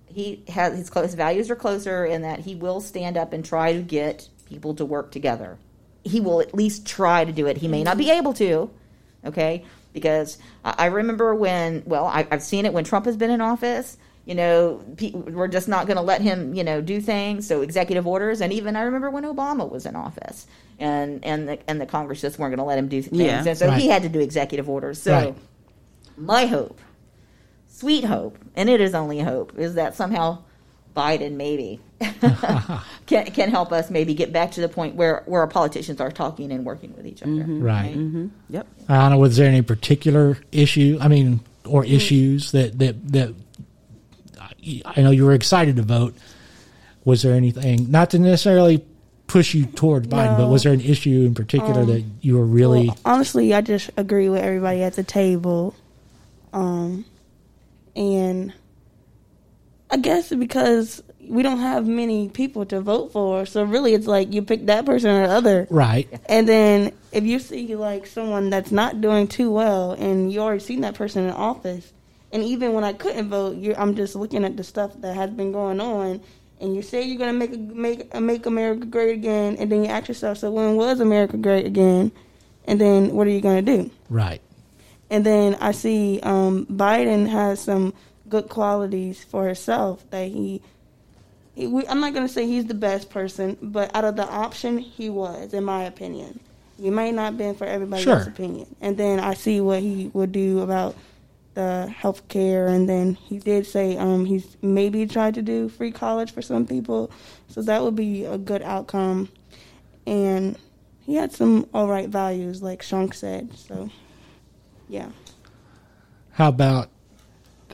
he 0.05 0.43
has 0.47 0.75
his 0.77 0.89
close 0.89 1.13
values 1.13 1.49
are 1.49 1.55
closer 1.55 2.05
in 2.05 2.23
that 2.23 2.39
he 2.39 2.55
will 2.55 2.81
stand 2.81 3.17
up 3.17 3.31
and 3.33 3.45
try 3.45 3.73
to 3.73 3.81
get 3.81 4.27
people 4.45 4.73
to 4.75 4.85
work 4.85 5.11
together. 5.11 5.57
He 6.03 6.19
will 6.19 6.41
at 6.41 6.53
least 6.53 6.85
try 6.87 7.25
to 7.25 7.31
do 7.31 7.45
it. 7.47 7.57
He 7.57 7.67
may 7.67 7.83
not 7.83 7.97
be 7.97 8.09
able 8.09 8.33
to, 8.33 8.69
okay, 9.25 9.65
because 9.93 10.37
I 10.63 10.87
remember 10.87 11.33
when, 11.35 11.83
well, 11.85 12.05
I, 12.05 12.27
I've 12.31 12.43
seen 12.43 12.65
it 12.65 12.73
when 12.73 12.83
Trump 12.83 13.05
has 13.05 13.17
been 13.17 13.31
in 13.31 13.41
office. 13.41 13.97
You 14.25 14.35
know, 14.35 14.83
we're 15.13 15.47
just 15.47 15.67
not 15.67 15.87
going 15.87 15.95
to 15.97 16.03
let 16.03 16.21
him, 16.21 16.53
you 16.53 16.63
know, 16.63 16.81
do 16.81 17.01
things. 17.01 17.47
So 17.47 17.61
executive 17.61 18.05
orders, 18.05 18.41
and 18.41 18.53
even 18.53 18.75
I 18.75 18.81
remember 18.83 19.09
when 19.09 19.23
Obama 19.23 19.67
was 19.69 19.87
in 19.87 19.95
office, 19.95 20.45
and 20.77 21.25
and 21.25 21.47
the 21.49 21.69
and 21.69 21.81
the 21.81 21.87
Congress 21.87 22.21
just 22.21 22.37
weren't 22.37 22.51
going 22.51 22.59
to 22.63 22.63
let 22.65 22.77
him 22.77 22.87
do 22.89 23.01
things, 23.01 23.17
Yeah. 23.19 23.43
and 23.43 23.57
so 23.57 23.67
Right. 23.67 23.81
he 23.81 23.87
had 23.87 24.03
to 24.03 24.09
do 24.09 24.19
executive 24.19 24.69
orders. 24.69 25.01
So 25.01 25.11
Right. 25.13 25.35
my 26.15 26.45
hope, 26.45 26.79
sweet 27.67 28.03
hope, 28.03 28.37
and 28.55 28.69
it 28.69 28.81
is 28.81 28.93
only 28.93 29.19
hope, 29.19 29.57
is 29.57 29.73
that 29.75 29.95
somehow 29.95 30.39
Biden 30.99 31.33
maybe 31.33 31.79
can 33.05 33.25
can 33.27 33.49
help 33.49 33.71
us 33.71 33.89
maybe 33.89 34.13
get 34.13 34.33
back 34.33 34.51
to 34.51 34.61
the 34.61 34.69
point 34.69 34.95
where 34.95 35.23
where 35.25 35.41
our 35.41 35.47
politicians 35.47 36.01
are 36.01 36.11
talking 36.11 36.51
and 36.51 36.65
working 36.65 36.93
with 36.95 37.05
each 37.05 37.23
other. 37.23 37.31
Right. 37.31 37.95
Mm-hmm. 37.95 38.27
Yep. 38.49 38.67
I 38.89 38.95
don't 38.97 39.11
know. 39.11 39.17
Was 39.19 39.37
there 39.37 39.47
any 39.47 39.61
particular 39.61 40.37
issue? 40.51 40.97
I 40.99 41.07
mean, 41.07 41.39
or 41.65 41.85
issues 41.85 42.51
that 42.51 42.79
that 42.79 43.11
that 43.13 43.33
I 44.85 45.01
know 45.01 45.11
you 45.11 45.25
were 45.25 45.33
excited 45.33 45.77
to 45.77 45.83
vote. 45.83 46.15
Was 47.05 47.21
there 47.21 47.33
anything 47.33 47.89
not 47.89 48.09
to 48.11 48.19
necessarily 48.19 48.85
push 49.27 49.53
you 49.53 49.65
towards 49.65 50.07
Biden, 50.07 50.37
but 50.37 50.49
was 50.49 50.63
there 50.63 50.73
an 50.73 50.81
issue 50.81 51.23
in 51.25 51.35
particular 51.35 51.85
that 51.85 52.03
you 52.21 52.35
were 52.35 52.45
really 52.45 52.87
Well, 52.87 52.97
honestly, 53.05 53.53
I 53.53 53.61
just 53.61 53.91
agree 53.95 54.27
with 54.27 54.41
everybody 54.41 54.81
at 54.83 54.95
the 54.95 55.03
table. 55.03 55.75
Um, 56.51 57.05
and 57.95 58.53
I 59.91 59.97
guess 59.97 60.29
because 60.29 61.01
we 61.27 61.43
don't 61.43 61.59
have 61.59 61.87
many 61.87 62.29
people 62.29 62.65
to 62.65 62.81
vote 62.81 63.11
for, 63.11 63.45
so 63.45 63.63
really 63.63 63.93
it's 63.93 64.07
like 64.07 64.33
you 64.33 64.41
pick 64.41 64.65
that 64.67 64.85
person 64.85 65.11
or 65.11 65.27
the 65.27 65.33
other. 65.33 65.67
right? 65.69 66.07
And 66.27 66.47
then 66.47 66.93
if 67.11 67.23
you 67.23 67.39
see 67.39 67.75
like 67.75 68.07
someone 68.07 68.49
that's 68.49 68.71
not 68.71 69.01
doing 69.01 69.27
too 69.27 69.51
well, 69.51 69.91
and 69.91 70.31
you 70.31 70.39
already 70.39 70.59
seen 70.59 70.81
that 70.81 70.95
person 70.95 71.25
in 71.25 71.31
office, 71.31 71.91
and 72.31 72.43
even 72.43 72.73
when 72.73 72.83
I 72.83 72.93
couldn't 72.93 73.29
vote, 73.29 73.57
you're, 73.57 73.79
I'm 73.79 73.95
just 73.95 74.15
looking 74.15 74.43
at 74.43 74.57
the 74.57 74.63
stuff 74.63 74.91
that 75.01 75.15
has 75.15 75.31
been 75.31 75.51
going 75.51 75.79
on, 75.79 76.21
and 76.59 76.75
you 76.75 76.81
say 76.81 77.03
you're 77.03 77.17
gonna 77.17 77.33
make 77.33 77.57
make 77.59 78.13
make 78.19 78.45
America 78.45 78.85
great 78.85 79.13
again, 79.15 79.55
and 79.57 79.71
then 79.71 79.83
you 79.83 79.89
ask 79.89 80.07
yourself, 80.07 80.37
so 80.39 80.51
when 80.51 80.75
was 80.75 80.99
America 80.99 81.37
great 81.37 81.65
again? 81.65 82.11
And 82.65 82.79
then 82.79 83.13
what 83.15 83.25
are 83.25 83.31
you 83.31 83.41
gonna 83.41 83.61
do? 83.63 83.89
Right. 84.09 84.41
And 85.09 85.25
then 85.25 85.55
I 85.55 85.71
see 85.71 86.19
um, 86.21 86.67
Biden 86.67 87.27
has 87.27 87.59
some 87.59 87.93
good 88.29 88.49
qualities 88.49 89.23
for 89.23 89.43
herself 89.43 90.09
that 90.11 90.27
he. 90.27 90.61
he 91.55 91.67
we, 91.67 91.87
I'm 91.87 91.99
not 91.99 92.13
going 92.13 92.27
to 92.27 92.31
say 92.33 92.45
he's 92.47 92.65
the 92.65 92.73
best 92.73 93.09
person, 93.09 93.57
but 93.61 93.93
out 93.95 94.05
of 94.05 94.15
the 94.15 94.27
option, 94.27 94.77
he 94.77 95.09
was, 95.09 95.53
in 95.53 95.63
my 95.63 95.83
opinion. 95.83 96.39
He 96.79 96.89
may 96.89 97.11
not 97.11 97.37
been 97.37 97.55
for 97.55 97.65
everybody 97.65 98.03
Sure. 98.03 98.21
opinion. 98.21 98.73
And 98.79 98.95
then 98.95 99.19
I 99.19 99.33
see 99.33 99.59
what 99.59 99.81
he 99.81 100.09
would 100.13 100.31
do 100.31 100.61
about 100.61 100.95
the 101.55 101.87
health 101.87 102.25
care, 102.29 102.67
and 102.67 102.87
then 102.87 103.15
he 103.15 103.37
did 103.39 103.65
say 103.65 103.97
um, 103.97 104.23
he's 104.23 104.55
maybe 104.61 105.05
tried 105.05 105.33
to 105.33 105.41
do 105.41 105.67
free 105.67 105.91
college 105.91 106.31
for 106.31 106.41
some 106.41 106.65
people, 106.65 107.11
so 107.49 107.61
that 107.63 107.83
would 107.83 107.95
be 107.95 108.23
a 108.23 108.37
good 108.37 108.61
outcome. 108.61 109.27
And 110.07 110.57
he 111.01 111.15
had 111.15 111.33
some 111.33 111.67
all 111.73 111.87
right 111.89 112.07
values, 112.07 112.61
like 112.61 112.81
Shunk 112.81 113.13
said. 113.13 113.57
So, 113.57 113.89
yeah. 114.87 115.09
How 116.31 116.47
about 116.49 116.89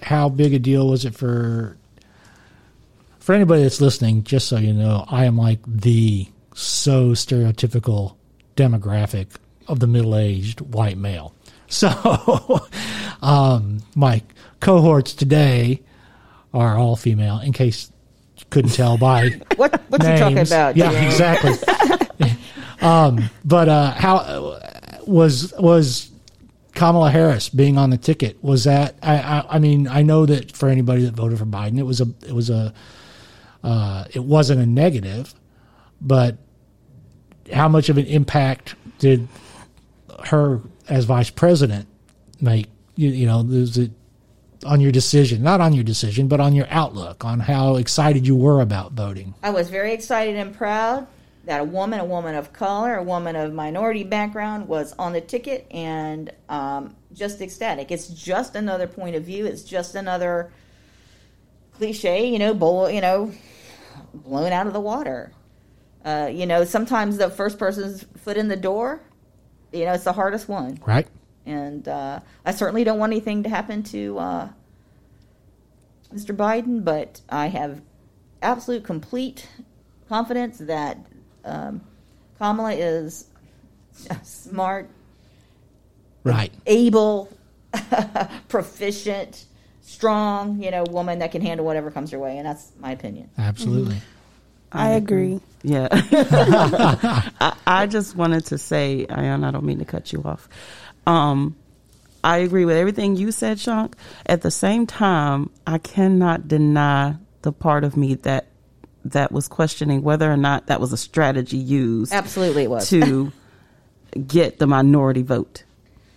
how 0.02 0.30
big 0.30 0.54
a 0.54 0.60
deal 0.60 0.90
was 0.90 1.06
it 1.06 1.16
for 1.16 1.78
for 3.20 3.34
anybody 3.34 3.64
that's 3.64 3.82
listening? 3.82 4.24
Just 4.24 4.48
so 4.48 4.58
you 4.58 4.74
know, 4.74 5.06
I 5.08 5.26
am 5.26 5.38
like 5.38 5.60
the 5.68 6.28
so 6.54 7.12
stereotypical 7.12 8.16
demographic 8.56 9.28
of 9.68 9.80
the 9.80 9.88
middle-aged 9.88 10.62
white 10.62 10.98
male. 10.98 11.34
So, 11.68 11.90
um, 13.24 13.80
my 13.96 14.22
cohorts 14.60 15.14
today 15.14 15.82
are 16.54 16.78
all 16.78 16.96
female. 16.96 17.40
In 17.40 17.54
case 17.54 17.92
you 18.38 18.46
couldn't 18.52 18.72
tell 18.72 19.00
by 19.00 19.30
What 19.56 19.82
what 19.90 20.04
you 20.04 20.16
talking 20.16 20.38
about? 20.38 20.78
Yeah, 20.78 20.92
Jerome? 20.92 21.06
exactly. 21.06 22.32
um, 22.82 23.30
but 23.44 23.68
uh, 23.68 23.92
how 23.92 24.60
was 25.08 25.54
was 25.58 26.12
Kamala 26.76 27.10
Harris 27.10 27.50
being 27.50 27.78
on 27.78 27.90
the 27.90 27.98
ticket? 27.98 28.42
Was 28.44 28.66
that? 28.66 28.96
I, 29.02 29.18
I, 29.18 29.56
I 29.56 29.60
mean, 29.60 29.88
I 29.88 30.02
know 30.02 30.26
that 30.26 30.56
for 30.56 30.70
anybody 30.70 31.06
that 31.06 31.14
voted 31.14 31.40
for 31.40 31.46
Biden, 31.46 31.80
it 31.80 31.84
was 31.84 32.02
a 32.02 32.08
it 32.28 32.34
was 32.34 32.50
a 32.50 32.74
uh, 33.64 34.04
it 34.14 34.24
wasn't 34.24 34.62
a 34.62 34.66
negative, 34.66 35.34
but 36.00 36.38
how 37.52 37.68
much 37.68 37.90
of 37.90 37.98
an 37.98 38.06
impact 38.06 38.76
did 39.00 39.28
her 40.26 40.62
as 40.88 41.06
vice 41.06 41.30
president 41.30 41.88
make? 42.42 42.68
You, 42.96 43.10
you 43.10 43.26
know, 43.26 43.46
is 43.50 43.78
it 43.78 43.92
on 44.66 44.82
your 44.82 44.92
decision? 44.92 45.42
Not 45.42 45.62
on 45.62 45.74
your 45.74 45.84
decision, 45.84 46.28
but 46.28 46.40
on 46.40 46.54
your 46.54 46.68
outlook 46.70 47.24
on 47.26 47.40
how 47.40 47.78
excited 47.78 48.28
you 48.28 48.36
were 48.36 48.62
about 48.62 48.92
voting. 48.92 49.34
I 49.42 49.50
was 49.50 49.70
very 49.70 49.94
excited 49.94 50.36
and 50.36 50.54
proud 50.54 51.08
that 51.46 51.62
a 51.62 51.64
woman, 51.64 52.00
a 52.00 52.06
woman 52.06 52.36
of 52.36 52.54
color, 52.54 52.96
a 52.96 53.04
woman 53.04 53.36
of 53.36 53.54
minority 53.54 54.04
background 54.04 54.68
was 54.68 54.94
on 54.98 55.14
the 55.14 55.22
ticket 55.22 55.68
and 55.72 56.32
um, 56.50 56.96
just 57.14 57.42
ecstatic. 57.42 57.92
It's 57.92 58.08
just 58.08 58.56
another 58.56 58.88
point 58.88 59.16
of 59.16 59.24
view. 59.24 59.46
It's 59.46 59.64
just 59.64 59.96
another 59.96 60.52
cliche, 61.74 62.28
you 62.28 62.40
know, 62.40 62.54
bowl, 62.54 62.90
you 62.90 63.02
know, 63.02 63.32
blown 64.14 64.52
out 64.52 64.68
of 64.68 64.74
the 64.74 64.80
water. 64.80 65.32
Uh, 66.04 66.30
you 66.32 66.46
know, 66.46 66.64
sometimes 66.64 67.18
the 67.18 67.30
first 67.30 67.58
person's 67.58 68.04
foot 68.18 68.38
in 68.38 68.48
the 68.48 68.56
door, 68.56 69.02
you 69.72 69.86
know, 69.86 69.94
it's 69.94 70.04
the 70.04 70.14
hardest 70.14 70.48
one. 70.48 70.80
Right. 70.86 71.08
And 71.46 71.88
uh, 71.88 72.20
I 72.46 72.52
certainly 72.52 72.84
don't 72.84 72.98
want 72.98 73.12
anything 73.12 73.44
to 73.44 73.50
happen 73.50 73.84
to 73.84 74.18
uh, 74.18 74.50
Mr. 76.14 76.36
Biden, 76.36 76.84
but 76.84 77.22
I 77.30 77.48
have 77.48 77.82
absolute, 78.42 78.84
complete 78.84 79.48
confidence 80.08 80.60
that 80.60 80.98
um, 81.46 81.82
Kamala 82.38 82.74
is 82.74 83.26
smart, 84.24 84.90
Right. 86.24 86.52
able, 86.66 87.30
proficient, 88.50 89.46
strong, 89.82 90.62
you 90.62 90.72
know, 90.72 90.84
woman 90.84 91.20
that 91.20 91.32
can 91.32 91.42
handle 91.42 91.66
whatever 91.66 91.92
comes 91.92 92.12
her 92.12 92.20
way, 92.20 92.38
and 92.38 92.46
that's 92.46 92.72
my 92.80 92.92
opinion. 92.92 93.30
Absolutely. 93.38 94.02
I 94.72 94.90
agree. 94.90 95.40
Yeah. 95.64 95.88
I, 97.40 97.56
I 97.66 97.86
just 97.86 98.16
wanted 98.16 98.46
to 98.48 98.58
say, 98.58 99.06
Ayan, 99.10 99.46
I 99.46 99.52
don't 99.52 99.64
mean 99.64 99.80
to 99.80 99.86
cut 99.86 100.12
you 100.12 100.22
off. 100.26 100.50
Um, 101.08 101.56
I 102.24 102.38
agree 102.38 102.66
with 102.66 102.76
everything 102.76 103.16
you 103.16 103.32
said, 103.32 103.60
Shank. 103.60 103.96
At 104.26 104.42
the 104.42 104.52
same 104.52 104.86
time, 104.86 105.50
I 105.66 105.78
cannot 105.78 106.48
deny 106.48 107.16
the 107.44 107.54
part 107.54 107.84
of 107.84 107.96
me 107.96 108.16
that 108.16 108.48
that 109.06 109.32
was 109.32 109.48
questioning 109.48 110.02
whether 110.02 110.32
or 110.32 110.38
not 110.38 110.68
that 110.68 110.82
was 110.82 110.92
a 110.92 110.98
strategy 110.98 111.58
used 111.58 112.12
Absolutely, 112.12 112.64
it 112.64 112.70
was 112.70 112.90
to 112.90 113.32
get 114.28 114.60
the 114.60 114.68
minority 114.68 115.22
vote. 115.22 115.64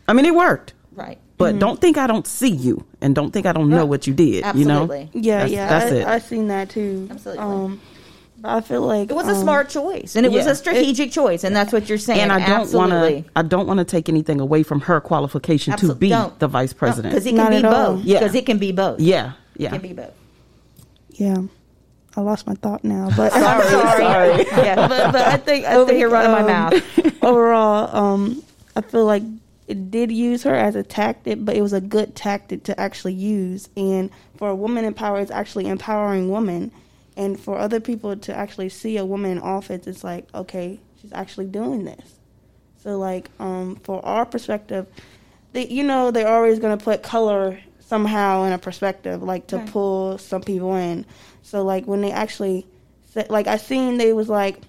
I 0.07 0.13
mean, 0.15 0.25
it 0.25 0.35
worked. 0.35 0.73
right. 0.95 1.19
But 1.37 1.61
don't 1.61 1.81
think 1.81 1.97
I 1.99 2.09
don't 2.09 2.27
see 2.27 2.49
you, 2.51 2.85
and 3.01 3.15
don't 3.15 3.31
think 3.31 3.47
I 3.47 3.53
don't 3.53 3.69
know 3.69 3.77
Right. 3.77 3.83
what 3.89 4.07
you 4.09 4.13
did. 4.15 4.43
Absolutely. 4.43 4.99
You 4.99 5.05
know, 5.05 5.09
Yeah, 5.15 5.37
That's- 5.47 5.51
yeah, 5.53 5.69
that's 5.69 5.93
I, 5.93 5.95
it. 5.95 6.07
I've 6.09 6.23
seen 6.25 6.49
that 6.49 6.69
too. 6.71 7.07
Absolutely. 7.13 7.45
Um, 7.45 7.81
I 8.43 8.61
feel 8.61 8.83
like 8.83 9.09
It 9.11 9.15
was 9.15 9.29
a 9.29 9.33
um, 9.33 9.43
smart 9.43 9.69
choice, 9.69 10.17
and 10.17 10.27
it 10.27 10.33
was 10.33 10.47
a 10.47 10.55
strategic 10.57 11.13
choice, 11.13 11.45
and 11.45 11.55
that's 11.55 11.73
what 11.73 11.89
you're 11.89 11.97
saying. 11.99 12.21
and 12.21 12.33
I 12.33 12.45
don't 12.45 12.73
want 12.73 12.91
to. 12.91 13.25
I 13.37 13.43
don't 13.43 13.67
want 13.69 13.79
to 13.79 13.85
take 13.85 14.09
anything 14.09 14.41
away 14.41 14.65
from 14.65 14.81
her 14.83 15.01
qualification 15.01 15.77
to 15.77 15.95
be 15.95 16.09
don't. 16.09 16.37
the 16.41 16.49
vice 16.49 16.73
president. 16.73 17.15
because 17.15 17.25
it 17.27 17.31
can 17.31 17.37
Not 17.39 17.51
be 17.51 17.57
at 17.59 17.65
all. 17.67 17.95
both. 17.97 18.05
Yeah. 18.05 18.19
Because 18.19 18.35
it 18.35 18.45
can 18.47 18.59
be 18.59 18.73
both. 18.73 18.99
yeah, 19.01 19.33
It 19.55 19.61
yeah. 19.63 19.71
can 19.71 19.81
be 19.81 19.93
both. 19.93 20.15
Yeah, 21.11 21.43
I 22.19 22.23
lost 22.23 22.47
my 22.47 22.55
thought 22.55 22.83
now, 22.85 23.11
but 23.17 23.33
Sorry, 23.33 23.69
sorry. 23.69 24.45
yeah. 24.65 24.89
but, 24.89 25.13
but 25.13 25.27
I 25.29 25.37
think 25.49 25.65
I 25.67 25.75
Over 25.77 25.87
think, 25.87 25.99
here 25.99 26.09
running 26.09 26.33
my 26.33 26.41
um, 26.41 26.47
mouth. 26.47 27.23
overall, 27.25 27.97
um, 27.97 28.43
I 28.75 28.81
feel 28.81 29.05
like 29.07 29.23
it 29.69 29.91
did 29.91 30.11
use 30.11 30.43
her 30.43 30.55
as 30.55 30.75
a 30.75 30.83
tactic, 30.83 31.45
but 31.45 31.55
it 31.57 31.63
was 31.63 31.73
a 31.73 31.81
good 31.81 32.17
tactic 32.17 32.65
to 32.65 32.81
actually 32.81 33.13
use. 33.15 33.69
And 33.77 34.11
for 34.37 34.49
a 34.49 34.55
woman 34.55 34.85
in 34.85 34.95
power, 34.95 35.21
it's 35.21 35.31
actually 35.31 35.67
empowering 35.69 36.29
women. 36.31 36.73
And 37.17 37.39
for 37.39 37.59
other 37.59 37.79
people 37.81 38.17
to 38.17 38.35
actually 38.35 38.69
see 38.71 38.97
a 38.97 39.05
woman 39.05 39.33
in 39.33 39.39
office, 39.41 39.87
it's 39.87 40.03
like, 40.05 40.27
okay, 40.35 40.81
she's 41.01 41.13
actually 41.13 41.47
doing 41.47 41.85
this. 41.85 42.15
So, 42.83 42.99
like, 42.99 43.29
um, 43.39 43.77
for 43.83 44.05
our 44.07 44.25
perspective, 44.25 44.87
they, 45.53 45.67
you 45.67 45.83
know, 45.83 46.11
they're 46.11 46.33
always 46.33 46.59
going 46.61 46.77
to 46.79 46.83
put 46.83 47.03
color 47.03 47.59
somehow 47.81 48.45
in 48.45 48.53
a 48.53 48.59
perspective, 48.59 49.23
like 49.23 49.47
to 49.49 49.57
Right. 49.59 49.67
pull 49.71 50.19
some 50.19 50.43
people 50.43 50.75
in. 50.77 51.05
So, 51.49 51.65
like, 51.65 51.87
when 51.87 52.03
they 52.03 52.13
actually, 52.13 52.67
said, 53.11 53.31
like, 53.31 53.47
I 53.47 53.57
seen 53.57 53.97
they 53.97 54.13
was 54.13 54.29
like, 54.29 54.61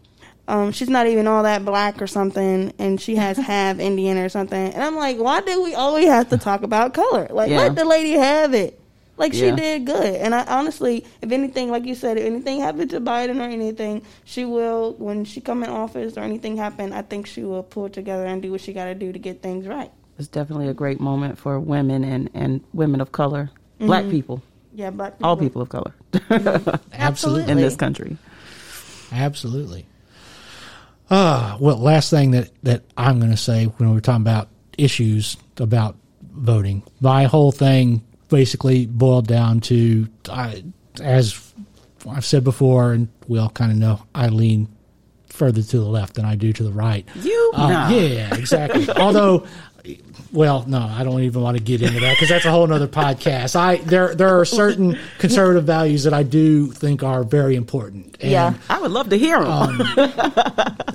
um, 0.48 0.72
she's 0.72 0.90
not 0.90 1.08
even 1.08 1.28
all 1.28 1.44
that 1.44 1.66
black 1.66 2.02
or 2.02 2.08
something, 2.08 2.74
and 2.80 3.00
she 3.00 3.16
has 3.18 3.38
half 3.52 3.80
Indian 3.80 4.18
or 4.18 4.30
something. 4.30 4.74
And 4.74 4.82
I'm 4.82 4.96
like, 4.96 5.18
why 5.18 5.42
do 5.42 5.62
we 5.62 5.76
always 5.76 6.08
have 6.08 6.30
to 6.30 6.38
talk 6.38 6.64
about 6.64 6.94
color? 6.94 7.28
Like, 7.30 7.50
Yeah. 7.50 7.58
let 7.58 7.76
the 7.76 7.84
lady 7.86 8.14
have 8.14 8.54
it. 8.54 8.80
Like 9.18 9.34
she 9.34 9.48
Yeah. 9.48 9.56
did 9.56 9.86
good, 9.86 10.16
and 10.16 10.34
I 10.34 10.46
honestly, 10.46 11.04
if 11.22 11.34
anything, 11.34 11.70
like 11.70 11.86
you 11.86 11.94
said, 11.94 12.18
if 12.18 12.24
anything 12.24 12.62
happened 12.62 12.92
to 12.92 13.02
Biden 13.02 13.40
or 13.42 13.50
anything, 13.50 14.02
she 14.24 14.46
will 14.46 14.96
when 14.98 15.26
she 15.26 15.42
come 15.42 15.62
in 15.62 15.70
office 15.70 16.16
or 16.18 16.22
anything 16.22 16.56
happen. 16.56 16.94
I 16.94 17.02
think 17.02 17.28
she 17.28 17.44
will 17.44 17.62
pull 17.64 17.90
together 17.90 18.26
and 18.26 18.42
do 18.42 18.50
what 18.52 18.62
she 18.62 18.72
got 18.72 18.86
to 18.86 18.96
do 18.96 19.12
to 19.12 19.20
get 19.20 19.42
things 19.42 19.68
right. 19.68 19.92
it's 20.18 20.30
definitely 20.30 20.70
a 20.70 20.74
great 20.74 21.02
moment 21.02 21.38
for 21.38 21.60
women 21.60 22.06
and, 22.06 22.30
and 22.34 22.62
women 22.74 23.02
of 23.02 23.12
color, 23.12 23.50
black 23.82 24.08
people, 24.10 24.42
Yeah, 24.80 24.92
but 24.92 25.18
all 25.22 25.36
people 25.36 25.62
of 25.62 25.68
color 25.68 25.94
Absolutely. 26.94 27.52
in 27.52 27.58
this 27.58 27.76
country. 27.76 28.16
Absolutely. 29.12 29.86
Uh, 31.10 31.58
well, 31.60 31.76
last 31.76 32.10
thing 32.10 32.32
that, 32.32 32.50
that 32.64 32.84
I'm 32.96 33.20
going 33.20 33.32
to 33.32 33.38
say 33.38 33.66
when 33.66 33.94
we're 33.94 34.00
talking 34.00 34.22
about 34.22 34.48
issues 34.78 35.36
about 35.58 35.98
voting, 36.32 36.82
my 37.02 37.26
whole 37.26 37.52
thing 37.52 38.04
basically 38.30 38.86
boiled 38.86 39.28
down 39.28 39.60
to, 39.62 40.08
I, 40.32 40.64
as 41.02 41.54
I've 42.10 42.24
said 42.24 42.46
before, 42.46 42.94
and 42.94 43.10
we 43.28 43.38
all 43.38 43.50
kind 43.50 43.74
of 43.74 43.78
know, 43.78 44.02
I 44.16 44.30
lean 44.30 44.70
further 45.28 45.62
to 45.62 45.78
the 45.78 45.86
left 45.90 46.14
than 46.14 46.24
I 46.24 46.36
do 46.36 46.54
to 46.54 46.64
the 46.64 46.72
right. 46.72 47.06
You? 47.16 47.52
Uh, 47.54 47.68
Nah. 47.70 47.90
Yeah, 47.90 48.34
exactly. 48.34 48.90
Although, 48.92 49.46
well, 50.32 50.64
no, 50.68 50.80
I 50.80 51.04
don't 51.04 51.22
even 51.24 51.42
want 51.42 51.58
to 51.58 51.64
get 51.64 51.82
into 51.82 52.00
that 52.00 52.12
because 52.16 52.30
that's 52.30 52.46
a 52.46 52.52
whole 52.52 52.72
other 52.72 52.88
podcast. 52.88 53.56
I 53.56 53.78
there 53.78 54.14
there 54.16 54.40
are 54.40 54.46
certain 54.46 54.98
conservative 55.18 55.64
values 55.64 56.04
that 56.04 56.14
I 56.14 56.24
do 56.24 56.68
think 56.72 57.04
are 57.04 57.24
very 57.24 57.56
important. 57.56 58.18
And, 58.22 58.32
Yeah. 58.32 58.54
I 58.70 58.80
would 58.80 58.92
love 58.92 59.10
to 59.10 59.18
hear 59.18 59.44
them. 59.44 59.82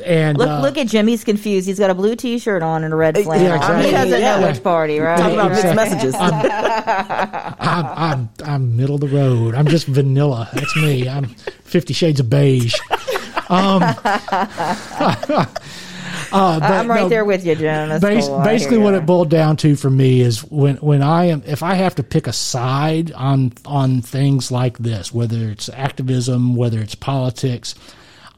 and 0.04 0.38
Look, 0.38 0.48
uh, 0.48 0.60
look 0.60 0.78
at 0.78 0.86
Jimmy's 0.88 1.24
confused. 1.24 1.66
He's 1.66 1.78
got 1.78 1.90
a 1.90 1.94
blue 1.94 2.14
T-shirt 2.16 2.62
on 2.62 2.84
and 2.84 2.92
a 2.92 2.96
red 2.96 3.16
flannel. 3.18 3.46
Yeah, 3.46 3.56
exactly. 3.56 3.86
He 3.86 3.90
doesn't 3.92 4.20
Yeah. 4.20 4.40
know 4.40 4.46
which 4.48 4.62
party, 4.62 5.00
right? 5.00 5.18
Talk 5.18 5.32
about 5.32 5.50
mixed 5.50 5.64
Right. 5.64 5.76
messages. 5.76 6.14
I'm, 6.14 7.86
I'm 7.86 8.28
I'm 8.44 8.76
middle 8.76 8.94
of 8.96 9.00
the 9.00 9.08
road. 9.08 9.54
I'm 9.54 9.66
just 9.68 9.86
vanilla. 9.86 10.48
That's 10.52 10.76
me. 10.76 11.08
I'm 11.08 11.24
Fifty 11.64 11.92
Shades 11.94 12.20
of 12.20 12.28
Beige. 12.30 12.74
Um, 13.48 13.82
uh, 16.32 16.60
but 16.60 16.70
I'm 16.70 16.88
right 16.88 17.02
no, 17.02 17.08
there 17.08 17.24
with 17.24 17.44
you, 17.44 17.54
Jim. 17.54 17.88
That's 17.88 18.02
bas- 18.02 18.28
cool. 18.28 18.42
Basically, 18.42 18.78
what 18.78 18.94
it 18.94 19.06
boiled 19.06 19.30
down 19.30 19.56
to 19.58 19.76
for 19.76 19.90
me 19.90 20.20
is 20.20 20.44
when 20.44 20.76
when 20.76 21.02
I 21.02 21.26
am 21.26 21.42
if 21.46 21.62
I 21.62 21.74
have 21.74 21.94
to 21.96 22.02
pick 22.02 22.26
a 22.26 22.32
side 22.32 23.12
on 23.12 23.52
on 23.64 24.02
things 24.02 24.50
like 24.50 24.78
this, 24.78 25.12
whether 25.12 25.50
it's 25.50 25.68
activism, 25.68 26.56
whether 26.56 26.78
it's 26.80 26.94
politics, 26.94 27.74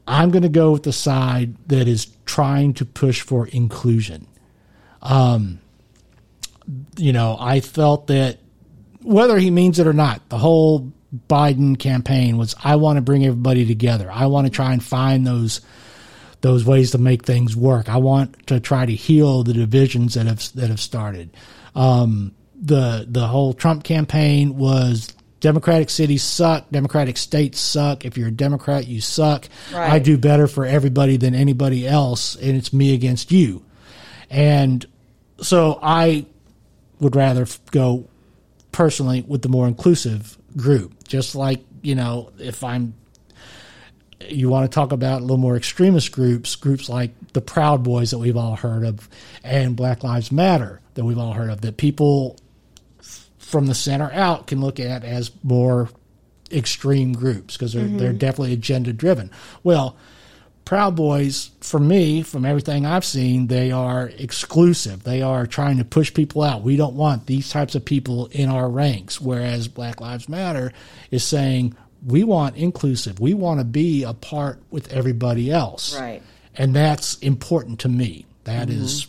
I'm 0.07 0.31
going 0.31 0.43
to 0.43 0.49
go 0.49 0.71
with 0.71 0.83
the 0.83 0.93
side 0.93 1.55
that 1.67 1.87
is 1.87 2.07
trying 2.25 2.73
to 2.75 2.85
push 2.85 3.21
for 3.21 3.47
inclusion. 3.47 4.27
Um, 5.01 5.59
you 6.97 7.13
know, 7.13 7.37
I 7.39 7.59
felt 7.59 8.07
that 8.07 8.39
whether 9.01 9.37
he 9.37 9.51
means 9.51 9.79
it 9.79 9.87
or 9.87 9.93
not, 9.93 10.27
the 10.29 10.37
whole 10.37 10.91
Biden 11.29 11.79
campaign 11.79 12.37
was 12.37 12.55
I 12.63 12.75
want 12.75 12.97
to 12.97 13.01
bring 13.01 13.25
everybody 13.25 13.65
together. 13.65 14.09
I 14.11 14.25
want 14.27 14.47
to 14.47 14.51
try 14.51 14.73
and 14.73 14.83
find 14.83 15.25
those 15.25 15.61
those 16.47 16.63
ways 16.63 16.91
to 16.91 16.97
make 16.97 17.25
things 17.25 17.57
work. 17.57 17.89
I 17.89 17.97
want 17.97 18.47
to 18.47 18.61
try 18.61 18.85
to 18.85 18.95
heal 18.95 19.43
the 19.43 19.51
divisions 19.51 20.13
that 20.13 20.27
have 20.27 20.53
that 20.53 20.69
have 20.69 20.79
started. 20.79 21.35
Um, 21.75 22.33
the 22.55 23.05
the 23.05 23.27
whole 23.27 23.53
Trump 23.53 23.83
campaign 23.83 24.55
was 24.55 25.13
Democratic 25.41 25.89
cities 25.89 26.23
suck, 26.23 26.69
Democratic 26.71 27.17
states 27.17 27.59
suck. 27.59 28.05
If 28.05 28.17
you're 28.17 28.29
a 28.29 28.31
Democrat, 28.31 28.87
you 28.87 29.01
suck. 29.01 29.49
Right. 29.73 29.91
I 29.91 29.99
do 29.99 30.17
better 30.17 30.47
for 30.47 30.65
everybody 30.65 31.17
than 31.17 31.35
anybody 31.35 31.85
else, 31.85 32.35
and 32.35 32.55
it's 32.55 32.71
me 32.71 32.93
against 32.93 33.29
you. 33.29 33.65
And 34.29 34.85
so 35.41 35.79
I 35.83 36.27
would 37.01 37.15
rather 37.17 37.45
go 37.71 38.07
personally 38.71 39.25
with 39.27 39.41
the 39.41 39.49
more 39.49 39.67
inclusive 39.67 40.37
group. 40.55 41.07
Just 41.09 41.35
like, 41.35 41.59
you 41.81 41.95
know, 41.95 42.31
if 42.39 42.63
I'm, 42.63 42.93
you 44.21 44.49
want 44.49 44.69
to 44.69 44.73
talk 44.73 44.91
about 44.91 45.19
a 45.19 45.21
little 45.21 45.37
more 45.37 45.55
extremist 45.55 46.11
groups, 46.11 46.55
groups 46.55 46.89
like 46.89 47.11
the 47.33 47.41
Proud 47.41 47.83
Boys 47.83 48.11
that 48.11 48.17
we've 48.17 48.37
all 48.37 48.55
heard 48.55 48.83
of 48.83 49.09
and 49.43 49.75
Black 49.75 50.03
Lives 50.03 50.31
Matter 50.31 50.81
that 50.95 51.05
we've 51.05 51.17
all 51.17 51.33
heard 51.33 51.49
of, 51.49 51.61
that 51.61 51.77
people 51.77 52.37
from 53.37 53.67
the 53.67 53.75
center 53.75 54.11
out 54.11 54.47
can 54.47 54.59
look 54.59 54.79
at 54.79 55.03
as 55.03 55.31
more 55.43 55.89
extreme 56.51 57.13
groups 57.13 57.55
because 57.55 57.73
they're, 57.73 57.87
they're 57.87 58.09
mm-hmm. 58.09 58.17
definitely 58.17 58.53
agenda 58.53 58.91
driven. 58.91 59.31
Well, 59.63 59.95
Proud 60.65 60.97
Boys, 60.97 61.51
for 61.61 61.79
me, 61.79 62.23
from 62.23 62.43
everything 62.43 62.85
I've 62.85 63.05
seen, 63.05 63.47
they 63.47 63.71
are 63.71 64.11
exclusive. 64.17 65.03
They 65.03 65.21
are 65.21 65.45
trying 65.45 65.77
to 65.77 65.85
push 65.85 66.13
people 66.13 66.43
out. 66.43 66.61
We 66.61 66.75
don't 66.75 66.95
want 66.95 67.25
these 67.25 67.49
types 67.49 67.73
of 67.73 67.85
people 67.85 68.27
in 68.33 68.49
our 68.49 68.69
ranks. 68.69 69.21
Whereas 69.21 69.69
Black 69.69 70.01
Lives 70.01 70.27
Matter 70.27 70.73
is 71.09 71.23
saying 71.23 71.73
we 72.05 72.23
want 72.23 72.55
inclusive. 72.55 73.19
We 73.19 73.33
want 73.33 73.59
to 73.59 73.65
be 73.65 74.03
a 74.03 74.13
part 74.13 74.61
with 74.71 74.91
everybody 74.91 75.51
else. 75.51 75.97
Right. 75.99 76.21
And 76.55 76.75
that's 76.75 77.17
important 77.19 77.79
to 77.81 77.89
me. 77.89 78.25
That 78.45 78.69
mm-hmm. 78.69 78.83
is 78.83 79.07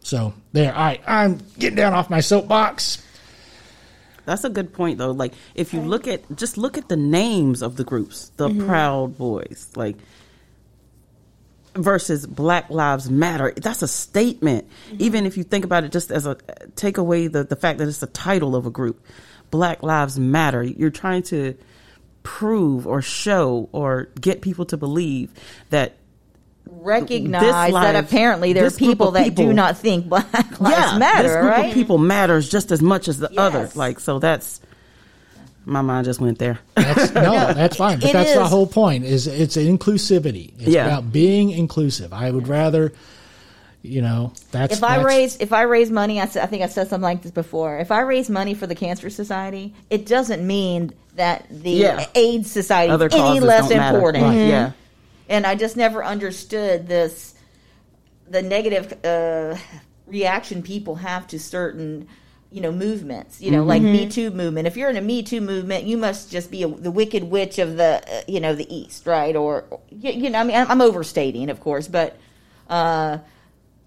so 0.00 0.34
there. 0.52 0.72
All 0.74 0.84
right, 0.84 1.02
I'm 1.06 1.40
getting 1.58 1.76
down 1.76 1.92
off 1.92 2.08
my 2.08 2.20
soapbox. 2.20 3.02
That's 4.24 4.44
a 4.44 4.50
good 4.50 4.72
point, 4.72 4.98
though. 4.98 5.10
Like, 5.10 5.34
if 5.54 5.74
you 5.74 5.80
look 5.80 6.06
at 6.08 6.36
just 6.36 6.56
look 6.56 6.78
at 6.78 6.88
the 6.88 6.96
names 6.96 7.62
of 7.62 7.76
the 7.76 7.84
groups, 7.84 8.30
the 8.36 8.48
mm-hmm. 8.48 8.66
Proud 8.66 9.18
Boys, 9.18 9.70
like 9.76 9.96
versus 11.74 12.26
Black 12.26 12.70
Lives 12.70 13.10
Matter. 13.10 13.52
That's 13.56 13.82
a 13.82 13.88
statement. 13.88 14.68
Mm-hmm. 14.68 14.96
Even 15.00 15.26
if 15.26 15.36
you 15.36 15.44
think 15.44 15.64
about 15.64 15.84
it, 15.84 15.92
just 15.92 16.10
as 16.10 16.26
a 16.26 16.36
take 16.74 16.98
away 16.98 17.26
the 17.26 17.44
the 17.44 17.56
fact 17.56 17.78
that 17.78 17.88
it's 17.88 17.98
the 17.98 18.06
title 18.06 18.56
of 18.56 18.66
a 18.66 18.70
group, 18.70 19.04
Black 19.50 19.82
Lives 19.82 20.18
Matter. 20.18 20.62
You're 20.62 20.90
trying 20.90 21.22
to 21.24 21.56
prove 22.26 22.86
or 22.88 23.00
show 23.00 23.68
or 23.70 24.08
get 24.20 24.42
people 24.42 24.64
to 24.66 24.76
believe 24.76 25.30
that 25.70 25.94
recognize 26.68 27.40
This 27.42 27.72
that 27.74 27.94
apparently 27.94 28.52
there 28.52 28.64
are 28.64 28.70
this 28.70 28.78
people 28.78 29.12
that 29.12 29.24
people- 29.24 29.44
do 29.46 29.52
not 29.52 29.78
think 29.78 30.08
Black 30.08 30.60
Lives 30.60 30.76
yeah, 30.76 30.98
Matter, 30.98 31.22
this 31.28 31.36
group 31.36 31.50
right? 31.52 31.66
of 31.68 31.74
people 31.74 31.98
matters 31.98 32.48
just 32.50 32.72
as 32.72 32.82
much 32.82 33.06
as 33.08 33.18
the 33.18 33.30
other. 33.40 33.60
Yes. 33.60 33.76
Like, 33.76 34.00
so 34.00 34.18
that's 34.18 34.60
my 35.64 35.80
mind 35.82 36.04
just 36.04 36.20
went 36.20 36.38
there. 36.38 36.58
That's, 36.74 37.14
no, 37.14 37.52
that's 37.54 37.76
fine. 37.76 38.00
But 38.00 38.10
it 38.10 38.12
that's 38.12 38.34
the 38.34 38.44
whole 38.46 38.66
point. 38.66 39.04
Is 39.04 39.26
it's 39.28 39.56
inclusivity. 39.56 40.52
It's 40.58 40.68
Yeah. 40.68 40.86
about 40.86 41.12
being 41.12 41.50
inclusive. 41.50 42.12
I 42.12 42.30
would 42.30 42.48
rather, 42.48 42.92
you 43.82 44.02
know, 44.02 44.32
that's 44.50 44.74
if 44.76 44.82
I 44.84 44.96
that's- 44.98 45.04
raise 45.06 45.36
if 45.36 45.52
I 45.52 45.62
raise 45.62 45.90
money, 45.90 46.20
I, 46.20 46.26
said- 46.26 46.42
I 46.42 46.46
think 46.46 46.62
I 46.62 46.66
said 46.66 46.88
something 46.88 47.02
like 47.02 47.22
this 47.22 47.32
before. 47.32 47.78
If 47.78 47.90
I 47.92 48.00
raise 48.00 48.28
money 48.28 48.54
for 48.54 48.66
the 48.66 48.74
Cancer 48.74 49.08
Society, 49.10 49.72
it 49.88 50.04
doesn't 50.06 50.44
mean 50.44 50.92
that 51.16 51.46
the 51.50 51.70
Yeah. 51.70 52.06
AIDS 52.14 52.50
Society 52.50 52.92
Other 52.92 53.06
is 53.08 53.14
any 53.14 53.40
less 53.40 53.68
don't 53.68 53.78
matter. 53.78 53.96
important. 53.96 54.34
Yeah. 54.36 54.72
And 55.28 55.44
I 55.46 55.54
just 55.56 55.76
never 55.76 56.04
understood 56.04 56.86
this 56.86 57.34
the 58.28 58.42
negative 58.42 58.92
uh, 59.04 59.56
reaction 60.06 60.62
people 60.62 60.96
have 60.96 61.26
to 61.28 61.38
certain 61.38 62.06
you 62.50 62.60
know 62.60 62.70
movements 62.70 63.40
you 63.40 63.50
know 63.50 63.64
like 63.64 63.82
me 63.82 64.08
too 64.08 64.30
movement 64.30 64.68
if 64.68 64.76
you're 64.76 64.88
in 64.88 64.96
a 64.96 65.00
me 65.00 65.20
too 65.22 65.40
movement 65.40 65.84
you 65.84 65.96
must 65.96 66.30
just 66.30 66.48
be 66.50 66.62
a, 66.62 66.68
the 66.68 66.92
wicked 66.92 67.24
witch 67.24 67.58
of 67.58 67.76
the 67.76 68.00
uh, 68.08 68.20
you 68.28 68.38
know 68.38 68.54
the 68.54 68.72
east 68.74 69.04
right 69.04 69.34
or 69.34 69.64
you, 69.90 70.12
you 70.12 70.30
know 70.30 70.38
i 70.38 70.44
mean 70.44 70.56
i'm 70.56 70.70
I'm 70.70 70.80
overstating 70.80 71.50
of 71.50 71.58
course 71.60 71.88
but 71.88 72.16
uh 72.70 73.18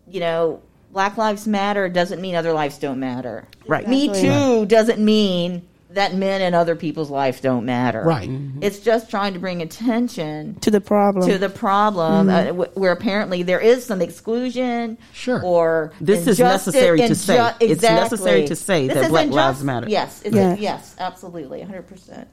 you 0.10 0.20
know 0.20 0.62
black 0.92 1.16
lives 1.18 1.48
matter 1.48 1.88
doesn't 1.88 2.20
mean 2.20 2.36
other 2.36 2.52
lives 2.52 2.78
don't 2.78 3.00
matter 3.00 3.48
Right. 3.66 3.88
me 3.88 4.10
Exactly. 4.10 4.30
too 4.30 4.66
doesn't 4.66 5.00
mean 5.04 5.62
that 5.92 6.14
men 6.14 6.40
and 6.42 6.54
other 6.54 6.76
people's 6.76 7.10
lives 7.10 7.42
don't 7.42 7.66
matter 7.66 8.04
Right. 8.04 8.30
it's 8.62 8.78
just 8.80 9.10
trying 9.10 9.34
to 9.34 9.40
bring 9.40 9.62
attention 9.64 10.56
to 10.62 10.70
the 10.70 10.80
problem. 10.82 11.28
to 11.28 11.38
the 11.40 11.50
problem 11.50 12.30
uh, 12.30 12.46
wh- 12.54 12.78
where 12.78 12.92
apparently 12.92 13.42
there 13.42 13.60
is 13.60 13.86
some 13.86 14.00
exclusion 14.02 15.00
Sure. 15.14 15.42
or 15.44 15.92
This 16.00 16.28
is 16.28 16.40
injustice- 16.40 16.74
necessary 16.76 16.98
to 17.00 17.04
inju- 17.06 17.16
say. 17.16 17.54
It's 17.60 17.82
necessary 17.82 18.46
to 18.48 18.56
say 18.56 18.86
This 18.88 18.96
that 18.96 19.04
is 19.06 19.10
Black 19.10 19.28
injust- 19.28 19.34
Lives 19.36 19.64
Matter. 19.64 19.90
yes 19.90 20.22
it's 20.24 20.36
Yes. 20.36 20.60
yes 20.60 20.96
absolutely 21.00 21.62
100% 21.62 22.26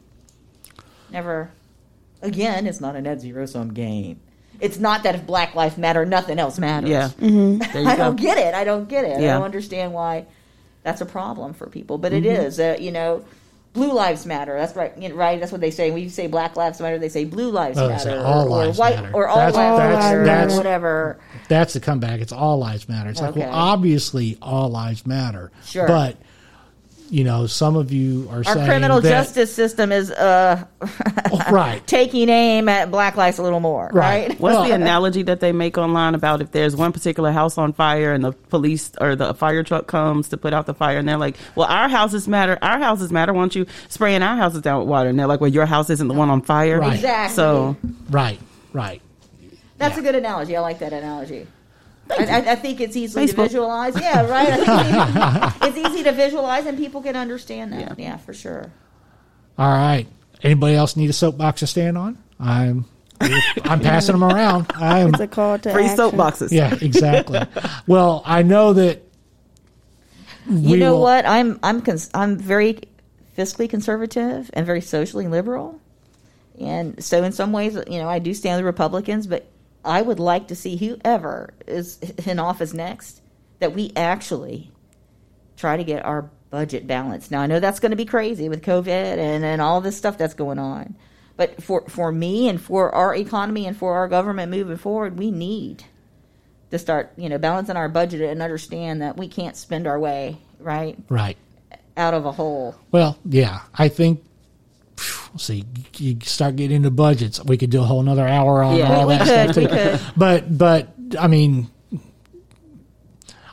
never 1.11 1.51
again 2.23 2.67
it's 2.67 2.81
not 2.81 2.97
a 2.97 3.01
net 3.01 3.21
zero 3.21 3.47
sum 3.47 3.73
game 3.73 4.21
it's 4.61 4.79
not 4.79 5.03
that 5.03 5.15
if 5.15 5.27
black 5.27 5.55
life 5.55 5.77
matter 5.79 6.05
nothing 6.07 6.39
else 6.39 6.59
matters 6.59 6.91
Yeah. 6.91 7.09
There 7.19 7.29
you 7.31 7.59
I 7.89 7.97
go. 7.97 8.05
don't 8.05 8.17
get 8.17 8.39
it. 8.39 8.55
I 8.55 8.65
don't 8.65 8.89
get 8.89 9.05
it. 9.05 9.19
I 9.19 9.21
don't 9.21 9.43
understand 9.43 9.93
why 9.93 10.25
that's 10.83 11.03
a 11.03 11.07
problem 11.07 11.53
for 11.53 11.67
people. 11.67 11.99
But 11.99 12.15
it 12.15 12.25
Mm-hmm. 12.25 12.43
is. 12.47 12.59
Uh, 12.59 12.77
you 12.81 12.91
know, 12.91 13.23
blue 13.77 13.93
lives 13.93 14.27
matter. 14.27 14.59
That's 14.59 14.75
right. 14.75 14.93
You 14.99 15.11
know, 15.11 15.15
right. 15.15 15.39
That's 15.39 15.53
what 15.53 15.61
they 15.61 15.71
say. 15.71 15.91
When 15.93 16.03
you 16.03 16.09
say 16.11 16.27
black 16.27 16.57
lives 16.57 16.81
matter, 16.81 16.99
they 16.99 17.09
say 17.09 17.25
blue 17.25 17.51
lives 17.51 17.79
Oh, 17.79 17.89
matter, 17.89 18.19
all 18.25 18.47
or, 18.53 18.67
lives 18.67 18.79
white, 18.79 18.97
matter. 18.97 19.15
or 19.15 19.29
all 19.29 19.37
That's- 19.37 19.55
lives 19.55 19.79
that's- 19.79 20.03
matter, 20.03 20.25
that's- 20.25 20.53
or 20.55 20.57
whatever. 20.57 21.19
That's 21.49 21.75
the 21.75 21.81
comeback. 21.81 22.21
It's 22.21 22.33
all 22.33 22.59
lives 22.59 22.89
matter. 22.89 23.11
It's 23.11 23.21
like, 23.21 23.37
well, 23.37 23.55
obviously, 23.55 24.37
all 24.43 24.69
lives 24.71 25.07
matter. 25.07 25.53
Sure. 25.65 25.87
But 25.87 26.17
you 27.11 27.25
know, 27.25 27.47
some 27.47 27.77
of 27.77 27.93
you 27.93 28.29
are 28.31 28.39
Our 28.39 28.45
saying 28.45 28.67
criminal 28.67 29.01
that, 29.01 29.09
justice 29.09 29.55
system 29.55 29.93
is 29.93 30.11
uh, 30.11 30.65
Oh, 30.81 31.43
right. 31.53 31.87
taking 31.87 32.29
aim 32.29 32.69
at 32.69 32.91
black 32.91 33.17
lives 33.17 33.39
a 33.39 33.43
little 33.43 33.61
more, 33.61 33.91
Right. 33.93 34.29
right? 34.29 34.41
What's 34.41 34.55
Well- 34.55 34.65
the 34.65 34.73
analogy 34.73 35.23
that 35.25 35.41
they 35.41 35.53
make 35.53 35.79
online 35.79 36.15
about 36.15 36.41
if 36.41 36.53
there's 36.53 36.75
one 36.75 36.93
particular 36.93 37.31
house 37.33 37.59
on 37.59 37.73
fire 37.73 38.13
and 38.13 38.25
the 38.25 38.33
police 38.33 38.91
or 39.01 39.15
the 39.17 39.35
fire 39.35 39.63
truck 39.63 39.87
comes 39.87 40.29
to 40.31 40.37
put 40.37 40.53
out 40.53 40.67
the 40.67 40.75
fire 40.75 40.99
and 40.99 41.09
they're 41.09 41.17
like, 41.17 41.37
well, 41.55 41.69
our 41.69 41.89
houses 41.89 42.27
matter. 42.27 42.59
Our 42.63 42.79
houses 42.79 43.13
matter. 43.13 43.33
Why 43.33 43.41
don't 43.43 43.55
you 43.55 43.67
spraying 43.89 44.23
our 44.23 44.37
houses 44.37 44.63
down 44.63 44.81
with 44.81 44.89
water? 44.89 45.09
And 45.09 45.19
they're 45.19 45.27
like, 45.27 45.41
well, 45.41 45.51
your 45.51 45.67
house 45.67 45.91
isn't 45.91 46.09
the 46.09 46.15
one 46.15 46.31
on 46.31 46.43
fire. 46.43 46.81
Right. 46.81 46.95
Exactly. 46.95 47.35
So 47.37 47.77
Right. 48.11 48.41
Right. 48.73 49.01
That's 49.79 49.95
Yeah. 49.95 50.01
a 50.01 50.03
good 50.05 50.15
analogy. 50.15 50.57
I 50.57 50.61
like 50.61 50.79
that 50.81 50.93
analogy. 50.93 51.47
I, 52.11 52.25
I, 52.25 52.53
I 52.53 52.55
think 52.55 52.81
it's 52.81 52.97
easy 52.97 53.27
to 53.27 53.33
visualize. 53.35 54.01
Yeah, 54.01 54.27
right. 54.29 54.49
I 54.69 55.51
think 55.51 55.77
it's 55.77 55.89
easy 55.89 56.03
to 56.05 56.13
visualize, 56.13 56.67
and 56.67 56.79
people 56.79 57.03
can 57.03 57.17
understand 57.17 57.73
that. 57.73 57.99
Yeah, 57.99 58.17
for 58.19 58.33
sure. 58.35 58.71
All 59.59 59.71
right. 59.71 60.07
Anybody 60.43 60.75
else 60.77 60.97
need 60.97 61.11
a 61.11 61.13
soapbox 61.15 61.61
to 61.61 61.67
stand 61.67 61.97
on? 61.99 62.19
I'm 62.39 62.85
I'm 63.65 63.81
passing 63.81 64.13
them 64.13 64.23
around. 64.25 64.67
I'm 64.75 65.09
It's 65.09 65.21
a 65.21 65.27
call 65.27 65.59
to 65.59 65.73
Free 65.73 65.87
action. 65.87 65.97
soapboxes. 66.11 66.53
yeah, 66.53 66.75
exactly. 66.81 67.41
well, 67.87 68.23
I 68.27 68.43
know 68.43 68.75
that 68.75 69.03
You 70.49 70.77
know 70.77 70.93
will- 70.95 71.01
what? 71.03 71.27
I'm 71.27 71.59
I'm 71.63 71.81
cons- 71.83 72.11
I'm 72.15 72.37
very 72.39 72.81
fiscally 73.37 73.69
conservative 73.69 74.51
and 74.53 74.65
very 74.67 74.81
socially 74.83 75.27
liberal, 75.27 75.81
and 76.61 77.03
so 77.03 77.23
in 77.25 77.33
some 77.33 77.53
ways, 77.53 77.75
you 77.89 77.99
know, 77.99 78.09
I 78.09 78.19
do 78.19 78.33
stand 78.35 78.57
with 78.57 78.61
the 78.63 78.67
Republicans, 78.67 79.27
but 79.27 79.47
I 79.87 80.03
would 80.03 80.19
like 80.19 80.49
to 80.49 80.57
see 80.57 80.77
whoever 80.77 81.55
is 81.67 81.99
in 82.27 82.39
office 82.39 82.75
next 82.75 83.23
that 83.61 83.73
we 83.73 83.93
actually 83.97 84.73
try 85.57 85.77
to 85.77 85.85
get 85.85 86.05
our 86.05 86.31
budget 86.51 86.87
balanced. 86.87 87.31
Now 87.31 87.41
I 87.41 87.47
know 87.47 87.61
that's 87.61 87.81
going 87.81 87.91
to 87.91 87.97
be 87.97 88.05
crazy 88.05 88.49
with 88.49 88.63
COVID 88.63 88.89
and 88.89 89.45
and 89.45 89.63
all 89.63 89.81
this 89.81 89.97
stuff 89.97 90.19
that's 90.19 90.35
going 90.35 90.59
on, 90.59 90.97
but 91.37 91.63
for 91.63 91.89
for 91.89 92.13
me 92.13 92.49
and 92.49 92.61
for 92.61 92.95
our 92.95 93.15
economy 93.15 93.67
and 93.67 93.77
for 93.77 93.95
our 93.95 94.09
government 94.09 94.51
moving 94.51 94.77
forward, 94.77 95.19
we 95.19 95.31
need 95.31 95.85
to 96.71 96.79
start 96.79 97.13
you 97.17 97.29
know 97.29 97.39
balancing 97.39 97.77
our 97.77 97.89
budget 97.89 98.21
and 98.21 98.43
understand 98.43 99.03
that 99.03 99.17
we 99.17 99.29
can't 99.29 99.57
spend 99.57 99.87
our 99.87 99.99
way 99.99 100.37
right 100.59 100.99
right. 101.09 101.37
out 101.97 102.15
of 102.15 102.27
a 102.27 102.33
hole. 102.33 102.75
Well, 102.91 103.19
yeah, 103.25 103.61
I 103.75 103.89
think. 103.89 104.23
See, 105.39 105.65
you 105.99 106.19
start 106.23 106.57
getting 106.57 106.77
into 106.77 106.91
budgets. 106.91 107.43
We 107.45 107.57
could 107.57 107.71
do 107.71 107.81
a 107.81 107.85
whole 107.85 108.01
another 108.01 108.27
hour 108.27 108.63
on 108.63 108.77
Yeah. 108.77 108.95
all 108.97 109.07
We- 109.07 109.15
that 109.17 109.49
could, 109.55 109.69
stuff 109.69 110.01
too. 110.01 110.13
But, 110.17 110.57
but 110.57 110.95
I 111.19 111.27
mean, 111.29 111.69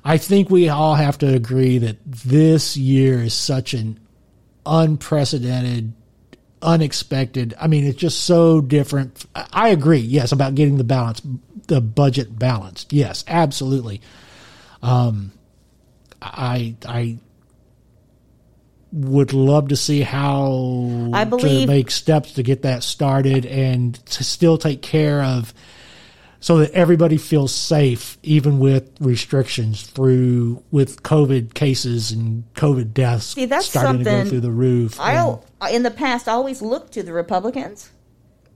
I 0.04 0.18
think 0.18 0.50
we 0.50 0.70
all 0.70 0.96
have 0.96 1.18
to 1.20 1.34
agree 1.34 1.78
that 1.80 1.98
this 2.06 2.76
year 2.76 3.22
is 3.22 3.34
such 3.34 3.74
an 3.74 4.00
unprecedented, 4.66 5.94
unexpected. 6.62 7.54
I 7.60 7.68
mean, 7.68 7.86
it's 7.86 7.98
just 8.00 8.24
so 8.24 8.60
different. 8.62 9.26
I 9.36 9.46
I 9.54 9.70
agree. 9.70 10.00
Yes, 10.00 10.32
about 10.32 10.56
getting 10.56 10.78
the 10.78 10.84
balance, 10.84 11.22
the 11.68 11.80
budget 11.82 12.38
balanced. 12.38 12.92
Yes, 12.92 13.24
absolutely. 13.28 14.02
Um, 14.82 15.32
I 16.22 16.76
I 16.86 17.18
would 18.94 19.34
love 19.34 19.70
to 19.70 19.76
see 19.76 20.02
how 20.02 21.10
I 21.14 21.24
believe- 21.24 21.62
to 21.62 21.68
make 21.68 21.90
steps 21.90 22.34
to 22.34 22.44
get 22.44 22.62
that 22.62 22.84
started 22.84 23.46
and 23.46 23.96
to 24.08 24.24
still 24.24 24.58
take 24.58 24.82
care 24.84 25.24
of 25.24 25.52
so 26.40 26.58
that 26.58 26.72
everybody 26.74 27.18
feels 27.18 27.52
safe 27.54 28.18
even 28.22 28.60
with 28.60 28.92
restrictions 29.00 29.82
through 29.82 30.62
with 30.72 31.02
covid 31.02 31.54
cases 31.56 32.12
and 32.12 32.44
covid 32.54 32.94
deaths 32.94 33.28
See, 33.34 33.46
that's 33.46 33.66
starting 33.66 34.00
to 34.00 34.04
go 34.04 34.26
through 34.26 34.42
the 34.42 34.52
roof 34.52 35.00
I 35.00 35.36
in 35.72 35.82
the 35.84 35.90
past 35.92 36.28
I 36.28 36.34
always 36.34 36.62
looked 36.62 36.92
to 36.94 37.02
the 37.04 37.14
Republicans 37.14 37.90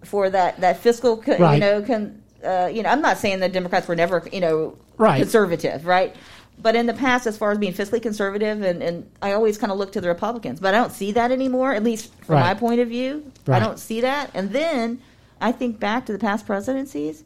for 0.03 0.29
that 0.29 0.59
that 0.61 0.77
fiscal 0.77 1.17
co- 1.17 1.51
you 1.53 1.59
know 1.59 1.81
con, 1.81 2.21
uh, 2.45 2.69
you 2.71 2.83
know 2.83 2.89
I'm 2.89 3.01
not 3.01 3.17
saying 3.17 3.39
the 3.39 3.49
Democrats 3.49 3.87
were 3.87 3.95
never 3.95 4.23
you 4.31 4.41
know 4.41 4.77
Right. 4.99 5.21
conservative 5.21 5.85
right. 5.85 6.15
But 6.59 6.75
in 6.75 6.87
the 6.87 6.93
past, 6.93 7.27
as 7.27 7.37
far 7.37 7.51
as 7.51 7.57
being 7.59 7.73
fiscally 7.73 8.01
conservative, 8.01 8.63
and, 8.63 8.81
and 8.81 9.09
I 9.21 9.33
always 9.33 9.57
kind 9.59 9.71
of 9.71 9.77
look 9.77 9.91
to 9.91 10.01
the 10.01 10.07
Republicans, 10.07 10.59
but 10.59 10.73
I 10.73 10.77
don't 10.79 10.91
see 10.91 11.11
that 11.11 11.31
anymore, 11.31 11.73
at 11.73 11.83
least 11.83 12.11
from 12.23 12.35
Right. 12.35 12.41
my 12.41 12.53
point 12.55 12.79
of 12.81 12.87
view. 12.89 13.31
Right. 13.45 13.61
I 13.61 13.65
don't 13.65 13.77
see 13.77 14.01
that. 14.01 14.31
And 14.33 14.49
then 14.51 14.99
I 15.39 15.51
think 15.51 15.79
back 15.79 16.07
to 16.07 16.11
the 16.13 16.17
past 16.19 16.47
presidencies. 16.47 17.23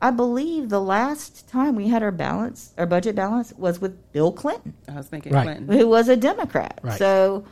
I 0.00 0.10
believe 0.10 0.68
the 0.68 0.80
last 0.80 1.48
time 1.48 1.76
we 1.76 1.86
had 1.86 2.02
our 2.02 2.10
balance, 2.10 2.72
our 2.76 2.86
budget 2.86 3.14
balance, 3.14 3.52
was 3.56 3.80
with 3.80 3.94
Bill 4.12 4.32
Clinton 4.32 4.74
I 4.88 4.94
was 4.96 5.06
thinking 5.06 5.32
Right. 5.32 5.44
Clinton. 5.44 5.68
who 5.78 5.86
was 5.86 6.08
a 6.08 6.16
Democrat. 6.16 6.80
Right. 6.82 6.98
So, 6.98 7.44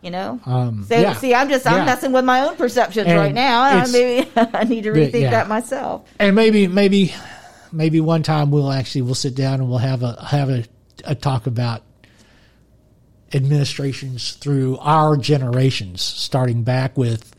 you 0.00 0.10
know, 0.10 0.40
Um, 0.46 0.86
so 0.88 0.98
yeah. 0.98 1.12
see, 1.12 1.34
I'm 1.34 1.50
just 1.50 1.66
I'm 1.66 1.80
Yeah. 1.80 1.84
messing 1.84 2.12
with 2.12 2.24
my 2.24 2.40
own 2.48 2.56
perceptions 2.56 3.08
And 3.08 3.18
right 3.18 3.34
now. 3.34 3.60
I 3.60 3.86
maybe 3.92 4.26
I 4.36 4.64
need 4.64 4.84
to 4.84 4.92
the- 4.92 5.00
rethink 5.00 5.20
yeah. 5.20 5.30
that 5.32 5.48
myself. 5.50 6.08
and 6.18 6.34
maybe 6.34 6.66
maybe 6.66 7.12
maybe 7.72 8.00
one 8.00 8.22
time 8.22 8.50
we'll 8.50 8.70
actually 8.70 9.02
we'll 9.02 9.14
sit 9.14 9.34
down 9.34 9.54
and 9.60 9.68
we'll 9.68 9.78
have 9.78 10.02
a 10.02 10.22
have 10.24 10.48
a, 10.50 10.64
a 11.04 11.14
talk 11.14 11.46
about 11.46 11.82
administrations 13.34 14.32
through 14.32 14.76
our 14.78 15.16
generations 15.16 16.02
starting 16.02 16.62
back 16.64 16.96
with 16.98 17.34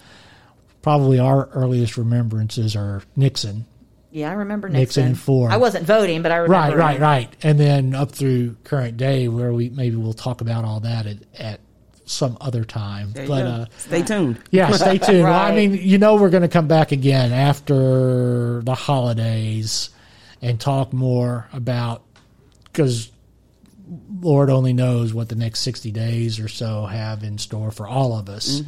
probably 0.82 1.20
our 1.20 1.48
earliest 1.54 1.98
remembrances 1.98 2.76
are 2.76 3.04
Nixon 3.16 3.66
Yeah, 4.12 4.32
I 4.32 4.34
remember 4.34 4.68
Nixon 4.70 4.80
Nixon. 4.82 5.06
and 5.06 5.20
Ford. 5.20 5.52
I 5.52 5.58
wasn't 5.58 5.86
voting, 5.86 6.22
but 6.24 6.32
I 6.32 6.38
remember. 6.38 6.76
right 6.78 6.78
right 6.78 6.96
him. 6.96 7.02
right 7.04 7.36
and 7.44 7.60
then 7.60 7.94
up 7.96 8.12
through 8.12 8.56
current 8.64 8.98
day 8.98 9.28
where 9.28 9.54
we 9.54 9.70
maybe 9.70 9.96
we'll 9.96 10.14
talk 10.14 10.42
about 10.42 10.66
all 10.66 10.80
that 10.80 11.06
at, 11.06 11.18
at 11.40 11.60
some 12.06 12.38
other 12.42 12.66
time 12.66 13.12
There 13.14 13.24
you 13.24 13.30
but 13.30 13.44
go. 13.44 13.50
uh 13.50 13.66
Stay 13.78 14.02
tuned. 14.02 14.42
yeah, 14.52 14.72
stay 14.72 14.98
tuned. 15.00 15.24
Well, 15.24 15.34
I 15.34 15.56
mean, 15.56 15.74
you 15.76 16.00
know, 16.00 16.16
we're 16.16 16.32
going 16.32 16.42
to 16.44 16.50
come 16.50 16.68
back 16.68 16.92
again 16.92 17.32
after 17.32 18.62
the 18.64 18.76
holidays 18.76 19.90
and 20.44 20.60
talk 20.60 20.94
more 20.94 21.48
about 21.54 22.04
because 22.66 23.10
Lord 24.20 24.50
only 24.50 24.74
knows 24.74 25.14
what 25.14 25.30
the 25.30 25.36
next 25.36 25.62
sixty 25.62 25.90
days 25.90 26.40
or 26.40 26.50
so 26.50 26.86
have 26.86 27.24
in 27.24 27.38
store 27.38 27.72
for 27.72 27.88
all 27.88 28.16
of 28.18 28.30
us 28.30 28.62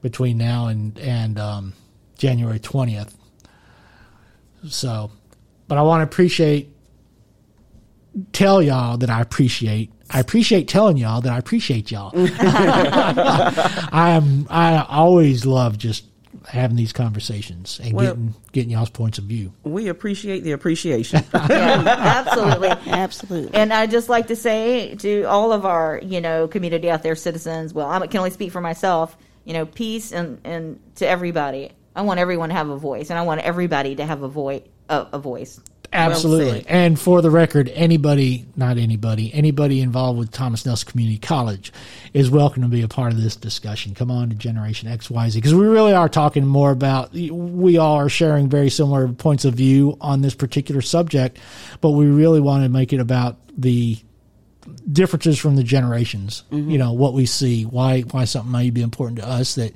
between 0.00 0.38
now 0.38 0.68
and 0.68 0.98
and 0.98 1.38
um, 1.38 1.74
January 2.16 2.60
twentieth. 2.60 3.14
So, 4.68 5.10
but 5.68 5.76
I 5.76 5.82
want 5.82 6.00
to 6.00 6.04
appreciate 6.04 6.70
tell 8.32 8.62
y'all 8.62 8.96
that 8.98 9.10
I 9.10 9.20
appreciate. 9.20 9.92
I 10.08 10.20
appreciate 10.20 10.68
telling 10.68 10.96
y'all 10.96 11.20
that 11.22 11.32
I 11.32 11.38
appreciate 11.38 11.90
y'all. 11.90 12.12
I 12.14 14.10
am. 14.10 14.46
I 14.48 14.86
always 14.88 15.44
love 15.44 15.76
just 15.76 16.04
having 16.46 16.76
these 16.76 16.92
conversations 16.92 17.80
and 17.82 17.92
Well- 17.92 18.06
getting 18.06 18.34
getting 18.52 18.70
y'all's 18.70 18.90
points 18.90 19.18
of 19.18 19.24
view. 19.24 19.52
We 19.64 19.88
appreciate 19.88 20.40
the 20.44 20.52
appreciation. 20.52 21.22
Yeah, 21.34 21.82
absolutely. 22.26 22.68
Absolutely. 22.90 23.54
And 23.54 23.72
I 23.72 23.86
just 23.86 24.08
like 24.08 24.28
to 24.28 24.36
say 24.36 24.94
to 24.96 25.24
all 25.24 25.52
of 25.52 25.64
our, 25.66 26.00
you 26.02 26.20
know, 26.20 26.48
community 26.48 26.90
out 26.90 27.02
there, 27.02 27.14
citizens. 27.16 27.74
Well, 27.74 27.88
I 27.90 28.06
can 28.06 28.18
only 28.18 28.30
speak 28.30 28.52
for 28.52 28.60
myself. 28.60 29.16
You 29.44 29.52
know, 29.52 29.66
peace 29.66 30.12
and 30.12 30.38
and 30.44 30.80
to 30.96 31.06
everybody. 31.08 31.72
I 31.94 32.02
want 32.02 32.20
everyone 32.20 32.50
to 32.50 32.54
have 32.54 32.68
a 32.68 32.76
voice, 32.76 33.10
and 33.10 33.18
I 33.18 33.22
want 33.22 33.40
everybody 33.40 33.96
to 33.96 34.04
have 34.04 34.22
a 34.22 34.28
voice. 34.28 34.62
A, 34.88 35.06
a 35.14 35.18
voice. 35.18 35.58
Absolutely. 35.96 36.62
said. 36.62 36.66
and 36.68 37.00
for 37.00 37.22
the 37.22 37.30
record, 37.30 37.68
anybody, 37.70 38.46
not 38.56 38.76
anybody, 38.78 39.32
anybody 39.32 39.80
involved 39.80 40.18
with 40.18 40.30
Thomas 40.30 40.66
Nelson 40.66 40.90
Community 40.90 41.18
College 41.18 41.72
is 42.12 42.30
welcome 42.30 42.62
to 42.62 42.68
be 42.68 42.82
a 42.82 42.88
part 42.88 43.12
of 43.12 43.20
this 43.20 43.36
discussion. 43.36 43.94
Come 43.94 44.10
on 44.10 44.28
to 44.30 44.34
Generation 44.34 44.88
XYZ 44.88 45.34
because 45.34 45.54
we 45.54 45.66
really 45.66 45.92
are 45.92 46.08
talking 46.08 46.46
more 46.46 46.70
about, 46.70 47.12
we 47.12 47.78
all 47.78 47.96
are 47.96 48.08
sharing 48.08 48.48
very 48.48 48.70
similar 48.70 49.08
points 49.08 49.44
of 49.44 49.54
view 49.54 49.96
on 50.00 50.22
this 50.22 50.34
particular 50.34 50.82
subject, 50.82 51.38
but 51.80 51.90
we 51.90 52.06
really 52.06 52.40
want 52.40 52.62
to 52.64 52.68
make 52.68 52.92
it 52.92 53.00
about 53.00 53.38
the 53.56 53.98
differences 54.90 55.38
from 55.38 55.56
the 55.56 55.62
generations. 55.62 56.42
Mm-hmm. 56.50 56.70
You 56.70 56.78
know, 56.78 56.92
what 56.92 57.14
we 57.14 57.26
see, 57.26 57.64
why, 57.64 58.02
why 58.02 58.24
something 58.24 58.52
may 58.52 58.70
be 58.70 58.82
important 58.82 59.18
to 59.20 59.28
us 59.28 59.54
that 59.54 59.74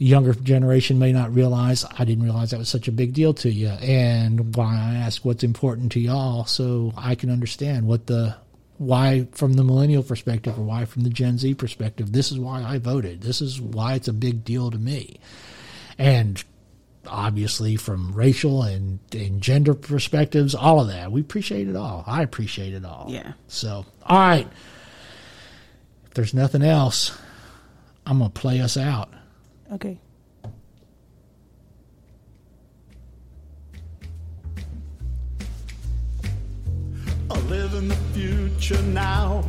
younger 0.00 0.32
generation 0.32 0.98
may 0.98 1.12
not 1.12 1.32
realize 1.34 1.84
I 1.98 2.06
didn't 2.06 2.24
realize 2.24 2.50
that 2.50 2.58
was 2.58 2.70
such 2.70 2.88
a 2.88 2.92
big 2.92 3.12
deal 3.12 3.34
to 3.34 3.50
you. 3.50 3.68
And 3.68 4.56
why 4.56 4.74
I 4.74 4.94
ask 4.94 5.24
what's 5.26 5.44
important 5.44 5.92
to 5.92 6.00
y'all 6.00 6.46
so 6.46 6.94
I 6.96 7.14
can 7.14 7.30
understand 7.30 7.86
what 7.86 8.06
the 8.06 8.34
why 8.78 9.28
from 9.32 9.52
the 9.52 9.62
millennial 9.62 10.02
perspective 10.02 10.58
or 10.58 10.62
why 10.62 10.86
from 10.86 11.02
the 11.02 11.10
Gen 11.10 11.36
Z 11.36 11.52
perspective 11.54 12.12
this 12.12 12.32
is 12.32 12.38
why 12.38 12.62
I 12.62 12.78
voted. 12.78 13.20
This 13.20 13.42
is 13.42 13.60
why 13.60 13.92
it's 13.92 14.08
a 14.08 14.14
big 14.14 14.42
deal 14.42 14.70
to 14.70 14.78
me. 14.78 15.20
And 15.98 16.42
obviously 17.06 17.76
from 17.76 18.14
racial 18.14 18.62
and, 18.62 19.00
and 19.12 19.42
gender 19.42 19.74
perspectives 19.74 20.54
all 20.54 20.80
of 20.80 20.88
that. 20.88 21.12
We 21.12 21.20
appreciate 21.20 21.68
it 21.68 21.76
all. 21.76 22.04
I 22.06 22.22
appreciate 22.22 22.72
it 22.72 22.86
all. 22.86 23.08
Yeah. 23.10 23.34
so 23.48 23.84
all 24.06 24.18
right. 24.18 24.48
If 26.06 26.14
there's 26.14 26.32
nothing 26.32 26.62
else 26.62 27.18
I'm 28.06 28.20
gonna 28.20 28.30
play 28.30 28.62
us 28.62 28.78
out 28.78 29.10
Okay. 29.72 29.98
I 37.30 37.38
live 37.48 37.74
in 37.74 37.88
the 37.88 37.94
future 38.12 38.82
now. 38.82 39.44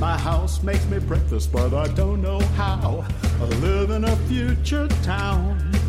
My 0.00 0.16
house 0.16 0.62
makes 0.62 0.86
me 0.86 0.98
breakfast, 0.98 1.52
but 1.52 1.74
I 1.74 1.88
don't 1.88 2.22
know 2.22 2.40
how. 2.56 3.04
I 3.22 3.44
live 3.44 3.90
in 3.90 4.04
a 4.04 4.16
future 4.28 4.88
town. 5.02 5.79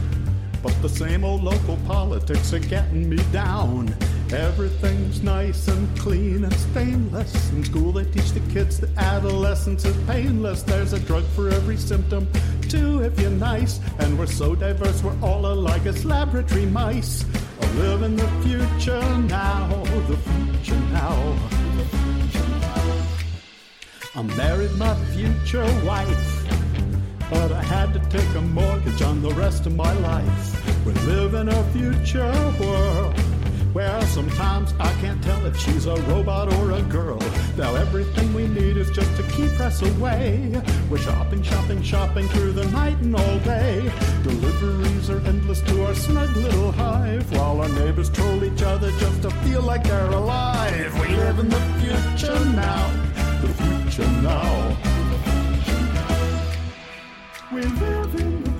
But 0.63 0.79
the 0.81 0.89
same 0.89 1.23
old 1.23 1.43
local 1.43 1.77
politics 1.87 2.53
are 2.53 2.59
getting 2.59 3.09
me 3.09 3.17
down. 3.31 3.95
Everything's 4.31 5.21
nice 5.23 5.67
and 5.67 5.99
clean 5.99 6.43
and 6.43 6.53
stainless. 6.53 7.51
In 7.51 7.63
school, 7.63 7.91
they 7.91 8.05
teach 8.05 8.31
the 8.31 8.39
kids 8.53 8.79
that 8.79 8.95
adolescence 8.97 9.83
is 9.85 9.97
painless. 10.07 10.63
There's 10.63 10.93
a 10.93 10.99
drug 10.99 11.25
for 11.35 11.49
every 11.49 11.77
symptom, 11.77 12.27
too, 12.69 13.01
if 13.03 13.19
you're 13.19 13.29
nice. 13.31 13.79
And 13.99 14.17
we're 14.17 14.27
so 14.27 14.55
diverse, 14.55 15.03
we're 15.03 15.19
all 15.21 15.45
alike 15.47 15.85
as 15.85 16.05
laboratory 16.05 16.65
mice. 16.67 17.25
I 17.61 17.71
live 17.73 18.03
in 18.03 18.15
the 18.15 18.27
future 18.43 19.01
now, 19.27 19.67
the 20.07 20.17
future 20.17 20.79
now. 20.91 21.37
I 24.13 24.21
married 24.23 24.71
my 24.73 24.93
future 25.13 25.65
wife, 25.85 26.45
but 27.31 27.51
I 27.53 27.63
had 27.63 27.93
to 27.93 27.99
take 28.09 28.35
a 28.35 28.41
mortgage 28.41 29.01
on 29.01 29.21
the 29.21 29.31
rest 29.31 29.65
of 29.65 29.73
my 29.73 29.93
life. 29.99 30.85
We 30.85 30.91
live 31.13 31.33
in 31.33 31.47
a 31.47 31.63
future 31.71 32.33
world 32.59 33.17
where 33.71 34.01
sometimes 34.07 34.73
I 34.79 34.91
can't 34.99 35.23
tell 35.23 35.45
if 35.45 35.57
she's 35.57 35.85
a 35.85 35.95
robot 36.11 36.53
or 36.55 36.71
a 36.71 36.81
girl. 36.83 37.19
Now 37.57 37.73
everything 37.75 38.33
we 38.33 38.47
need 38.47 38.75
is 38.75 38.91
just 38.91 39.15
to 39.15 39.23
keep 39.31 39.57
us 39.61 39.81
away. 39.81 40.61
We're 40.89 40.97
shopping, 40.97 41.41
shopping, 41.41 41.81
shopping 41.81 42.27
through 42.27 42.51
the 42.51 42.67
night 42.71 42.97
and 42.97 43.15
all 43.15 43.39
day. 43.39 43.89
Deliveries 44.23 45.09
are 45.09 45.21
endless 45.25 45.61
to 45.61 45.85
our 45.85 45.95
snug 45.95 46.35
little 46.35 46.73
hive, 46.73 47.31
while 47.31 47.61
our 47.61 47.69
neighbors 47.69 48.09
troll 48.09 48.43
each 48.43 48.61
other 48.61 48.91
just 48.99 49.21
to 49.21 49.31
feel 49.45 49.61
like 49.61 49.83
they're 49.85 50.11
alive. 50.11 50.93
We 50.99 51.15
live 51.15 51.39
in 51.39 51.47
the 51.47 51.61
future 51.79 52.45
now, 52.45 52.91
the 53.41 53.47
future 53.47 54.11
now. 54.21 54.90
We 57.51 57.61
live 57.63 58.15
in 58.21 58.50